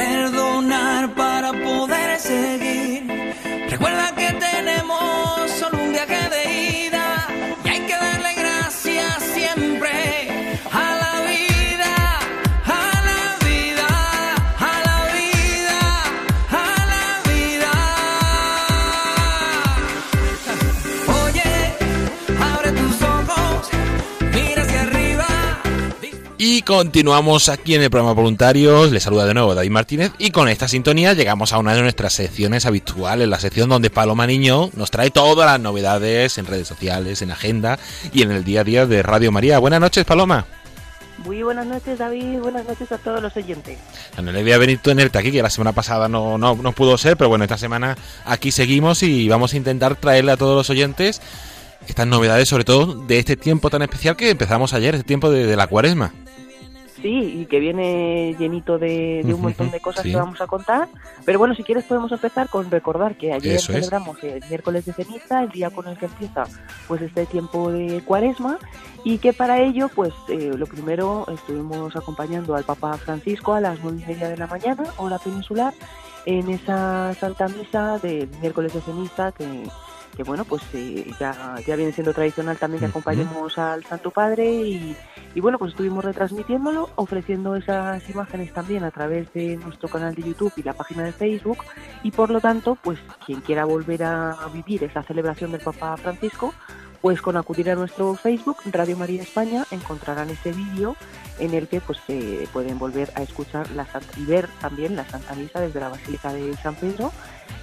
Y 26.48 26.62
continuamos 26.62 27.48
aquí 27.48 27.74
en 27.74 27.82
el 27.82 27.90
programa 27.90 28.12
Voluntarios. 28.12 28.92
Les 28.92 29.02
saluda 29.02 29.26
de 29.26 29.34
nuevo 29.34 29.56
David 29.56 29.72
Martínez. 29.72 30.12
Y 30.16 30.30
con 30.30 30.48
esta 30.48 30.68
sintonía 30.68 31.12
llegamos 31.12 31.52
a 31.52 31.58
una 31.58 31.74
de 31.74 31.82
nuestras 31.82 32.12
secciones 32.12 32.66
habituales, 32.66 33.26
la 33.26 33.40
sección 33.40 33.68
donde 33.68 33.90
Paloma 33.90 34.28
Niño 34.28 34.70
nos 34.76 34.92
trae 34.92 35.10
todas 35.10 35.44
las 35.50 35.58
novedades 35.58 36.38
en 36.38 36.46
redes 36.46 36.68
sociales, 36.68 37.20
en 37.20 37.32
agenda 37.32 37.80
y 38.12 38.22
en 38.22 38.30
el 38.30 38.44
día 38.44 38.60
a 38.60 38.64
día 38.64 38.86
de 38.86 39.02
Radio 39.02 39.32
María. 39.32 39.58
Buenas 39.58 39.80
noches, 39.80 40.04
Paloma. 40.04 40.46
Muy 41.18 41.42
buenas 41.42 41.66
noches, 41.66 41.98
David. 41.98 42.38
Buenas 42.38 42.64
noches 42.64 42.92
a 42.92 42.98
todos 42.98 43.20
los 43.20 43.36
oyentes. 43.36 43.76
Bueno, 44.14 44.30
le 44.30 44.42
voy 44.44 44.52
a 44.52 44.58
venir 44.58 44.78
tenerte 44.78 45.18
aquí, 45.18 45.32
que 45.32 45.42
la 45.42 45.50
semana 45.50 45.72
pasada 45.72 46.08
no, 46.08 46.38
no, 46.38 46.54
no 46.54 46.70
pudo 46.70 46.96
ser, 46.96 47.16
pero 47.16 47.28
bueno, 47.28 47.42
esta 47.42 47.58
semana 47.58 47.98
aquí 48.24 48.52
seguimos 48.52 49.02
y 49.02 49.28
vamos 49.28 49.52
a 49.52 49.56
intentar 49.56 49.96
traerle 49.96 50.30
a 50.30 50.36
todos 50.36 50.54
los 50.54 50.70
oyentes 50.70 51.20
estas 51.88 52.06
novedades, 52.06 52.48
sobre 52.48 52.62
todo 52.62 52.94
de 53.04 53.18
este 53.18 53.34
tiempo 53.34 53.68
tan 53.68 53.82
especial 53.82 54.14
que 54.14 54.30
empezamos 54.30 54.74
ayer, 54.74 54.94
este 54.94 55.08
tiempo 55.08 55.28
de, 55.28 55.44
de 55.44 55.56
la 55.56 55.66
cuaresma. 55.66 56.12
Sí, 57.02 57.40
y 57.40 57.46
que 57.46 57.60
viene 57.60 58.34
llenito 58.38 58.78
de, 58.78 59.22
de 59.24 59.34
un 59.34 59.42
montón 59.42 59.70
de 59.70 59.80
cosas 59.80 60.02
que 60.02 60.16
vamos 60.16 60.40
a 60.40 60.46
contar. 60.46 60.88
Pero 61.24 61.38
bueno, 61.38 61.54
si 61.54 61.62
quieres 61.62 61.84
podemos 61.84 62.10
empezar 62.10 62.48
con 62.48 62.70
recordar 62.70 63.16
que 63.16 63.32
ayer 63.32 63.56
Eso 63.56 63.72
es. 63.72 63.78
celebramos 63.78 64.22
el 64.24 64.42
miércoles 64.48 64.86
de 64.86 64.92
ceniza, 64.94 65.42
el 65.42 65.50
día 65.50 65.70
con 65.70 65.86
el 65.88 65.98
que 65.98 66.06
empieza 66.06 66.44
pues 66.88 67.02
este 67.02 67.26
tiempo 67.26 67.70
de 67.70 68.00
cuaresma, 68.00 68.58
y 69.04 69.18
que 69.18 69.32
para 69.32 69.60
ello, 69.60 69.88
pues 69.94 70.12
eh, 70.28 70.52
lo 70.56 70.66
primero 70.66 71.26
estuvimos 71.32 71.94
acompañando 71.94 72.56
al 72.56 72.64
Papa 72.64 72.96
Francisco 72.96 73.52
a 73.52 73.60
las 73.60 73.78
nueve 73.82 74.02
y 74.02 74.06
media 74.12 74.28
de 74.28 74.36
la 74.36 74.46
mañana, 74.46 74.84
hora 74.96 75.18
peninsular, 75.18 75.74
en 76.24 76.48
esa 76.48 77.14
Santa 77.14 77.46
Misa 77.48 77.98
del 77.98 78.28
miércoles 78.40 78.72
de 78.72 78.80
ceniza 78.80 79.32
que 79.32 79.64
que 80.16 80.22
bueno, 80.22 80.44
pues 80.46 80.62
eh, 80.72 81.10
ya, 81.20 81.56
ya 81.66 81.76
viene 81.76 81.92
siendo 81.92 82.14
tradicional 82.14 82.56
también 82.56 82.80
que 82.80 82.86
acompañemos 82.86 83.58
al 83.58 83.84
Santo 83.84 84.10
Padre 84.10 84.50
y, 84.50 84.96
y 85.34 85.40
bueno, 85.40 85.58
pues 85.58 85.72
estuvimos 85.72 86.04
retransmitiéndolo, 86.04 86.88
ofreciendo 86.96 87.54
esas 87.54 88.08
imágenes 88.08 88.52
también 88.52 88.84
a 88.84 88.90
través 88.90 89.30
de 89.34 89.56
nuestro 89.56 89.88
canal 89.88 90.14
de 90.14 90.22
YouTube 90.22 90.52
y 90.56 90.62
la 90.62 90.72
página 90.72 91.02
de 91.04 91.12
Facebook. 91.12 91.58
Y 92.02 92.12
por 92.12 92.30
lo 92.30 92.40
tanto, 92.40 92.76
pues 92.82 92.98
quien 93.26 93.42
quiera 93.42 93.66
volver 93.66 94.04
a 94.04 94.36
vivir 94.54 94.84
esa 94.84 95.02
celebración 95.02 95.52
del 95.52 95.60
Papa 95.60 95.96
Francisco, 95.98 96.54
pues 97.02 97.20
con 97.20 97.36
acudir 97.36 97.70
a 97.70 97.74
nuestro 97.74 98.14
Facebook, 98.14 98.56
Radio 98.72 98.96
María 98.96 99.22
España, 99.22 99.64
encontrarán 99.70 100.30
ese 100.30 100.52
vídeo 100.52 100.96
en 101.38 101.52
el 101.52 101.68
que 101.68 101.82
pues 101.82 101.98
se 102.06 102.48
pueden 102.54 102.78
volver 102.78 103.12
a 103.14 103.22
escuchar 103.22 103.70
la 103.72 103.84
Santa- 103.84 104.18
y 104.18 104.24
ver 104.24 104.48
también 104.62 104.96
la 104.96 105.04
Santa 105.04 105.34
Misa 105.34 105.60
desde 105.60 105.78
la 105.78 105.90
Basílica 105.90 106.32
de 106.32 106.56
San 106.56 106.74
Pedro 106.74 107.12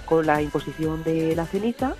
con 0.06 0.24
la 0.24 0.40
imposición 0.40 1.02
de 1.02 1.34
la 1.34 1.46
ceniza 1.46 1.94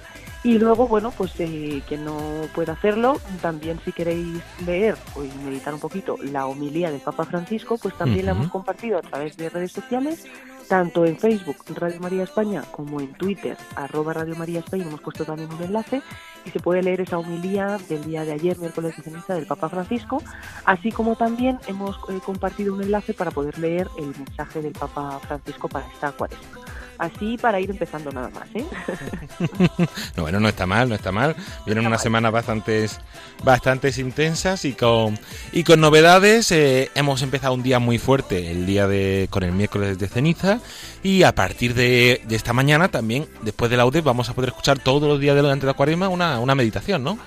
y 0.44 0.58
luego, 0.58 0.86
bueno, 0.86 1.10
pues 1.10 1.32
eh, 1.38 1.82
quien 1.88 2.04
no 2.04 2.18
pueda 2.54 2.74
hacerlo, 2.74 3.18
también 3.40 3.80
si 3.82 3.92
queréis 3.92 4.42
leer 4.66 4.94
o 5.16 5.20
meditar 5.42 5.72
un 5.72 5.80
poquito 5.80 6.18
la 6.22 6.46
homilía 6.46 6.90
del 6.90 7.00
Papa 7.00 7.24
Francisco, 7.24 7.78
pues 7.78 7.96
también 7.96 8.26
la 8.26 8.32
hemos 8.32 8.48
compartido 8.50 8.98
a 8.98 9.00
través 9.00 9.38
de 9.38 9.48
redes 9.48 9.72
sociales, 9.72 10.26
tanto 10.68 11.06
en 11.06 11.18
Facebook, 11.18 11.56
Radio 11.74 11.98
María 11.98 12.24
España, 12.24 12.62
como 12.70 13.00
en 13.00 13.14
Twitter, 13.14 13.56
arroba 13.74 14.12
Radio 14.12 14.36
María 14.36 14.60
España, 14.60 14.84
hemos 14.84 15.00
puesto 15.00 15.24
también 15.24 15.50
un 15.50 15.62
enlace 15.62 16.02
y 16.44 16.50
se 16.50 16.60
puede 16.60 16.82
leer 16.82 17.00
esa 17.00 17.16
homilía 17.16 17.78
del 17.88 18.04
día 18.04 18.26
de 18.26 18.32
ayer, 18.32 18.58
miércoles 18.58 18.94
de 18.98 19.02
ceniza, 19.02 19.34
del 19.34 19.46
Papa 19.46 19.70
Francisco, 19.70 20.22
así 20.66 20.92
como 20.92 21.16
también 21.16 21.58
hemos 21.68 21.96
eh, 22.10 22.20
compartido 22.22 22.74
un 22.74 22.82
enlace 22.82 23.14
para 23.14 23.30
poder 23.30 23.58
leer 23.58 23.88
el 23.96 24.08
mensaje 24.08 24.60
del 24.60 24.72
Papa 24.72 25.18
Francisco 25.20 25.68
para 25.68 25.86
esta 25.88 26.12
cuaresma. 26.12 26.63
Así 26.98 27.36
para 27.38 27.60
ir 27.60 27.70
empezando 27.70 28.10
nada 28.12 28.30
más, 28.30 28.48
¿eh? 28.54 28.64
No, 30.16 30.22
bueno, 30.22 30.40
no 30.40 30.48
está 30.48 30.66
mal, 30.66 30.88
no 30.88 30.94
está 30.94 31.10
mal. 31.10 31.34
Vienen 31.66 31.86
unas 31.86 32.02
semanas 32.02 32.32
bastantes, 32.32 33.00
bastantes 33.42 33.98
intensas 33.98 34.64
y 34.64 34.74
con, 34.74 35.18
y 35.52 35.64
con 35.64 35.80
novedades. 35.80 36.52
Eh, 36.52 36.90
hemos 36.94 37.22
empezado 37.22 37.54
un 37.54 37.62
día 37.62 37.78
muy 37.78 37.98
fuerte, 37.98 38.50
el 38.50 38.66
día 38.66 38.86
de 38.86 39.26
con 39.30 39.42
el 39.42 39.52
miércoles 39.52 39.98
de 39.98 40.08
ceniza. 40.08 40.60
Y 41.02 41.24
a 41.24 41.34
partir 41.34 41.74
de, 41.74 42.20
de 42.26 42.36
esta 42.36 42.52
mañana 42.52 42.88
también, 42.88 43.26
después 43.42 43.70
de 43.70 43.76
la 43.76 43.86
UDE, 43.86 44.00
vamos 44.00 44.28
a 44.28 44.34
poder 44.34 44.50
escuchar 44.50 44.78
todos 44.78 45.08
los 45.08 45.18
días 45.18 45.36
durante 45.36 45.66
la 45.66 45.74
cuaresma 45.74 46.08
una, 46.08 46.38
una 46.38 46.54
meditación, 46.54 47.02
¿no? 47.02 47.18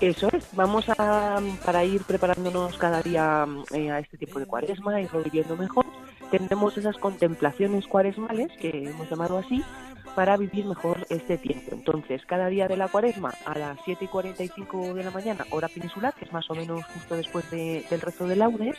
Eso 0.00 0.28
es, 0.32 0.46
vamos 0.52 0.86
a, 0.88 1.40
para 1.64 1.84
ir 1.84 2.02
preparándonos 2.04 2.76
cada 2.78 3.02
día 3.02 3.46
eh, 3.72 3.90
a 3.90 3.98
este 3.98 4.16
tiempo 4.16 4.38
de 4.40 4.46
cuaresma, 4.46 4.98
irlo 4.98 5.22
viviendo 5.22 5.56
mejor, 5.56 5.84
tendremos 6.30 6.76
esas 6.78 6.96
contemplaciones 6.96 7.86
cuaresmales, 7.86 8.50
que 8.60 8.88
hemos 8.90 9.08
llamado 9.10 9.38
así, 9.38 9.62
para 10.14 10.36
vivir 10.36 10.66
mejor 10.66 11.06
este 11.08 11.38
tiempo. 11.38 11.70
Entonces, 11.72 12.24
cada 12.26 12.48
día 12.48 12.66
de 12.66 12.76
la 12.76 12.88
cuaresma, 12.88 13.32
a 13.46 13.56
las 13.58 13.78
7 13.84 14.04
y 14.06 14.08
45 14.08 14.94
de 14.94 15.04
la 15.04 15.10
mañana, 15.10 15.44
hora 15.50 15.68
peninsular, 15.68 16.14
que 16.14 16.24
es 16.24 16.32
más 16.32 16.50
o 16.50 16.54
menos 16.54 16.84
justo 16.86 17.14
después 17.16 17.48
de- 17.50 17.84
del 17.88 18.00
rezo 18.00 18.26
de 18.26 18.36
laudes, 18.36 18.76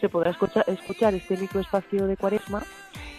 se 0.00 0.08
podrá 0.10 0.30
escuchar, 0.32 0.64
escuchar 0.68 1.14
este 1.14 1.36
microespacio 1.38 2.06
de 2.06 2.16
cuaresma 2.18 2.62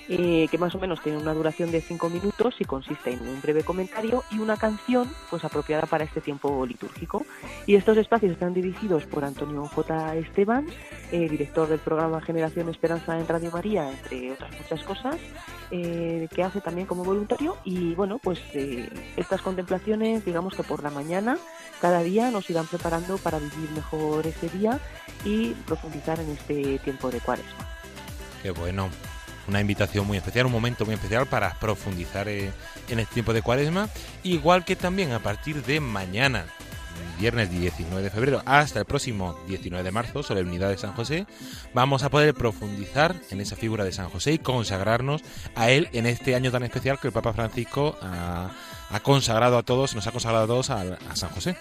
eh, 0.10 0.48
que 0.50 0.58
más 0.58 0.74
o 0.76 0.80
menos 0.80 1.02
tiene 1.02 1.18
una 1.18 1.34
duración 1.34 1.72
de 1.72 1.82
cinco 1.82 2.10
minutos 2.10 2.56
y 2.60 2.66
consiste 2.66 3.12
en 3.12 3.22
un 3.22 3.42
breve 3.42 3.64
comentario 3.64 4.24
y 4.32 4.40
una 4.40 4.58
canción 4.58 5.10
pues 5.30 5.44
apropiada 5.44 5.86
para 5.86 6.04
este 6.04 6.22
tiempo 6.22 6.66
litúrgico. 6.66 7.26
Y 7.66 7.76
estos 7.76 7.98
espacios 7.98 8.32
están 8.32 8.54
dirigidos 8.54 9.06
por 9.06 9.26
Antonio 9.26 9.66
J. 9.66 10.16
Esteban, 10.16 10.68
eh, 11.12 11.28
director 11.30 11.68
del 11.68 11.80
programa 11.80 12.22
Generación 12.22 12.70
Esperanza 12.70 13.20
en 13.20 13.28
Radio 13.28 13.52
María, 13.52 13.90
entre 13.90 14.32
otras 14.32 14.52
muchas 14.58 14.84
cosas, 14.84 15.16
eh, 15.72 16.28
que 16.34 16.44
hace 16.44 16.62
también 16.62 16.88
como 16.88 17.04
voluntario. 17.04 17.58
Y 17.64 17.94
bueno, 17.96 18.20
pues 18.22 18.40
eh, 18.54 18.90
estas 19.18 19.42
contemplaciones, 19.42 20.26
digamos 20.26 20.56
que 20.56 20.64
por 20.64 20.84
la 20.84 20.90
mañana, 20.90 21.38
cada 21.82 22.02
día 22.02 22.32
nos 22.32 22.50
irán 22.50 22.68
preparando 22.68 23.18
para 23.18 23.40
vivir 23.40 23.70
mejor 23.76 24.26
ese 24.26 24.50
día 24.50 24.80
y 25.26 25.52
profundizar 25.66 26.20
en 26.20 26.30
este 26.30 26.80
tiempo 26.80 27.12
de 27.12 27.20
cuaresma. 27.20 27.68
Qué 28.42 28.52
bueno. 28.52 28.90
Una 29.48 29.62
invitación 29.62 30.06
muy 30.06 30.18
especial, 30.18 30.46
un 30.46 30.52
momento 30.52 30.86
muy 30.86 30.96
especial 30.96 31.26
para 31.28 31.54
profundizar 31.60 32.28
eh, 32.28 32.52
en 32.90 33.00
este 33.00 33.14
tiempo 33.16 33.34
de 33.34 33.42
cuaresma. 33.42 33.90
Igual 34.24 34.66
que 34.66 34.76
también 34.76 35.12
a 35.12 35.20
partir 35.20 35.64
de 35.64 35.80
mañana, 35.80 36.46
viernes 37.20 37.50
19 37.50 38.04
de 38.04 38.10
febrero, 38.10 38.42
hasta 38.46 38.80
el 38.80 38.86
próximo 38.86 39.38
19 39.48 39.84
de 39.84 39.92
marzo, 39.92 40.24
solemnidad 40.24 40.70
de 40.70 40.78
San 40.78 40.94
José, 40.94 41.26
vamos 41.74 42.04
a 42.04 42.10
poder 42.10 42.34
profundizar 42.34 43.16
en 43.30 43.42
esa 43.42 43.56
figura 43.56 43.84
de 43.84 43.92
San 43.92 44.10
José 44.10 44.34
y 44.34 44.40
consagrarnos 44.40 45.24
a 45.56 45.70
él 45.70 45.90
en 45.94 46.06
este 46.06 46.36
año 46.36 46.52
tan 46.52 46.64
especial 46.64 47.00
que 47.00 47.08
el 47.08 47.14
Papa 47.14 47.34
Francisco 47.34 47.98
ha, 48.02 48.52
ha 48.90 49.00
consagrado 49.00 49.58
a 49.58 49.64
todos, 49.64 49.96
nos 49.96 50.08
ha 50.08 50.12
consagrado 50.12 50.44
a 50.44 50.48
todos 50.48 50.70
a, 50.70 50.82
a 50.82 51.16
San 51.16 51.30
José. 51.30 51.58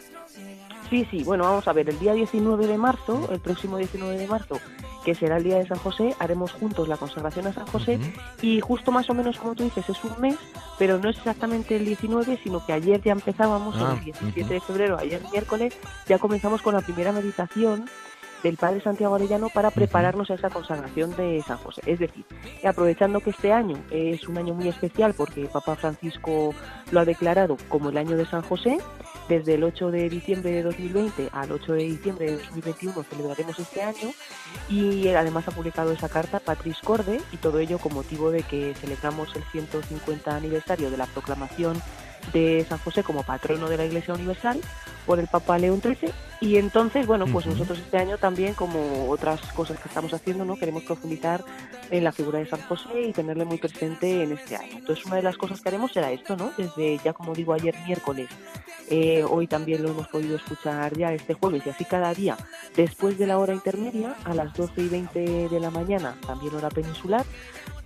Sí, 0.90 1.06
sí, 1.10 1.24
bueno, 1.24 1.44
vamos 1.44 1.66
a 1.66 1.72
ver, 1.72 1.88
el 1.88 1.98
día 1.98 2.12
19 2.12 2.66
de 2.66 2.78
marzo, 2.78 3.28
el 3.32 3.40
próximo 3.40 3.76
19 3.76 4.18
de 4.18 4.26
marzo, 4.28 4.60
que 5.06 5.14
será 5.14 5.36
el 5.36 5.44
día 5.44 5.58
de 5.58 5.68
San 5.68 5.78
José, 5.78 6.16
haremos 6.18 6.50
juntos 6.50 6.88
la 6.88 6.96
consagración 6.96 7.46
a 7.46 7.52
San 7.52 7.64
José 7.66 8.00
y 8.42 8.58
justo 8.60 8.90
más 8.90 9.08
o 9.08 9.14
menos 9.14 9.38
como 9.38 9.54
tú 9.54 9.62
dices 9.62 9.88
es 9.88 10.02
un 10.02 10.20
mes, 10.20 10.34
pero 10.80 10.98
no 10.98 11.08
es 11.08 11.16
exactamente 11.16 11.76
el 11.76 11.84
19, 11.84 12.40
sino 12.42 12.66
que 12.66 12.72
ayer 12.72 13.00
ya 13.00 13.12
empezábamos, 13.12 13.76
Ah, 13.78 13.94
el 13.96 14.04
17 14.04 14.40
ujú. 14.42 14.52
de 14.52 14.60
febrero, 14.60 14.98
ayer 14.98 15.22
miércoles, 15.30 15.74
ya 16.08 16.18
comenzamos 16.18 16.60
con 16.60 16.74
la 16.74 16.80
primera 16.80 17.12
meditación 17.12 17.88
del 18.42 18.56
Padre 18.56 18.80
Santiago 18.80 19.14
Arellano 19.14 19.48
para 19.48 19.70
prepararnos 19.70 20.30
a 20.30 20.34
esa 20.34 20.50
consagración 20.50 21.14
de 21.16 21.40
San 21.46 21.58
José. 21.58 21.82
Es 21.86 22.00
decir, 22.00 22.24
aprovechando 22.64 23.20
que 23.20 23.30
este 23.30 23.52
año 23.52 23.76
es 23.90 24.26
un 24.28 24.38
año 24.38 24.54
muy 24.54 24.68
especial 24.68 25.14
porque 25.14 25.46
Papa 25.46 25.76
Francisco 25.76 26.52
lo 26.90 27.00
ha 27.00 27.04
declarado 27.04 27.56
como 27.68 27.90
el 27.90 27.96
año 27.96 28.16
de 28.16 28.26
San 28.26 28.42
José, 28.42 28.78
desde 29.28 29.54
el 29.54 29.64
8 29.64 29.90
de 29.90 30.08
diciembre 30.08 30.50
de 30.50 30.62
2020 30.62 31.30
al 31.32 31.52
8 31.52 31.72
de 31.72 31.82
diciembre 31.84 32.26
de 32.26 32.36
2021 32.38 33.02
celebraremos 33.02 33.58
este 33.58 33.82
año 33.82 34.10
y 34.68 35.08
además 35.08 35.48
ha 35.48 35.52
publicado 35.52 35.92
esa 35.92 36.08
carta 36.08 36.40
Patris 36.40 36.78
Corde 36.82 37.20
y 37.32 37.36
todo 37.38 37.58
ello 37.58 37.78
con 37.78 37.94
motivo 37.94 38.30
de 38.30 38.42
que 38.42 38.74
celebramos 38.74 39.34
el 39.36 39.42
150 39.44 40.36
aniversario 40.36 40.90
de 40.90 40.96
la 40.96 41.06
proclamación 41.06 41.80
de 42.32 42.64
San 42.68 42.78
José 42.78 43.02
como 43.02 43.22
patrono 43.22 43.68
de 43.68 43.76
la 43.76 43.84
Iglesia 43.84 44.14
Universal 44.14 44.60
por 45.04 45.18
el 45.20 45.28
Papa 45.28 45.58
León 45.58 45.80
XIII 45.80 46.12
y 46.40 46.56
entonces 46.56 47.06
bueno 47.06 47.26
pues 47.26 47.46
nosotros 47.46 47.78
este 47.78 47.96
año 47.96 48.18
también 48.18 48.54
como 48.54 49.08
otras 49.08 49.40
cosas 49.52 49.78
que 49.78 49.88
estamos 49.88 50.12
haciendo 50.12 50.44
no 50.44 50.56
queremos 50.56 50.82
profundizar 50.82 51.44
en 51.90 52.04
la 52.04 52.12
figura 52.12 52.38
de 52.38 52.46
San 52.46 52.60
José 52.62 53.02
y 53.08 53.12
tenerle 53.12 53.44
muy 53.44 53.58
presente 53.58 54.22
en 54.22 54.32
este 54.32 54.56
año. 54.56 54.78
Entonces 54.78 55.04
una 55.06 55.16
de 55.16 55.22
las 55.22 55.36
cosas 55.36 55.60
que 55.60 55.68
haremos 55.68 55.92
será 55.92 56.10
esto 56.10 56.36
no 56.36 56.50
desde 56.56 56.98
ya 57.04 57.12
como 57.12 57.34
digo 57.34 57.52
ayer 57.52 57.74
miércoles. 57.86 58.28
Eh, 58.88 59.24
hoy 59.28 59.46
también 59.46 59.82
lo 59.82 59.90
hemos 59.90 60.06
podido 60.08 60.36
escuchar 60.36 60.96
ya 60.96 61.12
este 61.12 61.34
jueves 61.34 61.62
y 61.66 61.70
así 61.70 61.84
cada 61.84 62.14
día 62.14 62.36
después 62.76 63.18
de 63.18 63.26
la 63.26 63.38
hora 63.38 63.52
intermedia 63.52 64.14
a 64.24 64.32
las 64.34 64.52
12 64.54 64.80
y 64.80 64.88
20 64.88 65.48
de 65.48 65.60
la 65.60 65.70
mañana 65.70 66.16
también 66.24 66.54
hora 66.54 66.68
peninsular 66.68 67.24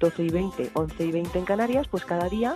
12 0.01 0.23
y 0.25 0.31
20, 0.31 0.71
11 0.75 1.05
y 1.05 1.13
20 1.13 1.39
en 1.39 1.45
Canarias, 1.45 1.87
pues 1.89 2.05
cada 2.05 2.29
día 2.29 2.55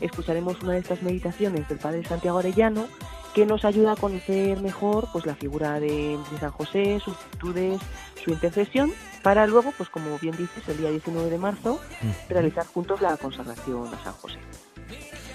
escucharemos 0.00 0.60
una 0.62 0.72
de 0.72 0.80
estas 0.80 1.02
meditaciones 1.02 1.68
del 1.68 1.78
Padre 1.78 2.04
Santiago 2.04 2.38
Arellano 2.38 2.86
que 3.34 3.46
nos 3.46 3.66
ayuda 3.66 3.92
a 3.92 3.96
conocer 3.96 4.60
mejor 4.60 5.08
pues 5.12 5.26
la 5.26 5.34
figura 5.34 5.78
de, 5.78 6.18
de 6.32 6.38
San 6.40 6.50
José, 6.50 6.98
sus 7.04 7.14
virtudes, 7.30 7.80
su 8.24 8.30
intercesión, 8.30 8.92
para 9.22 9.46
luego, 9.46 9.72
pues 9.76 9.88
como 9.88 10.18
bien 10.18 10.36
dices, 10.36 10.66
el 10.68 10.78
día 10.78 10.88
19 10.88 11.28
de 11.28 11.36
marzo, 11.38 11.80
realizar 12.28 12.64
juntos 12.66 13.00
la 13.00 13.16
consagración 13.16 13.92
a 13.92 14.02
San 14.02 14.14
José. 14.14 14.38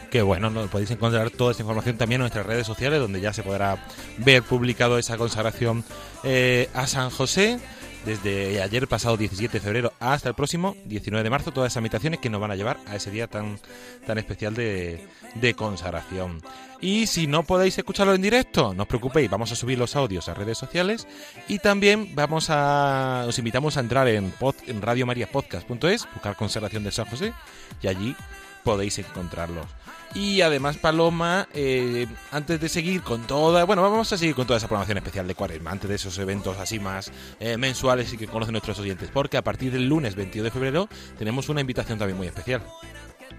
Que 0.10 0.22
bueno, 0.22 0.50
¿no? 0.50 0.66
podéis 0.68 0.92
encontrar 0.92 1.30
toda 1.30 1.52
esta 1.52 1.64
información 1.64 1.98
también 1.98 2.20
en 2.20 2.24
nuestras 2.24 2.46
redes 2.46 2.66
sociales, 2.66 3.00
donde 3.00 3.22
ya 3.22 3.34
se 3.34 3.44
podrá 3.44 3.86
ver 4.18 4.44
publicado 4.44 4.98
esa 4.98 5.18
consagración 5.18 5.84
eh, 6.24 6.70
a 6.74 6.88
San 6.88 7.10
José. 7.10 7.60
Desde 8.06 8.62
ayer 8.62 8.88
pasado 8.88 9.18
17 9.18 9.52
de 9.52 9.60
febrero 9.60 9.94
hasta 10.00 10.30
el 10.30 10.36
próximo 10.36 10.76
19 10.86 11.24
de 11.24 11.30
marzo, 11.30 11.52
todas 11.52 11.72
esas 11.72 11.82
invitaciones 11.82 12.20
que 12.20 12.30
nos 12.30 12.42
van 12.42 12.52
a 12.52 12.56
llevar 12.56 12.78
a 12.88 12.96
ese 12.96 13.12
día 13.12 13.28
tan, 13.28 13.60
tan 14.06 14.18
especial 14.18 14.54
de, 14.54 15.08
de 15.36 15.54
consagración. 15.54 16.42
Y 16.80 17.06
si 17.08 17.28
no 17.28 17.44
podéis 17.44 17.78
escucharlo 17.78 18.16
en 18.16 18.22
directo, 18.22 18.74
no 18.74 18.84
os 18.84 18.90
preocupéis, 18.90 19.30
vamos 19.30 19.52
a 19.52 19.56
subir 19.56 19.78
los 19.78 19.96
audios 19.96 20.28
a 20.30 20.34
redes 20.34 20.58
sociales 20.58 21.08
y 21.48 21.60
también 21.60 22.16
vamos 22.16 22.48
a 22.50 23.26
os 23.28 23.38
invitamos 23.38 23.78
a 23.78 23.82
entrar 23.82 24.08
en, 24.08 24.32
pod, 24.32 24.56
en 24.66 24.82
radiomariapodcast.es, 24.82 26.08
buscar 26.14 26.36
Consagración 26.36 26.84
de 26.84 26.92
San 26.92 27.06
José 27.06 27.34
y 27.82 27.88
allí 27.88 28.16
podéis 28.64 28.98
encontrarlos. 29.00 29.66
Y 30.14 30.42
además, 30.42 30.78
Paloma, 30.78 31.48
eh, 31.54 32.06
antes 32.32 32.60
de 32.60 32.68
seguir 32.68 33.02
con 33.02 33.26
toda. 33.28 33.64
Bueno, 33.64 33.82
vamos 33.82 34.12
a 34.12 34.18
seguir 34.18 34.36
con 34.36 34.46
toda 34.46 34.58
esa 34.58 34.68
programación 34.68 34.98
especial 34.98 35.26
de 35.26 35.36
Cuaresma, 35.36 35.72
antes 35.72 35.90
de 35.90 35.96
esos 35.96 36.18
eventos 36.20 36.58
así 36.58 36.80
más 36.80 37.12
eh, 37.40 37.56
mensuales 37.58 38.12
y 38.12 38.18
que 38.18 38.28
conocen 38.28 38.52
nuestros 38.52 38.78
oyentes, 38.80 39.10
porque 39.12 39.38
a 39.38 39.42
partir 39.42 39.72
del 39.72 39.88
lunes 39.88 40.16
22 40.16 40.46
de 40.46 40.52
febrero 40.52 40.90
tenemos 41.18 41.48
una 41.48 41.62
invitación 41.62 41.98
también 41.98 42.18
muy 42.18 42.28
especial. 42.28 42.62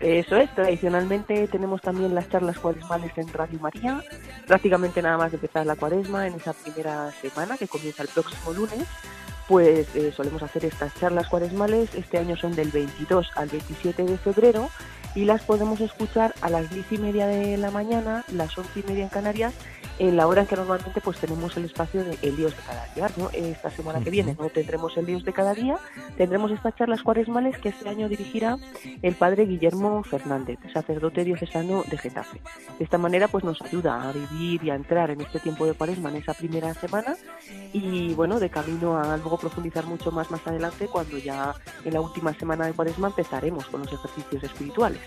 Eso 0.01 0.37
es, 0.37 0.53
tradicionalmente 0.55 1.47
tenemos 1.49 1.83
también 1.83 2.15
las 2.15 2.29
charlas 2.29 2.59
cuaresmales 2.59 3.13
en 3.17 3.31
Radio 3.33 3.61
María, 3.61 4.03
prácticamente 4.47 5.03
nada 5.03 5.19
más 5.19 5.31
de 5.31 5.37
empezar 5.37 5.67
la 5.67 5.77
cuaresma 5.77 6.27
en 6.27 6.35
esa 6.35 6.55
primera 6.55 7.13
semana 7.21 7.59
que 7.59 7.69
comienza 7.69 8.03
el 8.03 8.09
próximo 8.09 8.53
lunes, 8.53 8.89
pues 9.47 9.95
eh, 9.95 10.13
solemos 10.17 10.43
hacer 10.43 10.65
estas 10.65 10.95
charlas 10.99 11.29
cuaresmales, 11.29 11.95
este 11.95 12.19
año 12.19 12.37
son 12.37 12.57
del 12.57 12.71
22 12.71 13.31
al 13.37 13.49
27 13.49 14.05
de 14.05 14.19
febrero 14.19 14.71
y 15.15 15.25
las 15.25 15.43
podemos 15.43 15.81
escuchar 15.81 16.35
a 16.41 16.51
las 16.51 16.71
10 16.71 16.93
y 16.93 16.99
media 16.99 17.27
de 17.27 17.57
la 17.57 17.71
mañana, 17.71 18.25
las 18.33 18.57
11 18.57 18.81
y 18.81 18.83
media 18.85 19.05
en 19.05 19.11
Canarias, 19.11 19.55
en 19.99 20.17
la 20.17 20.27
hora 20.27 20.43
en 20.43 20.47
que 20.47 20.57
normalmente 20.57 21.01
pues 21.01 21.19
tenemos 21.19 21.57
el 21.57 21.65
espacio 21.65 22.05
de 22.05 22.19
el 22.23 22.37
Dios 22.37 22.57
de 22.57 22.63
cada 22.63 22.87
día. 22.95 23.11
¿no? 23.17 23.31
Esta 23.31 23.71
semana 23.71 24.01
que 24.01 24.11
viene 24.11 24.37
no 24.39 24.49
tendremos 24.49 24.97
el 24.97 25.07
Dios 25.07 25.25
de 25.25 25.33
cada 25.33 25.55
día, 25.55 25.77
tendremos 26.17 26.51
estas 26.51 26.75
charlas 26.77 27.03
cuaresmales 27.03 27.59
que 27.59 27.71
este 27.71 27.89
año 27.89 28.09
dirigirá 28.09 28.57
el 29.03 29.15
padre 29.15 29.47
Guillermo 29.47 30.03
Fernández, 30.03 30.59
sacerdote 30.73 31.25
diocesano 31.25 31.85
de 31.89 31.99
Getafe. 31.99 32.41
De 32.79 32.85
esta 32.85 32.99
manera 32.99 33.29
pues 33.29 33.45
nos 33.45 33.61
ayuda 33.63 34.09
a 34.09 34.13
vivir 34.13 34.65
y 34.65 34.71
a 34.71 34.75
entrar 34.75 35.11
en 35.11 35.21
este 35.21 35.39
tiempo 35.41 35.67
de 35.67 35.75
cuaresma 35.75 36.11
en 36.11 36.17
esa 36.17 36.35
primera 36.35 36.73
semana 36.75 37.17
y 37.73 38.15
bueno, 38.15 38.41
de 38.41 38.51
camino 38.51 38.99
a 38.99 39.17
luego 39.17 39.39
profundizar 39.39 39.87
mucho 39.87 40.11
más 40.11 40.31
más 40.31 40.47
adelante 40.47 40.87
cuando 40.87 41.19
ya 41.19 41.55
en 41.85 41.95
la 41.95 42.01
última 42.01 42.33
semana 42.35 42.67
de 42.67 42.73
cuaresma 42.73 43.09
empezaremos 43.09 43.67
con 43.67 43.83
los 43.83 43.93
ejercicios 43.93 44.43
espirituales. 44.45 45.01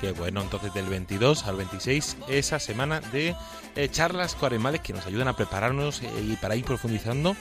Qué 0.00 0.12
bueno, 0.12 0.40
entonces 0.40 0.72
del 0.72 0.86
22 0.86 1.46
al 1.46 1.56
26, 1.56 2.16
esa 2.28 2.58
semana 2.58 3.00
de 3.00 3.36
eh, 3.76 3.88
charlas 3.90 4.34
cuaresmales 4.34 4.80
que 4.80 4.94
nos 4.94 5.06
ayudan 5.06 5.28
a 5.28 5.36
prepararnos 5.36 6.02
eh, 6.02 6.08
y 6.26 6.36
para 6.36 6.56
ir 6.56 6.64
profundizando 6.64 7.36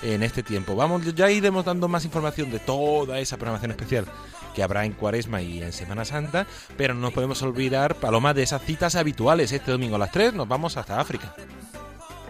en 0.00 0.22
este 0.22 0.44
tiempo. 0.44 0.76
Vamos, 0.76 1.12
ya 1.14 1.28
iremos 1.28 1.64
dando 1.64 1.88
más 1.88 2.04
información 2.04 2.52
de 2.52 2.60
toda 2.60 3.18
esa 3.18 3.36
programación 3.36 3.72
especial 3.72 4.06
que 4.54 4.62
habrá 4.62 4.84
en 4.84 4.92
Cuaresma 4.92 5.42
y 5.42 5.60
en 5.60 5.72
Semana 5.72 6.04
Santa, 6.04 6.46
pero 6.76 6.94
no 6.94 7.00
nos 7.00 7.12
podemos 7.12 7.42
olvidar, 7.42 7.96
Paloma, 7.96 8.32
de 8.32 8.44
esas 8.44 8.62
citas 8.62 8.94
habituales. 8.94 9.50
Este 9.50 9.72
domingo 9.72 9.96
a 9.96 9.98
las 9.98 10.12
3 10.12 10.34
nos 10.34 10.46
vamos 10.46 10.76
hasta 10.76 11.00
África. 11.00 11.34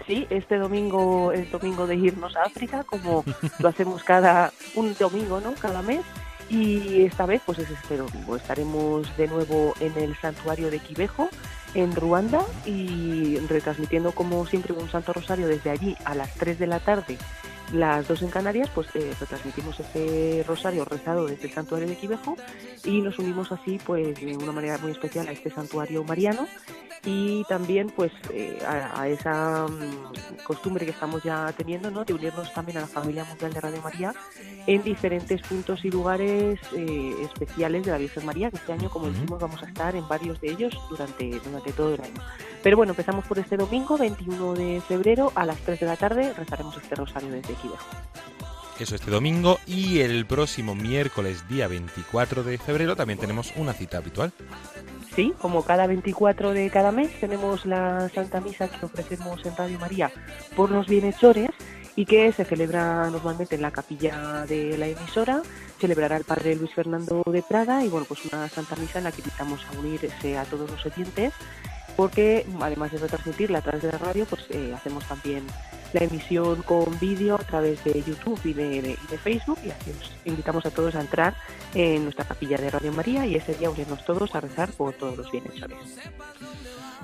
Sí, 0.06 0.26
este 0.30 0.56
domingo 0.56 1.30
es 1.32 1.50
domingo 1.50 1.86
de 1.86 1.96
irnos 1.96 2.34
a 2.36 2.44
África, 2.44 2.84
como 2.84 3.22
lo 3.58 3.68
hacemos 3.68 4.02
cada 4.02 4.50
un 4.74 4.94
domingo, 4.98 5.40
¿no? 5.40 5.52
Cada 5.54 5.82
mes. 5.82 6.00
Y 6.48 7.02
esta 7.04 7.26
vez, 7.26 7.42
pues 7.44 7.58
es 7.58 7.70
este 7.70 7.96
domingo. 7.96 8.36
Estaremos 8.36 9.16
de 9.16 9.28
nuevo 9.28 9.74
en 9.80 9.96
el 9.96 10.16
santuario 10.16 10.70
de 10.70 10.78
Quivejo, 10.78 11.28
en 11.74 11.94
Ruanda, 11.96 12.44
y 12.66 13.38
retransmitiendo, 13.48 14.12
como 14.12 14.46
siempre, 14.46 14.72
un 14.72 14.88
Santo 14.90 15.12
Rosario 15.12 15.48
desde 15.48 15.70
allí 15.70 15.96
a 16.04 16.14
las 16.14 16.34
3 16.34 16.58
de 16.58 16.66
la 16.66 16.80
tarde. 16.80 17.18
Las 17.72 18.06
dos 18.06 18.22
en 18.22 18.30
Canarias, 18.30 18.70
pues 18.74 18.88
eh, 18.94 19.12
retransmitimos 19.18 19.80
ese 19.80 20.44
rosario 20.46 20.84
rezado 20.84 21.26
desde 21.26 21.48
el 21.48 21.52
santuario 21.52 21.88
de 21.88 21.96
Quivejo 21.96 22.36
y 22.84 23.00
nos 23.00 23.18
unimos 23.18 23.50
así, 23.52 23.80
pues 23.84 24.20
de 24.20 24.36
una 24.36 24.52
manera 24.52 24.78
muy 24.78 24.92
especial 24.92 25.26
a 25.28 25.32
este 25.32 25.50
santuario 25.50 26.04
mariano 26.04 26.46
y 27.06 27.44
también 27.44 27.90
pues 27.90 28.12
eh, 28.32 28.58
a, 28.66 29.02
a, 29.02 29.08
esa 29.08 29.66
um, 29.66 30.12
costumbre 30.44 30.84
que 30.84 30.92
estamos 30.92 31.22
ya 31.22 31.52
teniendo 31.56 31.90
¿no? 31.90 32.04
de 32.04 32.14
unirnos 32.14 32.52
también 32.52 32.78
a 32.78 32.82
la 32.82 32.86
familia 32.86 33.24
mundial 33.24 33.52
de 33.52 33.60
Radio 33.60 33.82
María 33.82 34.14
en 34.66 34.82
diferentes 34.82 35.42
puntos 35.42 35.84
y 35.84 35.90
lugares 35.90 36.58
eh, 36.74 37.14
especiales 37.22 37.84
de 37.84 37.92
la 37.92 37.98
Virgen 37.98 38.24
María 38.24 38.50
que 38.50 38.56
este 38.56 38.72
año 38.72 38.88
como 38.88 39.08
decimos 39.08 39.40
vamos 39.40 39.62
a 39.62 39.66
estar 39.66 39.94
en 39.94 40.08
varios 40.08 40.40
de 40.40 40.50
ellos 40.50 40.74
durante, 40.88 41.28
durante 41.40 41.72
todo 41.72 41.94
el 41.94 42.00
año 42.00 42.22
pero 42.62 42.76
bueno 42.76 42.92
empezamos 42.92 43.26
por 43.26 43.38
este 43.38 43.56
domingo 43.56 43.98
21 43.98 44.54
de 44.54 44.80
febrero 44.86 45.32
a 45.34 45.44
las 45.44 45.58
3 45.58 45.80
de 45.80 45.86
la 45.86 45.96
tarde 45.96 46.32
rezaremos 46.32 46.76
este 46.76 46.94
rosario 46.94 47.30
desde 47.30 47.53
Quivejo 47.56 47.86
eso 48.80 48.96
este 48.96 49.10
domingo 49.10 49.60
y 49.66 50.00
el 50.00 50.26
próximo 50.26 50.74
miércoles 50.74 51.48
día 51.48 51.68
24 51.68 52.42
de 52.42 52.58
febrero 52.58 52.96
también 52.96 53.18
tenemos 53.18 53.52
una 53.56 53.72
cita 53.72 53.98
habitual 53.98 54.32
Sí, 55.14 55.32
como 55.38 55.62
cada 55.62 55.86
24 55.86 56.52
de 56.52 56.70
cada 56.70 56.90
mes 56.90 57.08
tenemos 57.20 57.66
la 57.66 58.08
Santa 58.08 58.40
Misa 58.40 58.66
que 58.66 58.84
ofrecemos 58.84 59.46
en 59.46 59.56
Radio 59.56 59.78
María 59.78 60.10
por 60.56 60.72
los 60.72 60.88
bienhechores 60.88 61.50
y 61.94 62.04
que 62.04 62.32
se 62.32 62.44
celebra 62.44 63.08
normalmente 63.10 63.54
en 63.54 63.62
la 63.62 63.70
capilla 63.70 64.44
de 64.46 64.76
la 64.76 64.88
emisora. 64.88 65.42
Celebrará 65.78 66.16
el 66.16 66.24
padre 66.24 66.56
Luis 66.56 66.74
Fernando 66.74 67.22
de 67.26 67.42
Prada 67.42 67.84
y 67.84 67.88
bueno, 67.88 68.06
pues 68.08 68.24
una 68.24 68.48
Santa 68.48 68.74
Misa 68.74 68.98
en 68.98 69.04
la 69.04 69.12
que 69.12 69.20
invitamos 69.20 69.64
a 69.64 69.78
unirse 69.78 70.36
a 70.36 70.44
todos 70.44 70.68
los 70.68 70.84
oyentes 70.84 71.32
porque 71.96 72.44
además 72.60 72.90
de 72.90 72.98
retransmitirla 72.98 73.58
a 73.58 73.62
través 73.62 73.82
de 73.82 73.92
la 73.92 73.98
radio, 73.98 74.26
pues 74.26 74.46
eh, 74.50 74.72
hacemos 74.74 75.06
también 75.06 75.46
la 75.94 76.04
emisión 76.04 76.60
con 76.62 76.98
vídeo 76.98 77.36
a 77.36 77.38
través 77.38 77.82
de 77.84 78.02
YouTube 78.02 78.40
y 78.44 78.52
de, 78.52 78.98
Facebook 79.22 79.60
y 79.64 79.70
así 79.70 79.92
os 79.92 80.12
invitamos 80.24 80.66
a 80.66 80.70
todos 80.70 80.96
a 80.96 81.00
entrar 81.00 81.36
en 81.72 82.02
nuestra 82.04 82.24
capilla 82.24 82.58
de 82.58 82.68
Radio 82.68 82.92
María 82.92 83.24
y 83.26 83.36
ese 83.36 83.54
día 83.54 83.70
unirnos 83.70 84.04
todos 84.04 84.34
a 84.34 84.40
rezar 84.40 84.70
por 84.72 84.92
todos 84.94 85.16
los 85.16 85.30
bienhechores. 85.30 85.78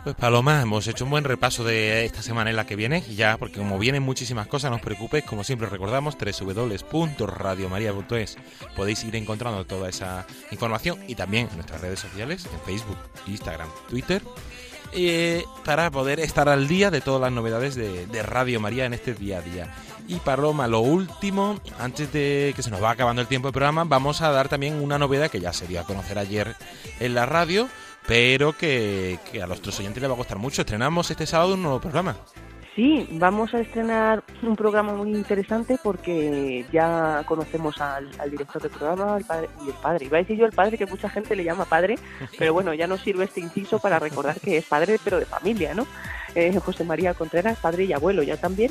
Pues 0.03 0.17
Paloma, 0.17 0.61
hemos 0.63 0.89
hecho 0.89 1.05
un 1.05 1.11
buen 1.11 1.25
repaso 1.25 1.63
de 1.63 2.07
esta 2.07 2.23
semana 2.23 2.49
en 2.51 2.57
la 2.57 2.67
que 2.67 2.75
viene 2.75 3.05
y 3.07 3.17
ya, 3.17 3.37
porque 3.37 3.59
como 3.59 3.79
vienen 3.79 4.03
muchísimas 4.03 4.47
cosas, 4.47 4.71
no 4.71 4.77
os 4.77 4.83
preocupéis, 4.83 5.25
como 5.25 5.45
siempre 5.45 5.69
recordamos, 5.69 6.17
www.radiomaria.es 6.17 8.39
podéis 8.75 9.05
ir 9.05 9.15
encontrando 9.17 9.67
toda 9.67 9.91
esa 9.91 10.27
información 10.51 11.01
y 11.07 11.17
también 11.17 11.49
en 11.51 11.57
nuestras 11.57 11.83
redes 11.83 12.01
sociales, 12.01 12.49
en 12.51 12.61
Facebook, 12.61 12.97
Instagram, 13.27 13.69
Twitter 13.89 14.23
eh, 14.93 15.45
para 15.65 15.91
poder 15.91 16.21
estar 16.21 16.49
al 16.49 16.69
día 16.69 16.91
de 16.91 17.01
todas 17.01 17.21
las 17.21 17.33
novedades 17.33 17.75
de, 17.75 18.07
de, 18.07 18.23
Radio 18.23 18.61
María 18.61 18.87
en 18.87 18.95
este 18.95 19.15
día 19.15 19.39
a 19.39 19.43
día. 19.43 19.75
Y 20.09 20.17
Paloma, 20.17 20.67
lo 20.67 20.81
último, 20.81 21.61
antes 21.79 22.13
de 22.13 22.53
que 22.57 22.63
se 22.63 22.71
nos 22.71 22.83
va 22.83 22.91
acabando 22.91 23.23
el 23.23 23.29
tiempo 23.29 23.49
del 23.49 23.53
programa, 23.53 23.85
vamos 23.85 24.23
a 24.23 24.31
dar 24.31 24.49
también 24.49 24.83
una 24.83 24.99
novedad 24.99 25.31
que 25.31 25.41
ya 25.41 25.53
se 25.53 25.67
dio 25.67 25.81
a 25.81 25.85
conocer 25.85 26.19
ayer 26.19 26.57
en 26.99 27.15
la 27.15 27.27
radio, 27.27 27.69
pero 28.07 28.53
que, 28.57 29.19
que 29.31 29.43
a 29.43 29.47
nuestros 29.47 29.79
oyentes 29.79 30.03
les 30.03 30.11
va 30.11 30.15
a 30.15 30.19
costar 30.19 30.39
mucho. 30.39 30.63
Estrenamos 30.63 31.11
este 31.11 31.27
sábado 31.27 31.55
un 31.55 31.63
nuevo 31.63 31.81
programa. 31.81 32.17
Sí, 32.77 33.09
vamos 33.13 33.53
a 33.53 33.61
estrenar 33.61 34.23
un 34.43 34.55
programa 34.55 34.95
muy 34.95 35.11
interesante 35.11 35.77
porque 35.83 36.65
ya 36.73 37.25
conocemos 37.27 37.81
al, 37.81 38.09
director 38.31 38.63
del 38.63 38.71
programa 38.71 39.17
al 39.17 39.25
padre, 39.25 39.51
y 39.67 39.71
el 39.71 39.75
padre. 39.75 40.07
Iba 40.07 40.19
a 40.19 40.21
decir 40.21 40.37
yo 40.37 40.47
el 40.47 40.53
padre, 40.53 40.79
que 40.79 40.87
mucha 40.87 41.09
gente 41.09 41.35
le 41.35 41.43
llama 41.43 41.65
padre, 41.65 41.99
pero 42.39 42.53
bueno, 42.55 42.73
ya 42.73 42.87
nos 42.87 43.01
sirve 43.01 43.25
este 43.25 43.41
inciso 43.41 43.81
para 43.81 43.99
recordar 43.99 44.39
que 44.41 44.57
es 44.57 44.65
padre, 44.65 44.99
pero 45.03 45.19
de 45.19 45.27
familia, 45.27 45.75
¿no? 45.75 45.85
Eh, 46.37 46.57
José 46.61 46.85
María 46.85 47.13
Contreras, 47.13 47.59
padre 47.59 47.85
y 47.85 47.93
abuelo 47.93 48.23
ya 48.23 48.37
también, 48.37 48.71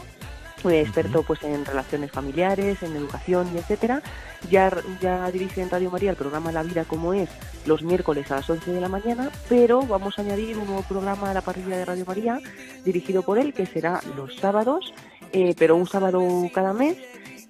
experto 0.68 1.24
pues 1.24 1.44
en 1.44 1.66
relaciones 1.66 2.12
familiares, 2.12 2.82
en 2.84 2.96
educación 2.96 3.50
y 3.54 3.58
etcétera. 3.58 4.02
Ya, 4.50 4.72
ya 5.02 5.30
dirige 5.32 5.62
en 5.62 5.70
Radio 5.70 5.92
María 5.92 6.12
el 6.12 6.16
programa 6.16 6.52
La 6.52 6.64
Vida 6.64 6.86
como 6.86 7.14
es 7.14 7.30
los 7.66 7.84
miércoles 7.84 8.32
a 8.32 8.38
las 8.38 8.50
11 8.50 8.72
de 8.72 8.82
la 8.82 8.90
mañana, 8.90 9.32
pero 9.48 9.82
vamos 9.82 10.18
a 10.18 10.22
añadir 10.22 10.58
un 10.58 10.66
nuevo 10.66 10.84
programa 10.84 11.32
a 11.32 11.34
la 11.34 11.42
parrilla 11.42 11.78
de 11.78 11.86
Radio 11.86 12.06
María 12.06 12.40
dirigido 12.86 13.24
por 13.24 13.38
él 13.38 13.54
que 13.54 13.66
será 13.66 14.02
los 14.16 14.36
sábados, 14.38 14.94
eh, 15.34 15.56
pero 15.58 15.76
un 15.76 15.88
sábado 15.88 16.22
cada 16.54 16.74
mes 16.74 16.98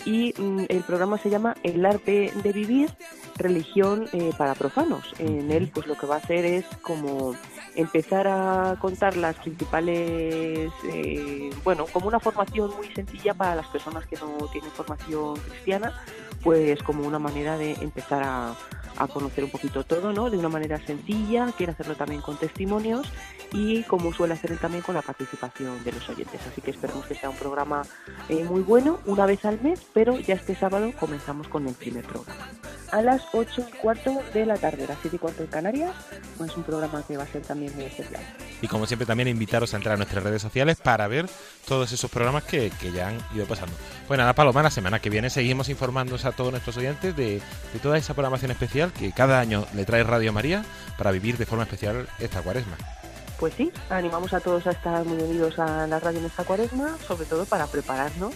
y 0.10 0.34
mm, 0.36 0.66
el 0.70 0.82
programa 0.82 1.20
se 1.20 1.30
llama 1.30 1.55
El 1.62 1.86
arte 1.86 2.34
de 2.43 2.51
vivir, 2.51 2.89
religión 3.38 4.07
eh, 4.12 4.32
para 4.36 4.55
profanos. 4.55 5.14
En 5.20 5.51
él 5.51 5.70
pues 5.72 5.86
lo 5.86 5.95
que 5.95 6.07
va 6.07 6.16
a 6.16 6.18
hacer 6.18 6.45
es 6.45 6.66
como 6.82 7.36
empezar 7.76 8.28
a 8.28 8.76
contar 8.82 9.16
las 9.16 9.36
principales, 9.36 10.72
eh, 10.91 11.51
bueno, 11.64 11.86
como 11.93 12.07
una 12.07 12.20
formación 12.20 12.72
muy 12.76 12.88
sencilla 12.88 13.36
para 13.36 13.55
las 13.55 13.68
personas 13.68 14.07
que 14.07 14.16
no 14.16 14.47
tienen 14.51 14.72
formación 14.72 15.36
cristiana, 15.41 15.93
pues 16.43 16.81
como 16.83 17.05
una 17.05 17.19
manera 17.19 17.57
de 17.57 17.73
empezar 17.73 18.23
a, 18.23 18.55
conocer 19.13 19.45
un 19.45 19.49
poquito 19.49 19.85
todo, 19.85 20.11
¿no? 20.11 20.29
De 20.29 20.37
una 20.37 20.49
manera 20.49 20.77
sencilla, 20.85 21.53
quiere 21.55 21.71
hacerlo 21.71 21.95
también 21.95 22.19
con 22.21 22.35
testimonios 22.35 23.07
y 23.53 23.83
como 23.83 24.11
suele 24.11 24.33
hacer 24.33 24.51
él 24.51 24.59
también 24.59 24.83
con 24.83 24.93
la 24.93 25.01
participación 25.01 25.81
de 25.85 25.93
los 25.93 26.09
oyentes. 26.09 26.41
Así 26.45 26.59
que 26.59 26.71
esperemos 26.71 27.05
que 27.05 27.15
sea 27.15 27.29
un 27.29 27.37
programa 27.37 27.83
eh, 28.27 28.43
muy 28.43 28.59
bueno, 28.59 28.99
una 29.05 29.25
vez 29.25 29.45
al 29.45 29.61
mes, 29.61 29.79
pero 29.93 30.19
ya 30.19 30.35
este 30.35 30.53
sábado 30.53 30.91
comenzamos 30.99 31.47
con 31.47 31.65
el 31.65 31.75
primer 31.75 32.03
programa. 32.03 32.49
A 32.91 33.01
las 33.01 33.21
8 33.31 33.67
y 33.69 33.77
cuarto 33.77 34.21
de 34.33 34.45
la 34.45 34.57
tarde, 34.57 34.85
las 34.85 34.97
7 35.01 35.15
y 35.15 35.19
cuarto 35.19 35.43
en 35.43 35.49
Canarias, 35.49 35.95
pues 36.37 36.57
un 36.57 36.63
programa 36.63 37.01
que 37.07 37.15
va 37.15 37.23
a 37.23 37.27
ser 37.27 37.43
también 37.43 37.73
muy 37.75 37.85
especial. 37.85 38.21
y 38.61 38.67
como 38.67 38.85
siempre 38.85 39.05
también 39.05 39.29
invitaros 39.29 39.73
a 39.73 39.77
entrar 39.77 39.93
a 39.93 39.97
nuestras 39.97 40.25
redes 40.25 40.41
sociales 40.41 40.75
para 40.75 41.07
ver 41.07 41.29
todos 41.65 41.89
esos 41.93 42.11
programas 42.11 42.43
que, 42.43 42.69
que 42.81 42.91
ya 42.91 43.07
han 43.07 43.17
ido 43.33 43.45
pasando. 43.45 43.73
Pues 44.10 44.18
nada, 44.18 44.34
Paloma, 44.34 44.64
la 44.64 44.72
semana 44.72 44.97
que 44.99 45.12
viene 45.12 45.30
seguimos 45.30 45.70
informándonos 45.70 46.26
a 46.26 46.32
todos 46.32 46.49
nuestros 46.49 46.76
oyentes 46.78 47.16
de, 47.16 47.43
de 47.74 47.80
toda 47.80 47.95
esa 47.95 48.16
programación 48.16 48.49
especial 48.49 48.91
que 48.91 49.12
cada 49.12 49.39
año 49.39 49.68
le 49.76 49.86
trae 49.86 50.01
Radio 50.01 50.34
María 50.34 50.66
para 50.97 51.12
vivir 51.12 51.38
de 51.38 51.45
forma 51.45 51.66
especial 51.66 52.10
esta 52.18 52.41
cuaresma. 52.41 52.76
Pues 53.39 53.53
sí, 53.53 53.72
animamos 53.91 54.34
a 54.34 54.39
todos 54.39 54.66
a 54.66 54.72
estar 54.72 55.05
muy 55.05 55.22
unidos 55.22 55.60
a 55.60 55.86
la 55.86 55.99
radio 55.99 56.22
en 56.22 56.26
esta 56.26 56.43
cuaresma, 56.43 56.97
sobre 57.07 57.28
todo 57.28 57.45
para 57.45 57.68
prepararnos 57.68 58.34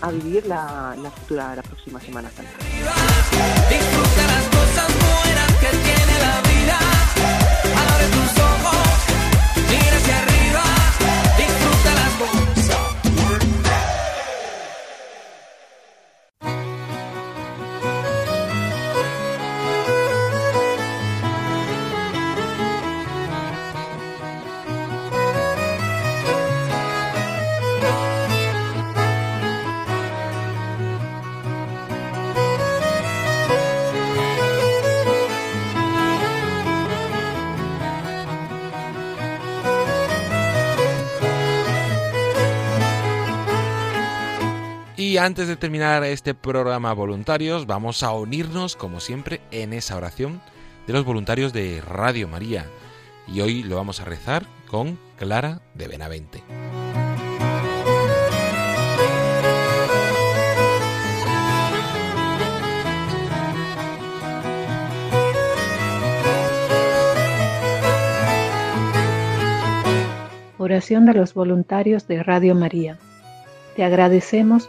a 0.00 0.12
vivir 0.12 0.46
la, 0.46 0.94
la 0.96 1.10
futura, 1.10 1.56
la 1.56 1.62
próxima 1.62 2.00
Semana 2.00 2.30
Santa. 2.30 2.52
Disfruta 3.68 4.26
las 4.28 4.44
cosas 4.44 4.94
buenas 4.94 5.52
que 5.54 5.70
tiene 5.76 6.20
la 6.20 6.40
vida. 6.42 6.78
Abre 7.90 8.06
tus 8.10 8.42
ojos, 8.44 8.86
mira 9.70 9.96
hacia 9.96 10.18
arriba. 10.22 10.35
Y 45.16 45.18
antes 45.18 45.48
de 45.48 45.56
terminar 45.56 46.04
este 46.04 46.34
programa 46.34 46.92
voluntarios, 46.92 47.66
vamos 47.66 48.02
a 48.02 48.12
unirnos, 48.12 48.76
como 48.76 49.00
siempre, 49.00 49.40
en 49.50 49.72
esa 49.72 49.96
oración 49.96 50.42
de 50.86 50.92
los 50.92 51.06
voluntarios 51.06 51.54
de 51.54 51.80
Radio 51.80 52.28
María. 52.28 52.66
Y 53.26 53.40
hoy 53.40 53.62
lo 53.62 53.76
vamos 53.76 53.98
a 53.98 54.04
rezar 54.04 54.44
con 54.68 54.98
Clara 55.16 55.62
de 55.72 55.88
Benavente. 55.88 56.42
Oración 70.58 71.06
de 71.06 71.14
los 71.14 71.32
voluntarios 71.32 72.06
de 72.06 72.22
Radio 72.22 72.54
María. 72.54 72.98
Te 73.76 73.82
agradecemos, 73.82 74.68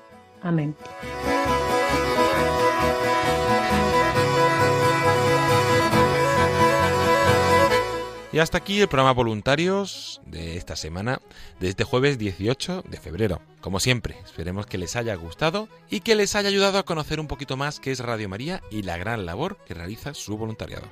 Amén. 0.41 0.75
Y 8.33 8.39
hasta 8.39 8.59
aquí 8.59 8.79
el 8.79 8.87
programa 8.87 9.11
Voluntarios 9.11 10.21
de 10.25 10.55
esta 10.55 10.77
semana, 10.77 11.19
de 11.59 11.67
este 11.67 11.83
jueves 11.83 12.17
18 12.17 12.85
de 12.87 12.97
febrero. 12.97 13.41
Como 13.59 13.81
siempre, 13.81 14.15
esperemos 14.23 14.65
que 14.65 14.77
les 14.77 14.95
haya 14.95 15.13
gustado 15.15 15.67
y 15.89 15.99
que 15.99 16.15
les 16.15 16.33
haya 16.35 16.47
ayudado 16.47 16.77
a 16.77 16.83
conocer 16.83 17.19
un 17.19 17.27
poquito 17.27 17.57
más 17.57 17.81
qué 17.81 17.91
es 17.91 17.99
Radio 17.99 18.29
María 18.29 18.61
y 18.71 18.83
la 18.83 18.97
gran 18.97 19.25
labor 19.25 19.57
que 19.65 19.73
realiza 19.73 20.13
su 20.13 20.37
voluntariado. 20.37 20.87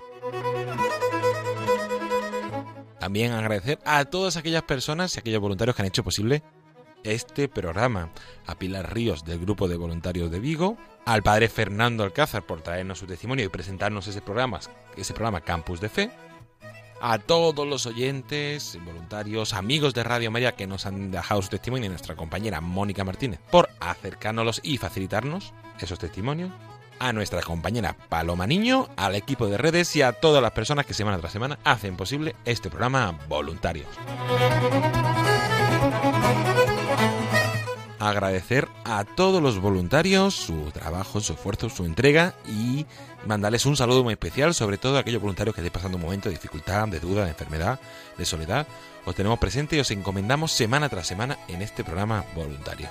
También 2.99 3.31
agradecer 3.31 3.79
a 3.85 4.03
todas 4.03 4.35
aquellas 4.35 4.63
personas 4.63 5.15
y 5.15 5.19
aquellos 5.19 5.39
voluntarios 5.39 5.77
que 5.77 5.81
han 5.81 5.87
hecho 5.87 6.03
posible 6.03 6.43
este 7.03 7.47
programa. 7.47 8.09
A 8.45 8.55
Pilar 8.55 8.93
Ríos 8.93 9.23
del 9.25 9.39
Grupo 9.39 9.67
de 9.67 9.77
Voluntarios 9.77 10.31
de 10.31 10.39
Vigo, 10.39 10.77
al 11.05 11.23
padre 11.23 11.49
Fernando 11.49 12.03
Alcázar 12.03 12.45
por 12.45 12.61
traernos 12.61 12.99
su 12.99 13.05
testimonio 13.05 13.45
y 13.45 13.49
presentarnos 13.49 14.07
ese 14.07 14.21
programa, 14.21 14.59
ese 14.95 15.13
programa 15.13 15.41
Campus 15.41 15.81
de 15.81 15.89
Fe, 15.89 16.11
a 17.01 17.17
todos 17.17 17.67
los 17.67 17.85
oyentes, 17.85 18.77
voluntarios, 18.83 19.53
amigos 19.53 19.93
de 19.93 20.03
Radio 20.03 20.31
María 20.31 20.55
que 20.55 20.67
nos 20.67 20.85
han 20.85 21.11
dejado 21.11 21.41
su 21.41 21.49
testimonio 21.49 21.85
y 21.85 21.89
nuestra 21.89 22.15
compañera 22.15 22.61
Mónica 22.61 23.03
Martínez 23.03 23.39
por 23.51 23.69
acercárnoslos 23.79 24.59
y 24.63 24.77
facilitarnos 24.77 25.53
esos 25.79 25.99
testimonios, 25.99 26.51
a 26.99 27.13
nuestra 27.13 27.41
compañera 27.41 27.95
Paloma 28.09 28.45
Niño, 28.45 28.89
al 28.97 29.15
equipo 29.15 29.47
de 29.47 29.57
redes 29.57 29.95
y 29.95 30.01
a 30.01 30.11
todas 30.11 30.43
las 30.43 30.51
personas 30.51 30.85
que 30.85 30.93
semana 30.93 31.17
tras 31.19 31.31
semana 31.31 31.57
hacen 31.63 31.95
posible 31.95 32.35
este 32.43 32.69
programa 32.69 33.17
Voluntarios. 33.29 33.87
Agradecer 37.99 38.67
a 38.85 39.03
todos 39.03 39.43
los 39.43 39.59
voluntarios 39.59 40.33
su 40.33 40.71
trabajo, 40.71 41.19
su 41.19 41.33
esfuerzo, 41.33 41.69
su 41.69 41.83
entrega 41.83 42.33
y 42.47 42.85
mandarles 43.25 43.65
un 43.65 43.75
saludo 43.75 44.03
muy 44.03 44.13
especial, 44.13 44.53
sobre 44.53 44.77
todo 44.77 44.95
a 44.95 45.01
aquellos 45.01 45.21
voluntarios 45.21 45.53
que 45.53 45.61
estéis 45.61 45.73
pasando 45.73 45.97
un 45.97 46.03
momento 46.03 46.29
de 46.29 46.35
dificultad, 46.35 46.87
de 46.87 47.01
duda, 47.01 47.25
de 47.25 47.31
enfermedad, 47.31 47.79
de 48.17 48.25
soledad. 48.25 48.67
Os 49.05 49.15
tenemos 49.15 49.37
presente 49.37 49.75
y 49.75 49.79
os 49.79 49.91
encomendamos 49.91 50.53
semana 50.53 50.87
tras 50.87 51.07
semana 51.07 51.39
en 51.49 51.61
este 51.61 51.83
programa 51.83 52.23
voluntario. 52.35 52.87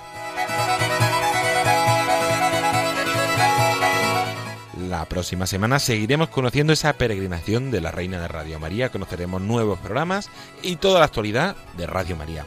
La 4.87 5.05
próxima 5.05 5.47
semana 5.47 5.79
seguiremos 5.79 6.29
conociendo 6.29 6.71
esa 6.71 6.93
peregrinación 6.93 7.71
de 7.71 7.81
la 7.81 7.91
Reina 7.91 8.21
de 8.21 8.27
Radio 8.27 8.59
María, 8.59 8.89
conoceremos 8.89 9.41
nuevos 9.41 9.79
programas 9.79 10.29
y 10.61 10.77
toda 10.77 10.99
la 10.99 11.05
actualidad 11.05 11.55
de 11.77 11.87
Radio 11.87 12.15
María. 12.15 12.45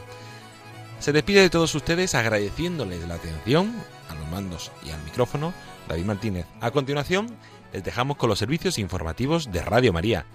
Se 1.03 1.11
despide 1.11 1.41
de 1.41 1.49
todos 1.49 1.75
ustedes 1.75 2.15
agradeciéndoles 2.15 3.05
la 3.09 3.15
atención 3.15 3.75
a 4.07 4.15
los 4.15 4.25
mandos 4.29 4.71
y 4.85 4.91
al 4.91 5.03
micrófono, 5.03 5.53
David 5.89 6.05
Martínez. 6.05 6.45
A 6.61 6.71
continuación, 6.71 7.27
les 7.73 7.83
dejamos 7.83 8.15
con 8.15 8.29
los 8.29 8.39
servicios 8.39 8.79
informativos 8.79 9.51
de 9.51 9.61
Radio 9.63 9.91
María. 9.91 10.25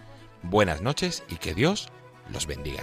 Buenas 0.42 0.82
noches 0.82 1.22
y 1.30 1.36
que 1.36 1.54
Dios 1.54 1.88
los 2.30 2.46
bendiga. 2.46 2.82